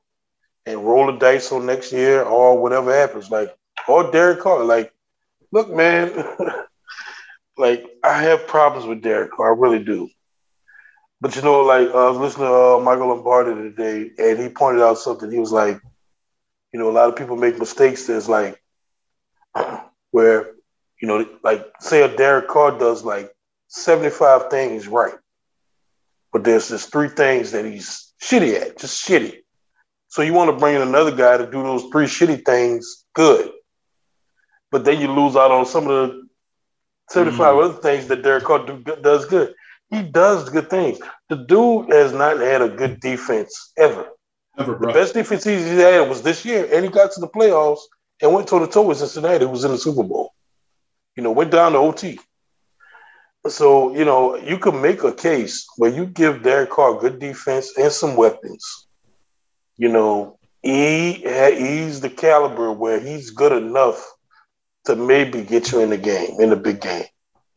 and 0.66 0.84
roll 0.84 1.06
the 1.06 1.18
dice 1.18 1.52
on 1.52 1.66
next 1.66 1.92
year 1.92 2.22
or 2.22 2.60
whatever 2.60 2.92
happens. 2.92 3.30
Like 3.30 3.56
or 3.88 4.10
Derek 4.10 4.40
Carr. 4.40 4.64
Like, 4.64 4.92
look, 5.52 5.70
man, 5.70 6.12
like 7.58 7.86
I 8.02 8.22
have 8.22 8.46
problems 8.46 8.86
with 8.86 9.02
Derek 9.02 9.32
Carr. 9.32 9.54
I 9.54 9.58
really 9.58 9.82
do. 9.82 10.08
But 11.20 11.34
you 11.36 11.42
know, 11.42 11.62
like 11.62 11.88
I 11.88 12.10
was 12.10 12.18
listening 12.18 12.48
to 12.48 12.54
uh, 12.54 12.80
Michael 12.80 13.08
Lombardi 13.08 13.54
today, 13.54 14.10
and 14.18 14.38
he 14.38 14.48
pointed 14.48 14.82
out 14.82 14.98
something. 14.98 15.30
He 15.30 15.38
was 15.38 15.52
like, 15.52 15.80
you 16.72 16.80
know, 16.80 16.90
a 16.90 16.92
lot 16.92 17.08
of 17.08 17.16
people 17.16 17.36
make 17.36 17.58
mistakes. 17.58 18.06
There's 18.06 18.28
like 18.28 18.62
where, 20.10 20.52
you 21.00 21.08
know, 21.08 21.26
like 21.42 21.66
say 21.80 22.02
a 22.02 22.16
Derek 22.16 22.48
Carr 22.48 22.78
does 22.78 23.04
like 23.04 23.30
75 23.68 24.50
things 24.50 24.88
right, 24.88 25.14
but 26.32 26.44
there's 26.44 26.68
just 26.68 26.90
three 26.92 27.08
things 27.08 27.52
that 27.52 27.64
he's 27.64 28.12
shitty 28.22 28.60
at, 28.60 28.78
just 28.78 29.06
shitty. 29.06 29.38
So 30.08 30.22
you 30.22 30.32
want 30.32 30.50
to 30.50 30.56
bring 30.56 30.76
in 30.76 30.82
another 30.82 31.14
guy 31.14 31.36
to 31.36 31.44
do 31.44 31.62
those 31.62 31.84
three 31.92 32.06
shitty 32.06 32.44
things 32.44 33.04
good, 33.14 33.50
but 34.70 34.84
then 34.84 35.00
you 35.00 35.12
lose 35.12 35.36
out 35.36 35.50
on 35.50 35.66
some 35.66 35.88
of 35.88 36.10
the 36.10 36.26
75 37.10 37.38
mm-hmm. 37.38 37.64
other 37.64 37.80
things 37.82 38.08
that 38.08 38.22
Derek 38.22 38.44
Carr 38.44 38.66
do, 38.66 38.82
does 39.02 39.26
good. 39.26 39.54
He 39.90 40.02
does 40.02 40.48
good 40.50 40.68
things. 40.68 40.98
The 41.28 41.36
dude 41.36 41.92
has 41.92 42.12
not 42.12 42.40
had 42.40 42.62
a 42.62 42.68
good 42.68 43.00
defense 43.00 43.72
ever. 43.78 44.08
Ever, 44.58 44.74
bro. 44.74 44.88
The 44.88 44.98
best 44.98 45.14
defense 45.14 45.44
he 45.44 45.54
had 45.54 46.08
was 46.08 46.22
this 46.22 46.44
year, 46.44 46.68
and 46.72 46.84
he 46.84 46.90
got 46.90 47.12
to 47.12 47.20
the 47.20 47.28
playoffs 47.28 47.80
and 48.20 48.32
went 48.32 48.48
toe 48.48 48.58
to 48.58 48.66
toe 48.66 48.82
with 48.82 48.98
Cincinnati, 48.98 49.44
who 49.44 49.50
was 49.50 49.64
in 49.64 49.70
the 49.70 49.78
Super 49.78 50.02
Bowl. 50.02 50.32
You 51.16 51.22
know, 51.22 51.32
went 51.32 51.50
down 51.50 51.72
to 51.72 51.78
OT. 51.78 52.20
So, 53.48 53.94
you 53.94 54.04
know, 54.04 54.36
you 54.36 54.58
could 54.58 54.74
make 54.74 55.02
a 55.02 55.12
case 55.12 55.66
where 55.76 55.90
you 55.90 56.06
give 56.06 56.42
Derek 56.42 56.70
Carr 56.70 56.98
good 56.98 57.18
defense 57.18 57.72
and 57.78 57.92
some 57.92 58.16
weapons. 58.16 58.86
You 59.76 59.88
know, 59.88 60.38
he 60.62 61.12
he's 61.12 62.00
the 62.00 62.10
caliber 62.10 62.72
where 62.72 62.98
he's 62.98 63.30
good 63.30 63.52
enough 63.52 64.04
to 64.86 64.96
maybe 64.96 65.42
get 65.42 65.70
you 65.72 65.80
in 65.80 65.90
the 65.90 65.98
game, 65.98 66.40
in 66.40 66.50
the 66.50 66.56
big 66.56 66.80
game. 66.80 67.04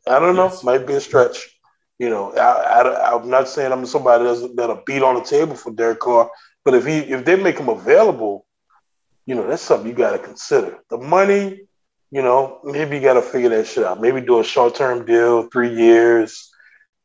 I 0.07 0.19
don't 0.19 0.35
yes. 0.35 0.63
know, 0.63 0.71
might 0.71 0.85
be 0.85 0.93
a 0.93 1.01
stretch. 1.01 1.59
You 1.97 2.09
know, 2.09 2.33
I, 2.33 3.15
am 3.15 3.29
not 3.29 3.49
saying 3.49 3.71
I'm 3.71 3.85
somebody 3.85 4.23
that's, 4.23 4.55
that'll 4.55 4.83
beat 4.85 5.03
on 5.03 5.15
the 5.15 5.21
table 5.21 5.55
for 5.55 5.71
Derek 5.71 5.99
Carr, 5.99 6.31
but 6.63 6.73
if 6.73 6.85
he 6.85 6.99
if 6.99 7.25
they 7.25 7.35
make 7.35 7.57
him 7.57 7.69
available, 7.69 8.45
you 9.25 9.35
know, 9.35 9.47
that's 9.47 9.61
something 9.61 9.87
you 9.87 9.93
got 9.93 10.11
to 10.11 10.19
consider. 10.19 10.79
The 10.89 10.97
money, 10.97 11.61
you 12.11 12.21
know, 12.21 12.59
maybe 12.63 12.97
you 12.97 13.03
got 13.03 13.13
to 13.13 13.21
figure 13.21 13.49
that 13.49 13.67
shit 13.67 13.83
out. 13.83 14.01
Maybe 14.01 14.21
do 14.21 14.39
a 14.39 14.43
short 14.43 14.75
term 14.75 15.05
deal, 15.05 15.43
three 15.43 15.73
years, 15.75 16.49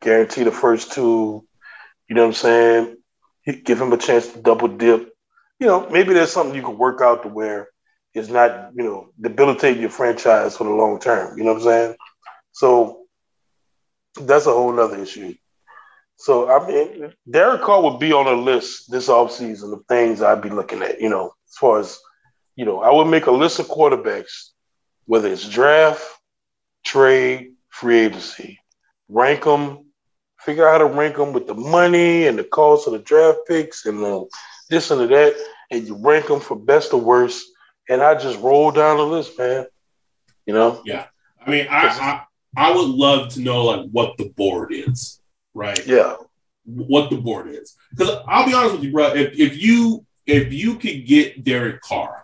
guarantee 0.01 0.45
the 0.45 0.53
first 0.53 0.93
two. 0.93 1.47
You 2.09 2.15
know 2.15 2.23
what 2.23 2.29
I'm 2.29 2.35
saying? 2.35 2.97
Give 3.65 3.81
him 3.81 3.93
a 3.93 3.99
chance 3.99 4.29
to 4.33 4.41
double 4.41 4.69
dip. 4.69 5.13
You 5.61 5.67
know, 5.67 5.89
maybe 5.91 6.15
there's 6.15 6.33
something 6.33 6.55
you 6.55 6.63
could 6.63 6.79
work 6.79 7.01
out 7.01 7.23
to 7.23 7.29
where 7.29 7.69
it's 8.15 8.29
not, 8.29 8.71
you 8.75 8.85
know, 8.85 9.09
debilitating 9.21 9.81
your 9.81 9.91
franchise 9.91 10.57
for 10.57 10.65
the 10.65 10.71
long 10.71 10.99
term. 11.01 11.37
You 11.37 11.45
know 11.45 11.53
what 11.53 11.63
I'm 11.63 11.65
saying? 11.65 11.97
So 12.53 13.01
that's 14.21 14.47
a 14.47 14.53
whole 14.53 14.73
nother 14.73 14.99
issue. 14.99 15.35
So 16.17 16.49
I 16.49 16.67
mean, 16.67 17.13
Derek 17.29 17.63
Carr 17.63 17.83
would 17.83 17.99
be 17.99 18.13
on 18.13 18.27
a 18.27 18.41
list 18.41 18.91
this 18.91 19.09
offseason 19.09 19.73
of 19.73 19.85
things 19.87 20.23
I'd 20.23 20.43
be 20.43 20.51
looking 20.51 20.83
at, 20.83 21.01
you 21.01 21.09
know, 21.09 21.35
as 21.49 21.57
far 21.57 21.81
as, 21.81 21.99
you 22.57 22.65
know, 22.65 22.81
I 22.81 22.93
would 22.93 23.07
make 23.07 23.27
a 23.27 23.33
list 23.33 23.59
of 23.59 23.67
quarterbacks, 23.67 24.51
whether 25.07 25.29
it's 25.29 25.49
draft, 25.49 26.03
trade, 26.85 27.53
free 27.69 28.01
agency, 28.01 28.61
rank 29.09 29.45
them, 29.45 29.87
figure 30.41 30.69
out 30.69 30.81
how 30.81 30.89
to 30.89 30.95
rank 30.95 31.17
them 31.17 31.33
with 31.33 31.47
the 31.47 31.55
money 31.55 32.27
and 32.27 32.39
the 32.39 32.45
cost 32.45 32.87
of 32.87 32.93
the 32.93 32.99
draft 32.99 33.39
picks 33.47 33.87
and 33.87 33.99
the, 34.03 34.27
this 34.71 34.91
and 34.91 35.01
that, 35.09 35.35
and 35.71 35.87
you 35.87 35.97
rank 35.97 36.27
them 36.27 36.41
for 36.41 36.57
best 36.57 36.93
or 36.93 37.01
worst. 37.01 37.47
And 37.89 38.03
I 38.03 38.15
just 38.15 38.41
roll 38.41 38.71
down 38.71 38.97
the 38.97 39.05
list, 39.05 39.39
man. 39.39 39.67
You 40.47 40.55
know? 40.55 40.83
Yeah. 40.85 41.07
I 41.45 41.51
mean, 41.51 41.67
I, 41.71 42.23
I 42.57 42.75
would 42.75 42.89
love 42.89 43.31
to 43.35 43.41
know 43.41 43.65
like 43.65 43.91
what 43.91 44.17
the 44.17 44.31
board 44.31 44.73
is, 44.73 45.21
right? 45.53 45.85
Yeah. 45.87 46.17
What 46.65 47.11
the 47.11 47.17
board 47.17 47.49
is. 47.49 47.77
Because 47.91 48.17
I'll 48.27 48.47
be 48.47 48.55
honest 48.55 48.77
with 48.77 48.85
you, 48.85 48.93
bro. 48.93 49.09
If, 49.09 49.39
if 49.39 49.63
you 49.63 50.07
if 50.27 50.53
you 50.53 50.77
could 50.77 51.07
get 51.07 51.45
Derek 51.45 51.83
Carr 51.83 52.24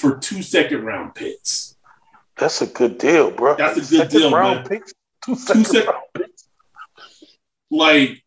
for 0.00 0.16
two 0.16 0.42
second 0.42 0.84
round 0.84 1.14
picks, 1.14 1.76
that's 2.36 2.62
a 2.62 2.66
good 2.66 2.98
deal, 2.98 3.30
bro. 3.30 3.56
That's 3.56 3.76
a 3.76 3.80
good 3.80 4.10
second 4.10 4.18
deal, 4.18 4.32
round 4.32 4.60
man. 4.60 4.68
Picks, 4.68 4.94
two 5.24 5.36
second, 5.36 5.64
two 5.64 5.72
second 5.72 5.88
round 5.88 6.04
picks. 6.14 6.48
Like 7.70 8.22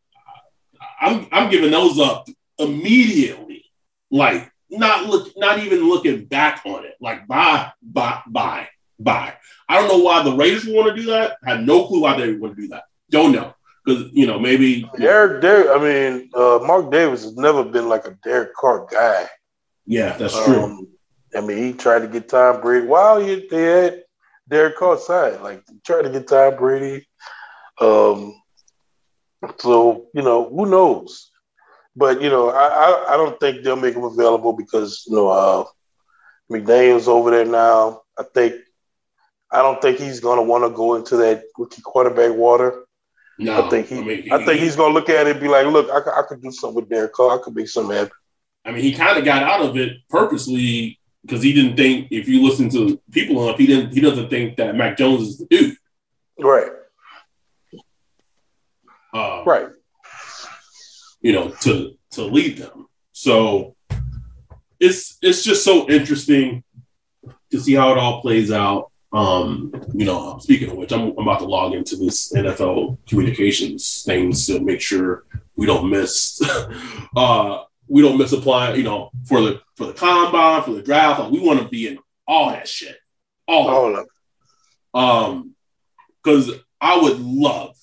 I'm 1.01 1.28
I'm 1.32 1.49
giving 1.49 1.71
those 1.71 1.99
up 1.99 2.28
immediately. 2.59 3.65
Like 4.11 4.51
not 4.69 5.05
look 5.07 5.34
not 5.36 5.59
even 5.59 5.89
looking 5.89 6.26
back 6.26 6.61
on 6.65 6.86
it. 6.86 6.95
Like 7.01 7.28
bye, 7.28 7.71
bye, 7.82 8.21
bye, 8.28 8.67
bye. 8.99 9.34
I 9.67 9.80
don't 9.80 9.88
know 9.88 10.03
why 10.03 10.24
the 10.24 10.36
Raiders 10.36 10.67
want 10.67 10.95
to 10.95 11.01
do 11.01 11.07
that. 11.09 11.38
I 11.45 11.55
have 11.55 11.61
no 11.61 11.88
clue 11.88 12.01
why 12.01 12.17
they 12.17 12.34
want 12.34 12.55
to 12.55 12.61
do 12.61 12.67
that. 12.69 12.84
Don't 13.09 13.32
know 13.32 13.53
because 13.84 14.09
you 14.13 14.28
know 14.28 14.39
maybe 14.39 14.89
Derek. 14.97 15.41
Derek. 15.41 15.67
I 15.69 15.84
mean, 15.84 16.30
uh, 16.34 16.59
Mark 16.63 16.91
Davis 16.91 17.24
has 17.24 17.36
never 17.36 17.63
been 17.63 17.89
like 17.89 18.05
a 18.05 18.17
Derek 18.24 18.53
Carr 18.55 18.88
guy. 18.89 19.28
Yeah, 19.86 20.15
that's 20.17 20.36
um, 20.36 20.45
true. 20.45 20.89
I 21.36 21.42
mean, 21.42 21.58
he 21.58 21.74
tried 21.74 22.00
to 22.00 22.08
get 22.08 22.30
Tom 22.30 22.62
Brady 22.62 22.86
while 22.86 23.20
he 23.20 23.48
they 23.50 23.64
had 23.64 24.04
Derek 24.48 24.78
Carr's 24.78 25.06
side. 25.06 25.42
Like 25.42 25.64
tried 25.86 26.04
to 26.04 26.10
get 26.10 26.28
Tom 26.28 26.56
Brady. 26.58 27.08
Um, 27.80 28.40
so 29.60 30.08
you 30.14 30.22
know, 30.22 30.50
who 30.50 30.66
knows? 30.66 31.32
But 31.96 32.22
you 32.22 32.30
know, 32.30 32.50
I, 32.50 32.68
I, 32.68 33.14
I 33.14 33.18
don't 33.18 33.40
think 33.40 33.64
they'll 33.64 33.76
make 33.76 33.96
him 33.96 34.04
available 34.04 34.54
because 34.54 35.04
you 35.08 35.16
know 35.16 35.30
uh, 35.30 35.66
McDaniels 36.52 37.08
over 37.08 37.32
there 37.32 37.46
now. 37.46 38.02
I 38.18 38.24
think 38.34 38.56
I 39.52 39.62
don't 39.62 39.82
think 39.82 40.00
he's 40.00 40.20
going 40.20 40.38
to 40.38 40.44
want 40.44 40.64
to 40.64 40.70
go 40.70 40.96
into 40.96 41.18
that 41.18 41.44
rookie 41.58 41.82
quarterback 41.82 42.36
water. 42.36 42.86
No, 43.40 43.66
I 43.66 43.70
think 43.70 43.88
he. 43.88 43.98
I, 43.98 44.02
mean, 44.02 44.24
he, 44.24 44.32
I 44.32 44.46
think 44.46 44.60
he's 44.60 44.76
going 44.76 44.92
to 44.92 45.00
look 45.00 45.10
at 45.10 45.28
it 45.28 45.32
and 45.32 45.40
be 45.40 45.48
like, 45.48 45.66
"Look, 45.68 45.90
I, 45.90 46.20
I 46.20 46.24
could 46.28 46.42
do 46.42 46.52
something 46.52 46.76
with 46.76 46.90
Derek 46.90 47.14
Carr. 47.14 47.40
I 47.40 47.44
could 47.44 47.56
make 47.56 47.68
something 47.68 47.96
happen." 47.96 48.12
I 48.66 48.72
mean, 48.72 48.84
he 48.84 48.94
kind 48.94 49.18
of 49.18 49.26
got 49.26 49.44
out 49.44 49.62
of 49.62 49.76
it 49.78 49.98
purposely 50.10 51.00
because 51.26 51.41
he 51.41 51.53
didn't 51.53 51.78
think. 51.78 52.07
If 52.11 52.28
you 52.28 52.43
listen 52.43 52.69
to 52.71 53.01
people 53.11 53.43
enough, 53.43 53.57
he 53.57 53.67
didn't. 53.67 53.93
He 53.93 54.01
doesn't 54.01 54.30
think 54.30 54.57
that 54.57 54.76
Mac 54.76 54.97
Jones 54.97 55.28
is 55.28 55.38
the 55.38 55.45
dude. 55.45 55.78
Right. 56.39 56.71
Um, 59.13 59.45
right. 59.45 59.67
You 61.21 61.34
know, 61.34 61.49
to 61.61 61.97
to 62.11 62.24
lead 62.24 62.57
them. 62.57 62.88
So 63.11 63.76
it's 64.80 65.17
it's 65.21 65.43
just 65.43 65.63
so 65.63 65.89
interesting 65.89 66.63
to 67.51 67.59
see 67.59 67.74
how 67.74 67.91
it 67.91 67.97
all 67.97 68.21
plays 68.21 68.51
out. 68.51 68.91
Um, 69.13 69.71
you 69.93 70.05
know, 70.05 70.39
speaking 70.39 70.71
of 70.71 70.76
which, 70.76 70.91
I'm, 70.91 71.11
I'm, 71.11 71.19
about 71.19 71.39
to 71.39 71.45
log 71.45 71.74
into 71.74 71.95
this 71.95 72.34
NFL 72.34 72.97
communications 73.07 74.01
things 74.03 74.47
to 74.47 74.59
make 74.59 74.82
sure 74.82 75.26
we 75.55 75.67
don't 75.67 75.88
miss, 75.88 76.41
uh, 77.15 77.63
we 77.88 78.02
don't 78.02 78.18
misapply, 78.18 78.74
you 78.74 78.84
know, 78.84 79.12
for 79.26 79.42
the 79.42 79.62
for 79.76 79.86
the 79.86 79.94
combine, 79.94 80.64
for 80.64 80.72
the 80.72 80.82
draft. 80.82 81.20
Like, 81.20 81.32
we 81.32 81.40
want 81.40 81.62
to 81.62 81.68
be 81.68 81.88
in 81.88 82.00
all 82.28 82.50
that 82.50 82.68
shit, 82.68 82.96
all, 83.48 83.68
all 83.68 83.96
of 83.96 84.06
it. 84.06 84.10
Um, 84.94 85.56
because 86.24 86.52
I 86.80 87.02
would 87.02 87.20
love, 87.20 87.76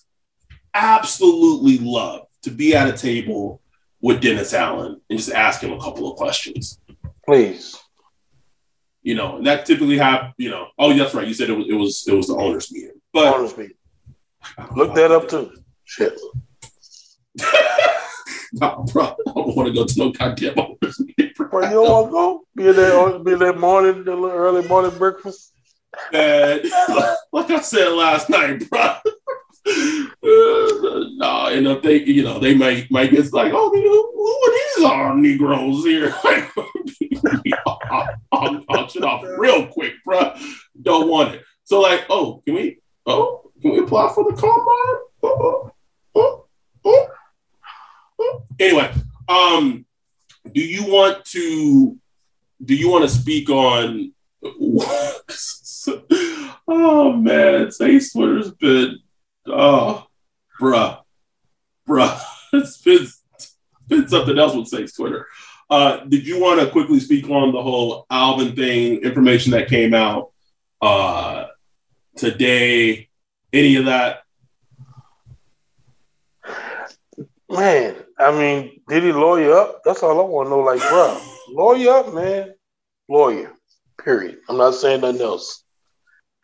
absolutely 0.73 1.79
love 1.79 2.27
to 2.43 2.51
be 2.51 2.75
at 2.75 2.89
a 2.89 2.97
table 2.97 3.61
with 4.01 4.23
Dennis 4.23 4.55
Allen 4.55 5.01
and 5.11 5.19
just 5.19 5.33
ask 5.33 5.61
him 5.61 5.73
a 5.73 5.81
couple 5.81 6.11
of 6.11 6.17
questions. 6.17 6.81
Please 7.27 7.79
you 9.03 9.15
know, 9.15 9.37
and 9.37 9.47
that 9.47 9.67
typically 9.67 9.99
have, 9.99 10.33
you 10.37 10.51
know, 10.51 10.69
oh, 10.79 10.97
that's 10.97 11.15
right. 11.15 11.27
You 11.27 11.35
said 11.35 11.51
it 11.51 11.57
was 11.57 11.67
it 11.69 11.75
was 11.75 12.07
it 12.07 12.15
was 12.15 12.27
the 12.29 12.37
owners 12.37 12.71
meeting, 12.71 13.01
but 13.13 13.35
owners 13.35 13.57
meeting. 13.57 13.77
Look 14.77 14.95
that 14.95 15.11
up 15.11 15.29
too. 15.29 15.53
Shit. 15.85 16.19
no, 18.53 18.85
bro, 18.93 19.05
I 19.05 19.33
don't 19.33 19.57
want 19.57 19.69
to 19.69 19.75
go 19.75 19.85
to 19.85 19.99
no 19.99 20.11
goddamn 20.13 20.59
owners 20.59 21.01
meeting. 21.01 21.33
Bro, 21.37 21.65
you 21.65 21.71
don't 21.71 21.91
want 21.91 22.07
to 22.07 22.13
go? 22.13 22.45
Be 22.57 22.69
in 22.69 22.77
that, 22.77 23.25
be 23.25 23.33
in 23.33 23.39
that 23.41 23.59
morning, 23.59 24.05
the 24.05 24.13
early 24.13 24.67
morning 24.69 24.97
breakfast. 24.99 25.53
And 26.13 26.63
like 27.33 27.51
I 27.51 27.61
said 27.61 27.89
last 27.89 28.29
night, 28.31 28.69
bro. 28.71 28.97
no, 30.23 31.47
and 31.53 31.69
I 31.69 31.75
think 31.83 32.07
you 32.07 32.23
know 32.23 32.39
they 32.39 32.55
might 32.55 32.91
might 32.91 33.11
get 33.11 33.33
like, 33.33 33.53
oh, 33.55 33.71
who 33.71 34.31
are 34.31 34.53
these 34.53 34.85
are 34.85 35.17
Negroes 35.17 35.85
here? 35.85 36.15
I'll, 37.67 38.09
I'll, 38.33 38.65
I'll 38.69 38.89
shut 38.89 39.05
off 39.05 39.25
real 39.37 39.67
quick, 39.67 39.95
bro. 40.05 40.35
Don't 40.81 41.09
want 41.09 41.35
it. 41.35 41.43
So 41.65 41.81
like, 41.81 42.07
oh, 42.09 42.43
can 42.45 42.55
we? 42.55 42.81
Oh, 43.07 43.51
can 43.61 43.73
we 43.73 43.79
apply 43.81 44.13
for 44.15 44.25
the 44.25 44.37
combine? 44.37 45.03
Oh, 45.23 45.23
oh, 45.23 45.73
oh. 46.15 46.47
Anyway, 48.61 48.93
um, 49.27 49.87
do 50.53 50.61
you 50.61 50.85
want 50.85 51.25
to? 51.25 51.97
Do 52.63 52.75
you 52.75 52.91
want 52.91 53.09
to 53.09 53.09
speak 53.09 53.49
on? 53.49 54.13
oh 56.69 57.13
man, 57.15 57.71
Saints 57.73 58.13
Twitter's 58.13 58.51
been, 58.53 58.99
oh, 59.47 60.07
bruh, 60.61 61.01
bruh, 61.89 62.21
it's 62.53 62.83
been, 62.83 63.07
been 63.89 64.09
something 64.09 64.39
else 64.39 64.55
with 64.55 64.69
Saints 64.69 64.95
Twitter. 64.95 65.27
Uh, 65.71 66.05
did 66.05 66.27
you 66.27 66.41
want 66.41 66.61
to 66.61 66.71
quickly 66.71 67.01
speak 67.01 67.31
on 67.31 67.53
the 67.53 67.63
whole 67.63 68.05
Alvin 68.11 68.55
thing, 68.55 68.99
information 69.03 69.53
that 69.53 69.69
came 69.69 69.95
out 69.95 70.33
uh, 70.83 71.47
today? 72.17 73.09
Any 73.53 73.77
of 73.77 73.87
that? 73.87 74.23
Man, 77.49 77.97
I 78.21 78.31
mean, 78.33 78.81
did 78.89 79.03
he 79.03 79.13
lawyer 79.13 79.53
up? 79.55 79.81
That's 79.85 80.03
all 80.03 80.21
I 80.21 80.25
want 80.25 80.47
to 80.47 80.51
know. 80.51 80.61
Like, 80.61 80.81
bro, 80.81 81.21
lawyer 81.49 81.91
up, 81.91 82.15
man. 82.15 82.53
Lawyer. 83.09 83.53
Period. 84.05 84.39
I'm 84.49 84.57
not 84.59 84.75
saying 84.75 85.01
nothing 85.01 85.21
else. 85.23 85.65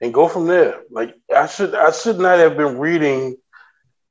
And 0.01 0.13
go 0.13 0.29
from 0.29 0.47
there. 0.47 0.81
Like, 0.91 1.15
I 1.35 1.47
should, 1.47 1.75
I 1.75 1.91
should 1.91 2.19
not 2.19 2.39
have 2.39 2.57
been 2.57 2.79
reading 2.79 3.37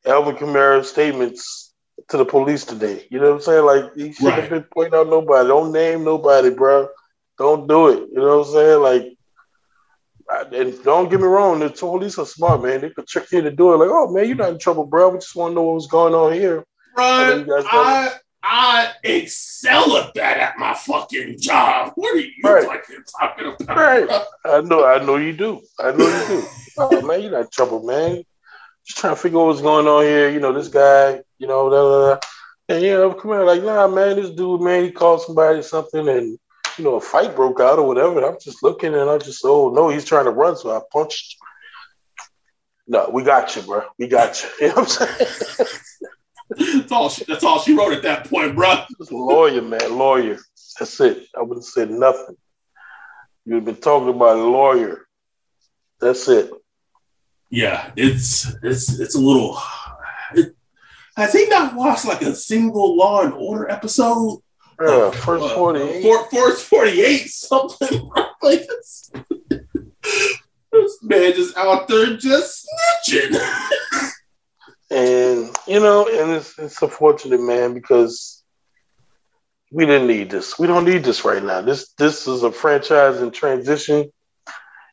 Alvin 0.06 0.36
Kamara's 0.36 0.90
statements 0.90 1.74
to 2.10 2.18
the 2.18 2.26
police 2.26 2.66
today. 2.66 3.06
You 3.10 3.20
know 3.20 3.30
what 3.30 3.36
I'm 3.36 3.42
saying? 3.42 3.66
Like, 3.66 3.84
he 3.96 4.14
should 4.14 4.26
Right. 4.26 4.42
have 4.42 4.50
been 4.50 4.66
pointing 4.74 5.00
out 5.00 5.08
nobody. 5.10 5.48
Don't 5.48 5.72
name 5.72 6.04
nobody, 6.04 6.50
bro. 6.52 6.90
Don't 7.38 7.68
do 7.68 7.90
it. 7.90 8.10
You 8.12 8.20
know 8.20 8.40
what 8.40 8.48
I'm 8.48 8.54
saying? 8.54 8.82
Like, 8.82 9.04
I- 10.30 10.56
and 10.56 10.84
don't 10.84 11.10
get 11.10 11.20
me 11.20 11.28
wrong, 11.28 11.60
the 11.60 11.70
police 11.70 12.18
are 12.18 12.26
smart, 12.26 12.64
man. 12.64 12.82
They 12.82 12.90
could 12.90 13.08
trick 13.08 13.32
you 13.32 13.42
to 13.42 13.52
do 13.52 13.74
it. 13.74 13.78
Like, 13.78 13.90
oh 13.92 14.12
man, 14.12 14.28
you're 14.28 14.36
not 14.36 14.50
in 14.54 14.60
trouble, 14.60 14.86
bro. 14.88 15.10
We 15.10 15.20
just 15.20 15.36
want 15.36 15.52
to 15.52 15.56
know 15.56 15.64
what 15.64 15.76
was 15.76 15.88
going 15.88 16.16
on 16.16 16.34
here. 16.34 16.66
Bro, 16.96 17.46
I 17.72 18.12
I 18.44 18.92
excel 19.04 19.98
at 19.98 20.14
that 20.14 20.38
at 20.38 20.58
my 20.58 20.74
fucking 20.74 21.38
job. 21.40 21.94
What 21.96 22.16
are 22.16 22.20
you 22.20 22.32
Right. 22.44 22.64
fucking 22.66 23.04
talking 23.20 23.56
about? 23.60 23.78
Right. 23.78 24.10
I 24.46 24.62
know, 24.62 24.86
I 24.86 25.04
know 25.04 25.18
you 25.18 25.34
do. 25.34 25.62
I 25.80 25.92
know 25.92 26.08
you 26.08 26.26
do. 26.28 26.48
Oh 26.78 27.02
man, 27.02 27.22
you're 27.22 27.32
not 27.32 27.50
trouble, 27.54 27.84
man. 27.84 28.22
Just 28.86 28.98
trying 29.00 29.16
to 29.16 29.22
figure 29.22 29.40
out 29.40 29.46
what's 29.46 29.62
going 29.62 29.88
on 29.88 30.04
here. 30.04 30.30
You 30.30 30.42
know, 30.42 30.52
this 30.52 30.68
guy, 30.68 31.22
you 31.40 31.48
know, 31.48 31.70
da, 31.70 31.76
da, 31.82 32.16
da. 32.16 32.20
and 32.68 32.84
you 32.84 32.92
know, 32.92 33.14
come 33.14 33.32
here, 33.32 33.46
like, 33.46 33.64
nah, 33.64 33.88
man, 33.88 34.18
this 34.18 34.32
dude, 34.32 34.60
man, 34.60 34.84
he 34.84 34.92
called 34.92 35.22
somebody 35.22 35.62
something, 35.62 36.10
and 36.10 36.38
you 36.78 36.84
know, 36.84 36.96
a 36.96 37.00
fight 37.02 37.34
broke 37.34 37.62
out 37.62 37.80
or 37.80 37.88
whatever. 37.88 38.18
And 38.18 38.26
I'm 38.26 38.36
just 38.42 38.62
looking, 38.62 38.94
and 38.94 39.10
I'm 39.10 39.22
just, 39.22 39.40
oh 39.46 39.70
no, 39.70 39.88
he's 39.88 40.04
trying 40.04 40.26
to 40.26 40.32
run, 40.32 40.58
so 40.58 40.76
I 40.76 40.82
punched. 40.92 41.38
No, 42.88 43.10
we 43.10 43.24
got 43.24 43.56
you, 43.56 43.62
bro. 43.62 43.84
We 43.98 44.10
got 44.10 44.44
you. 44.44 44.50
You 44.60 44.68
know 44.68 44.74
what 44.82 45.02
I'm 45.02 45.08
saying? 45.18 45.70
That's 46.50 46.92
all. 46.92 47.10
She, 47.10 47.26
that's 47.26 47.44
all 47.44 47.60
she 47.60 47.74
wrote 47.76 47.94
at 47.94 48.04
that 48.04 48.30
point, 48.30 48.56
bro. 48.56 48.84
Lawyer, 49.12 49.62
man, 49.62 49.98
lawyer. 49.98 50.38
That's 50.80 51.00
it. 51.00 51.28
I 51.38 51.42
wouldn't 51.42 51.66
say 51.66 51.86
nothing. 51.86 52.38
You've 53.46 53.66
been 53.66 53.76
talking 53.78 54.10
about 54.10 54.38
a 54.38 54.44
lawyer. 54.44 55.08
That's 56.00 56.28
it. 56.28 56.52
Yeah, 57.50 57.92
it's 57.96 58.54
it's 58.64 59.00
it's 59.00 59.16
a 59.16 59.20
little. 59.20 59.58
It, 60.34 60.56
has 61.16 61.34
he 61.34 61.48
not 61.48 61.76
watched 61.76 62.06
like 62.06 62.22
a 62.22 62.36
single 62.36 62.98
Law 62.98 63.22
and 63.22 63.34
Order 63.34 63.72
episode? 63.72 64.40
Yeah, 64.82 65.12
first 65.12 65.46
Uh, 65.46 65.56
48. 65.56 66.02
For, 66.02 66.30
first 66.30 66.66
48, 66.66 67.30
something 67.30 68.12
like 68.42 68.68
this. 68.68 69.12
this 69.50 71.00
man 71.02 71.34
just 71.34 71.56
out 71.56 71.88
there 71.88 72.18
just 72.18 72.68
snitching. 73.08 73.40
And 74.92 75.56
you 75.68 75.80
know, 75.80 76.08
and 76.08 76.32
it's 76.32 76.58
it's 76.60 76.82
unfortunate, 76.82 77.42
man, 77.42 77.74
because 77.74 78.44
we 79.72 79.86
didn't 79.86 80.08
need 80.08 80.30
this. 80.30 80.60
We 80.60 80.68
don't 80.68 80.86
need 80.86 81.04
this 81.04 81.26
right 81.26 81.44
now. 81.44 81.62
This 81.62 81.92
this 81.94 82.28
is 82.28 82.44
a 82.44 82.52
franchise 82.52 83.20
in 83.22 83.32
transition. 83.32 84.12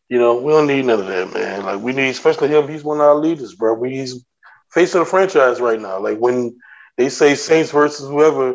You 0.09 0.18
know, 0.18 0.40
we 0.40 0.53
don't 0.53 0.66
need 0.66 0.86
none 0.86 1.01
of 1.01 1.07
that, 1.07 1.32
man. 1.32 1.64
Like 1.64 1.80
we 1.80 1.93
need, 1.93 2.09
especially 2.09 2.49
him. 2.49 2.68
He's 2.68 2.84
one 2.84 2.99
of 2.99 3.03
our 3.07 3.14
leaders, 3.14 3.55
bro. 3.55 3.74
We 3.74 3.97
he's 3.97 4.24
face 4.70 4.95
of 4.95 5.01
the 5.01 5.05
franchise 5.07 5.61
right 5.61 5.80
now. 5.80 5.99
Like 6.01 6.18
when 6.18 6.59
they 6.97 7.09
say 7.09 7.34
Saints 7.34 7.70
versus 7.70 8.09
whoever, 8.09 8.55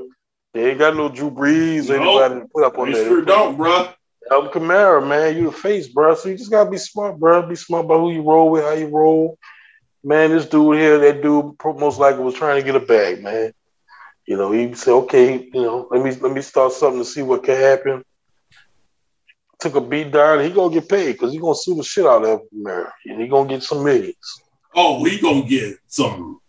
they 0.54 0.72
ain't 0.72 0.80
got 0.80 0.96
no 0.96 1.10
Drew 1.10 1.30
Brees 1.30 1.90
or 1.90 2.00
Nope. 2.00 2.22
anybody 2.22 2.42
to 2.42 2.48
put 2.54 2.64
up 2.64 2.78
on 2.78 2.92
there. 2.92 3.08
sure 3.08 3.22
don't, 3.22 3.58
bro. 3.58 3.90
Alvin 4.32 4.52
Kamara, 4.52 5.08
man, 5.08 5.38
you 5.38 5.46
the 5.46 5.52
face, 5.52 5.88
bro. 5.88 6.16
So 6.16 6.30
you 6.30 6.38
just 6.38 6.52
gotta 6.52 6.70
be 6.70 6.78
smart, 6.78 7.18
bro. 7.20 7.48
Be 7.48 7.56
smart 7.56 7.86
about 7.86 8.02
who 8.02 8.12
you 8.12 8.24
roll 8.24 8.50
with, 8.50 8.64
how 8.64 8.74
you 8.74 8.88
roll. 8.88 9.38
Man, 10.04 10.32
this 10.32 10.46
dude 10.46 10.78
here, 10.78 10.98
that 11.00 11.22
dude 11.22 11.56
most 11.80 12.00
likely 12.00 12.24
was 12.24 12.36
trying 12.36 12.60
to 12.60 12.66
get 12.66 12.76
a 12.82 12.86
bag, 12.86 13.24
man. 13.24 13.52
You 14.26 14.38
know, 14.38 14.52
he 14.52 14.74
said, 14.74 14.94
okay, 14.94 15.50
you 15.54 15.62
know, 15.62 15.88
let 15.90 16.04
me 16.04 16.12
let 16.22 16.34
me 16.34 16.42
start 16.42 16.74
something 16.74 17.00
to 17.00 17.06
see 17.06 17.22
what 17.22 17.44
can 17.44 17.56
happen. 17.56 18.04
Took 19.60 19.76
a 19.76 19.82
beat 19.82 20.12
down, 20.12 20.44
he 20.44 20.52
gonna 20.52 20.74
get 20.74 20.88
paid 20.90 21.14
because 21.14 21.32
he 21.34 21.40
gonna 21.40 21.56
sue 21.56 21.76
the 21.76 21.84
shit 21.84 22.06
out 22.06 22.24
of 22.26 22.42
Kamara, 22.54 22.92
and 23.06 23.22
he 23.22 23.28
gonna 23.28 23.50
get 23.50 23.64
some 23.64 23.84
millions, 23.84 24.42
Oh, 24.76 25.04
he 25.04 25.20
gonna 25.20 25.44
get 25.48 25.78
some 25.88 26.40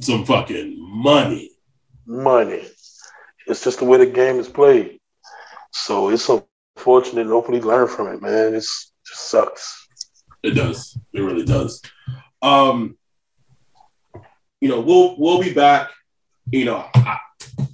some 0.00 0.24
fucking 0.24 0.76
money. 0.78 1.50
money. 2.06 2.64
It's 3.46 3.64
just 3.64 3.78
the 3.80 3.84
way 3.84 3.98
the 3.98 4.06
game 4.06 4.38
is 4.38 4.48
played. 4.48 4.98
So 5.72 6.08
it's 6.08 6.28
unfortunate. 6.28 7.22
and 7.22 7.30
Hopefully, 7.30 7.60
learn 7.60 7.86
from 7.88 8.08
it, 8.08 8.22
man. 8.22 8.54
It's 8.54 8.92
just 9.06 9.28
sucks. 9.28 9.86
It 10.42 10.50
does. 10.52 10.96
It 11.12 11.20
really 11.20 11.44
does. 11.44 11.82
Um, 12.42 12.96
you 14.60 14.68
know, 14.68 14.80
we'll 14.80 15.16
we'll 15.18 15.40
be 15.42 15.52
back. 15.52 15.90
You 16.50 16.64
know, 16.64 16.88
I, 16.94 17.18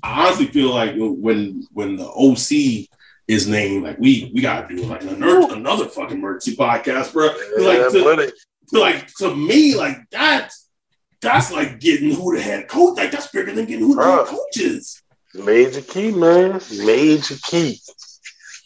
I 0.02 0.26
honestly 0.26 0.46
feel 0.46 0.70
like 0.70 0.94
when 0.96 1.66
when 1.72 1.96
the 1.96 2.06
OC 2.08 2.88
is 3.28 3.46
named, 3.46 3.84
like 3.84 3.98
we 3.98 4.30
we 4.34 4.40
gotta 4.40 4.74
do 4.74 4.82
like 4.84 5.02
another, 5.02 5.54
another 5.54 5.86
fucking 5.86 6.18
emergency 6.18 6.56
podcast, 6.56 7.12
bro. 7.12 7.26
Like 7.26 7.78
Yeah, 7.78 7.88
to, 7.88 8.78
like 8.78 9.06
to 9.18 9.34
me, 9.34 9.76
like 9.76 9.98
that's 10.10 10.68
that's 11.20 11.52
like 11.52 11.78
getting 11.78 12.14
who 12.14 12.36
the 12.36 12.42
head 12.42 12.68
coach. 12.68 12.96
Like 12.98 13.10
that's 13.10 13.28
bigger 13.28 13.52
than 13.52 13.66
getting 13.66 13.86
who 13.86 13.94
the 13.94 14.02
head 14.02 14.18
Bruh. 14.20 14.26
coach 14.26 14.56
is. 14.58 15.02
Major 15.34 15.80
key, 15.80 16.10
man. 16.10 16.60
Major 16.84 17.36
key. 17.42 17.78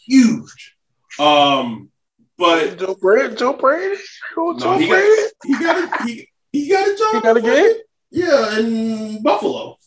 Huge. 0.05 0.75
Um, 1.19 1.89
but 2.37 2.77
Joe 2.77 2.95
Brady. 2.99 3.35
Joe 3.35 3.53
Brady. 3.53 4.01
Who, 4.35 4.53
No, 4.53 4.59
Joe 4.59 4.77
he 4.77 4.87
got- 4.87 4.89
Brady. 4.89 5.21
he 5.45 5.53
got 5.59 6.01
a 6.01 6.03
he, 6.05 6.29
he 6.51 6.69
got 6.69 6.87
a 6.87 6.95
job. 6.97 7.13
He 7.15 7.21
got 7.21 7.37
a 7.37 7.41
game. 7.41 7.75
Yeah, 8.11 8.59
in 8.59 9.21
Buffalo. 9.23 9.77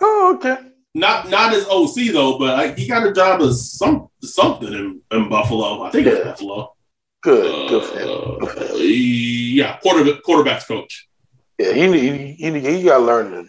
Oh, 0.00 0.34
okay. 0.36 0.56
Not 0.94 1.28
not 1.28 1.52
as 1.52 1.66
OC 1.68 2.12
though, 2.12 2.38
but 2.38 2.56
like, 2.56 2.78
he 2.78 2.88
got 2.88 3.06
a 3.06 3.12
job 3.12 3.42
as 3.42 3.72
some 3.72 4.08
something 4.22 4.72
in, 4.72 5.00
in 5.10 5.28
Buffalo. 5.28 5.82
I 5.82 5.90
think 5.90 6.06
it's 6.06 6.24
Buffalo. 6.24 6.72
Good. 7.22 7.68
Good 7.68 7.84
for 7.84 7.98
him. 7.98 8.38
Good 8.38 8.50
for 8.50 8.60
Uh, 8.60 8.66
him. 8.68 8.76
yeah, 8.80 9.78
quarterback 9.82 10.22
quarterbacks 10.22 10.66
coach. 10.66 11.08
Yeah, 11.58 11.72
he 11.72 11.98
he 11.98 12.32
he, 12.34 12.60
he 12.78 12.82
got 12.84 12.98
to 12.98 13.04
learn. 13.04 13.48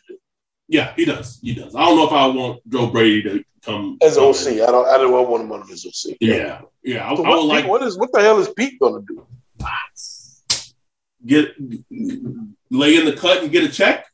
Yeah, 0.67 0.93
he 0.95 1.05
does. 1.05 1.39
He 1.41 1.53
does. 1.53 1.73
I 1.75 1.85
don't 1.85 1.95
know 1.95 2.07
if 2.07 2.11
I 2.11 2.27
want 2.27 2.61
Joe 2.67 2.87
Brady 2.87 3.21
to 3.23 3.43
come 3.63 3.97
as 4.01 4.15
come 4.15 4.25
OC. 4.29 4.47
in. 4.47 4.61
I 4.61 4.65
don't. 4.67 4.87
I 4.87 4.97
don't 4.97 5.11
want 5.11 5.43
him 5.43 5.51
on 5.51 5.67
his 5.67 5.85
OC. 5.85 6.17
Yeah, 6.21 6.61
yeah. 6.83 7.09
I, 7.11 7.15
So 7.15 7.23
I 7.25 7.29
what, 7.29 7.37
would 7.39 7.47
like 7.47 7.67
what 7.67 7.83
is 7.83 7.97
what 7.97 8.11
the 8.11 8.21
hell 8.21 8.39
is 8.39 8.49
Pete 8.49 8.79
gonna 8.79 9.01
do? 9.07 9.25
get 11.25 11.55
lay 12.71 12.95
in 12.95 13.05
the 13.05 13.13
cut 13.13 13.43
and 13.43 13.51
get 13.51 13.63
a 13.63 13.69
check. 13.69 14.05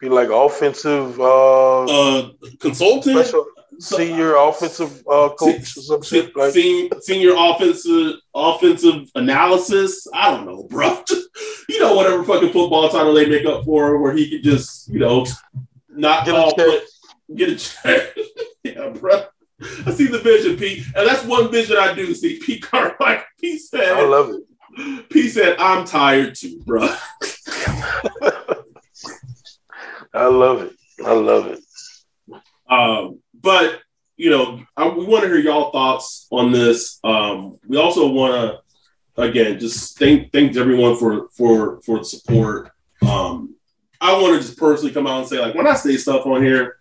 Be 0.00 0.08
like 0.08 0.30
offensive 0.30 1.20
uh, 1.20 1.84
Uh, 1.84 2.30
consultant, 2.58 3.18
special 3.18 3.44
senior 3.78 4.34
offensive 4.36 5.02
uh, 5.10 5.28
coach 5.38 5.76
or 5.76 5.82
some 5.82 6.02
shit 6.02 6.34
like. 6.36 6.52
senior, 6.52 6.88
senior 7.00 7.32
offensive 7.36 8.14
offensive 8.34 9.10
analysis. 9.14 10.06
I 10.14 10.30
don't 10.30 10.46
know, 10.46 10.62
bro. 10.70 11.02
you 11.68 11.80
know, 11.80 11.94
whatever 11.94 12.24
fucking 12.24 12.52
football 12.52 12.88
title 12.88 13.12
they 13.12 13.26
make 13.26 13.44
up 13.44 13.64
for, 13.64 13.98
where 13.98 14.14
he 14.14 14.30
could 14.30 14.42
just, 14.42 14.88
you 14.88 15.00
know, 15.00 15.26
not 15.90 16.24
Get 16.24 16.34
a 16.34 16.54
check. 16.56 16.82
get 17.36 17.48
a 17.50 17.56
check. 17.56 18.16
yeah, 18.64 18.88
bro. 18.90 19.24
I 19.86 19.92
see 19.92 20.06
the 20.06 20.18
vision, 20.18 20.56
Pete, 20.56 20.84
and 20.96 21.06
that's 21.06 21.24
one 21.24 21.50
vision 21.50 21.76
I 21.76 21.92
do 21.94 22.14
see. 22.14 22.38
Pete 22.38 22.62
Carmichael. 22.62 23.24
Pete 23.40 23.60
said, 23.60 23.92
I 23.92 24.06
love 24.06 24.30
it. 24.30 25.10
Pete 25.10 25.32
said, 25.32 25.56
I'm 25.58 25.84
tired 25.84 26.34
too, 26.34 26.62
bro. 26.64 26.82
I 30.12 30.26
love 30.26 30.62
it. 30.62 30.72
I 31.04 31.12
love 31.12 31.46
it. 31.46 31.60
Um, 32.68 33.20
but 33.34 33.80
you 34.16 34.28
know, 34.30 34.62
I, 34.76 34.88
we 34.88 35.06
want 35.06 35.24
to 35.24 35.28
hear 35.28 35.38
y'all 35.38 35.70
thoughts 35.70 36.26
on 36.30 36.52
this. 36.52 37.00
Um, 37.02 37.58
we 37.66 37.78
also 37.78 38.08
want 38.08 38.60
to, 39.16 39.22
again, 39.22 39.58
just 39.58 39.98
thank 39.98 40.30
thank 40.30 40.56
everyone 40.56 40.96
for 40.96 41.28
for 41.30 41.80
for 41.82 41.98
the 41.98 42.04
support. 42.04 42.70
Um, 43.06 43.54
I 44.00 44.20
want 44.20 44.34
to 44.34 44.46
just 44.46 44.58
personally 44.58 44.92
come 44.92 45.06
out 45.06 45.20
and 45.20 45.28
say, 45.28 45.38
like, 45.38 45.54
when 45.54 45.66
I 45.66 45.74
say 45.74 45.96
stuff 45.96 46.26
on 46.26 46.42
here, 46.42 46.76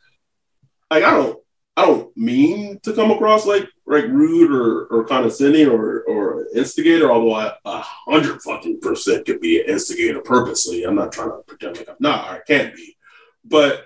like 0.92 1.04
I 1.04 1.12
don't, 1.12 1.40
I 1.80 1.86
don't 1.86 2.16
mean 2.18 2.78
to 2.84 2.92
come 2.92 3.10
across 3.10 3.46
like 3.46 3.70
like 3.86 4.04
rude 4.08 4.52
or, 4.52 4.88
or 4.88 5.06
condescending 5.06 5.70
or 5.70 6.02
or 6.02 6.46
instigator, 6.54 7.10
although 7.10 7.34
I 7.34 7.54
a 7.64 7.80
hundred 7.82 8.42
fucking 8.42 8.82
percent 8.82 9.26
could 9.26 9.40
be 9.40 9.62
an 9.62 9.70
instigator 9.70 10.20
purposely. 10.20 10.84
I'm 10.84 10.96
not 10.96 11.14
trying 11.14 11.30
to 11.30 11.38
pretend 11.48 11.78
like 11.78 11.88
I'm 11.88 11.96
not, 12.02 12.30
I 12.30 12.40
can't 12.46 12.76
be. 12.76 12.98
But 13.46 13.86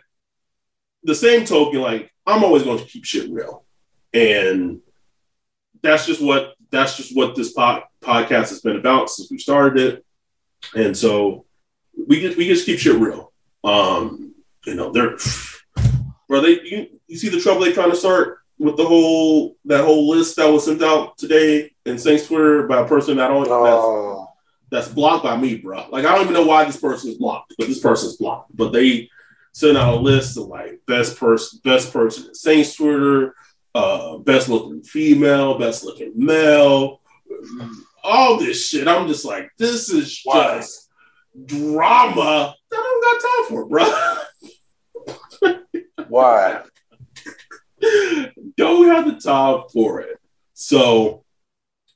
the 1.04 1.14
same 1.14 1.46
token, 1.46 1.82
like 1.82 2.12
I'm 2.26 2.44
always 2.44 2.64
going 2.64 2.80
to 2.80 2.86
keep 2.86 3.06
shit 3.06 3.30
real. 3.30 3.64
And 4.12 4.80
that's 5.84 6.08
just 6.08 6.20
what 6.20 6.56
that's 6.72 6.98
just 6.98 7.16
what 7.16 7.36
this 7.36 7.54
pod, 7.54 7.84
podcast 8.02 8.50
has 8.50 8.62
been 8.62 8.78
about 8.78 9.12
since 9.12 9.30
we 9.30 9.38
started 9.38 9.80
it. 9.80 10.06
And 10.76 10.98
so 10.98 11.46
we 12.08 12.22
just 12.22 12.40
we 12.40 12.48
just 12.48 12.66
keep 12.66 12.80
shit 12.80 12.96
real. 12.96 13.32
Um, 13.64 14.34
you 14.66 14.74
know, 14.74 14.92
they're 14.92 15.16
bro, 16.34 16.42
they 16.42 16.62
you, 16.64 17.00
you 17.08 17.16
see 17.16 17.30
the 17.30 17.40
trouble 17.40 17.62
they 17.62 17.72
trying 17.72 17.92
to 17.92 17.96
start 17.96 18.40
with 18.58 18.76
the 18.76 18.86
whole 18.86 19.56
that 19.66 19.84
whole 19.84 20.10
list 20.10 20.36
that 20.38 20.52
was 20.52 20.66
sent 20.66 20.82
out 20.82 21.16
today 21.16 21.72
in 21.86 22.00
Saints 22.00 22.26
Twitter 22.26 22.68
by 22.68 22.82
a 22.82 22.88
person 22.88 23.18
that 23.18 23.28
don't 23.28 23.48
Oh, 23.48 24.28
that's, 24.72 24.88
that's 24.88 24.96
blocked 24.96 25.24
by 25.24 25.38
me, 25.38 25.58
bro. 25.58 25.86
Like 25.92 26.06
I 26.06 26.16
don't 26.16 26.24
even 26.24 26.34
know 26.34 26.48
why 26.48 26.64
this 26.66 26.78
person 26.80 27.12
is 27.12 27.20
blocked, 27.20 27.54
but 27.60 27.68
this 27.68 27.80
person's 27.80 28.18
blocked. 28.18 28.56
But 28.56 28.74
they 28.74 29.12
sent 29.52 29.78
out 29.78 29.94
a 29.94 30.00
list 30.00 30.36
of 30.38 30.48
like 30.48 30.82
best 30.88 31.20
person, 31.20 31.60
best 31.64 31.94
person 31.94 32.30
in 32.30 32.34
Saints 32.34 32.76
Twitter, 32.76 33.36
uh, 33.76 34.18
best 34.18 34.50
looking 34.50 34.82
female, 34.82 35.60
best 35.60 35.84
looking 35.84 36.14
male, 36.16 37.00
all 38.04 38.40
this 38.40 38.70
shit. 38.70 38.88
I'm 38.88 39.08
just 39.08 39.24
like, 39.24 39.52
this 39.60 39.92
is 39.92 40.24
just 40.24 40.90
drama 41.46 42.56
that 42.72 42.78
I 42.78 42.82
don't 42.82 43.04
got 43.04 43.22
time 43.22 43.50
for, 43.50 43.66
bro. 43.68 44.16
why? 46.14 46.62
don't 48.56 48.82
we 48.82 48.88
have 48.88 49.06
the 49.06 49.20
time 49.20 49.64
for 49.74 50.00
it. 50.02 50.20
So, 50.54 51.24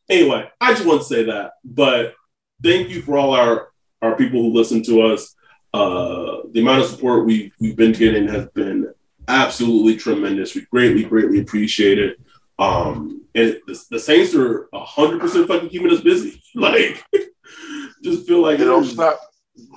anyway, 0.10 0.50
I 0.60 0.74
just 0.74 0.88
want 0.88 1.02
to 1.02 1.08
say 1.08 1.26
that. 1.26 1.52
But 1.64 2.16
thank 2.64 2.90
you 2.90 3.04
for 3.04 3.18
all 3.18 3.36
our 3.36 3.70
our 4.02 4.16
people 4.16 4.42
who 4.42 4.58
listen 4.58 4.82
to 4.84 5.04
us. 5.04 5.36
Uh, 5.72 6.42
the 6.52 6.62
amount 6.62 6.82
of 6.82 6.90
support 6.90 7.28
we 7.28 7.52
we've 7.60 7.76
been 7.76 7.92
getting 7.92 8.28
has 8.28 8.48
been 8.48 8.92
absolutely 9.28 9.96
tremendous. 9.98 10.56
We 10.56 10.62
greatly, 10.72 11.04
greatly 11.04 11.40
appreciate 11.40 12.00
it. 12.00 12.20
Um, 12.58 13.24
and 13.36 13.60
the, 13.68 13.86
the 13.92 14.00
Saints 14.00 14.34
are 14.34 14.68
hundred 14.74 15.20
percent 15.20 15.48
fucking 15.48 15.70
keeping 15.70 15.92
us 15.92 16.02
busy. 16.02 16.42
Like, 16.56 17.06
just 18.04 18.28
feel 18.28 18.42
like 18.42 18.60
it 18.60 18.66
don't 18.66 18.84
stop. 18.84 19.20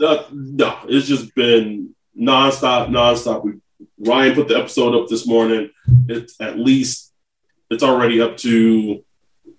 no, 0.00 0.24
no, 0.32 0.78
it's 0.88 1.06
just 1.06 1.34
been 1.34 1.94
nonstop, 2.18 2.88
nonstop. 2.88 3.44
We 3.44 3.60
Ryan 4.00 4.34
put 4.34 4.48
the 4.48 4.58
episode 4.58 4.94
up 4.94 5.08
this 5.08 5.26
morning. 5.26 5.70
It's 6.08 6.40
at 6.40 6.58
least 6.58 7.12
it's 7.70 7.82
already 7.82 8.20
up 8.20 8.36
to 8.38 9.04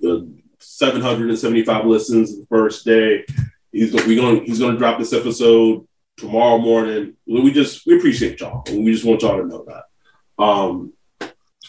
uh, 0.08 0.20
775 0.60 1.86
listens 1.86 2.38
the 2.38 2.46
first 2.48 2.84
day. 2.84 3.26
He's 3.72 3.94
we 4.06 4.16
going 4.16 4.46
he's 4.46 4.60
going 4.60 4.74
to 4.74 4.80
drop 4.80 5.00
this 5.00 5.14
episode 5.14 5.88
tomorrow 6.18 6.58
morning. 6.58 7.16
We 7.26 7.52
just 7.52 7.86
we 7.86 7.98
appreciate 7.98 8.40
y'all, 8.40 8.64
and 8.68 8.84
we 8.84 8.92
just 8.92 9.06
want 9.06 9.22
y'all 9.22 9.38
to 9.38 9.48
know 9.48 9.66
that. 9.66 10.44
Um, 10.44 10.94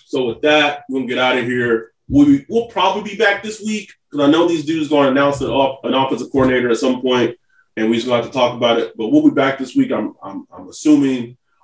so 0.07 0.27
with 0.29 0.43
that, 0.43 0.85
we're 0.89 1.01
gonna 1.01 1.09
get 1.09 1.19
out 1.19 1.39
of 1.39 1.45
here. 1.45 1.93
We'll, 2.09 2.27
be, 2.27 2.45
we'll 2.49 2.67
probably 2.67 3.13
be 3.13 3.17
back 3.17 3.43
this 3.43 3.63
week 3.63 3.93
because 4.11 4.27
I 4.27 4.31
know 4.31 4.47
these 4.47 4.67
dudes 4.67 4.89
going 4.89 5.05
to 5.05 5.11
announce 5.13 5.41
an, 5.41 5.49
off, 5.49 5.83
an 5.85 5.95
offensive 5.95 6.31
coordinator 6.31 6.69
at 6.69 6.77
some 6.77 7.01
point 7.01 7.39
and 7.77 7.89
we 7.89 7.97
just 7.97 8.07
gonna 8.07 8.23
have 8.23 8.31
to 8.31 8.37
talk 8.37 8.57
about 8.57 8.79
it. 8.79 8.97
But 8.97 9.09
we'll 9.09 9.25
be 9.25 9.35
back 9.35 9.59
this 9.59 9.75
week. 9.75 9.93
I'm 9.93 10.15
I'm, 10.23 10.47
I'm 10.53 10.69
assuming. 10.69 11.37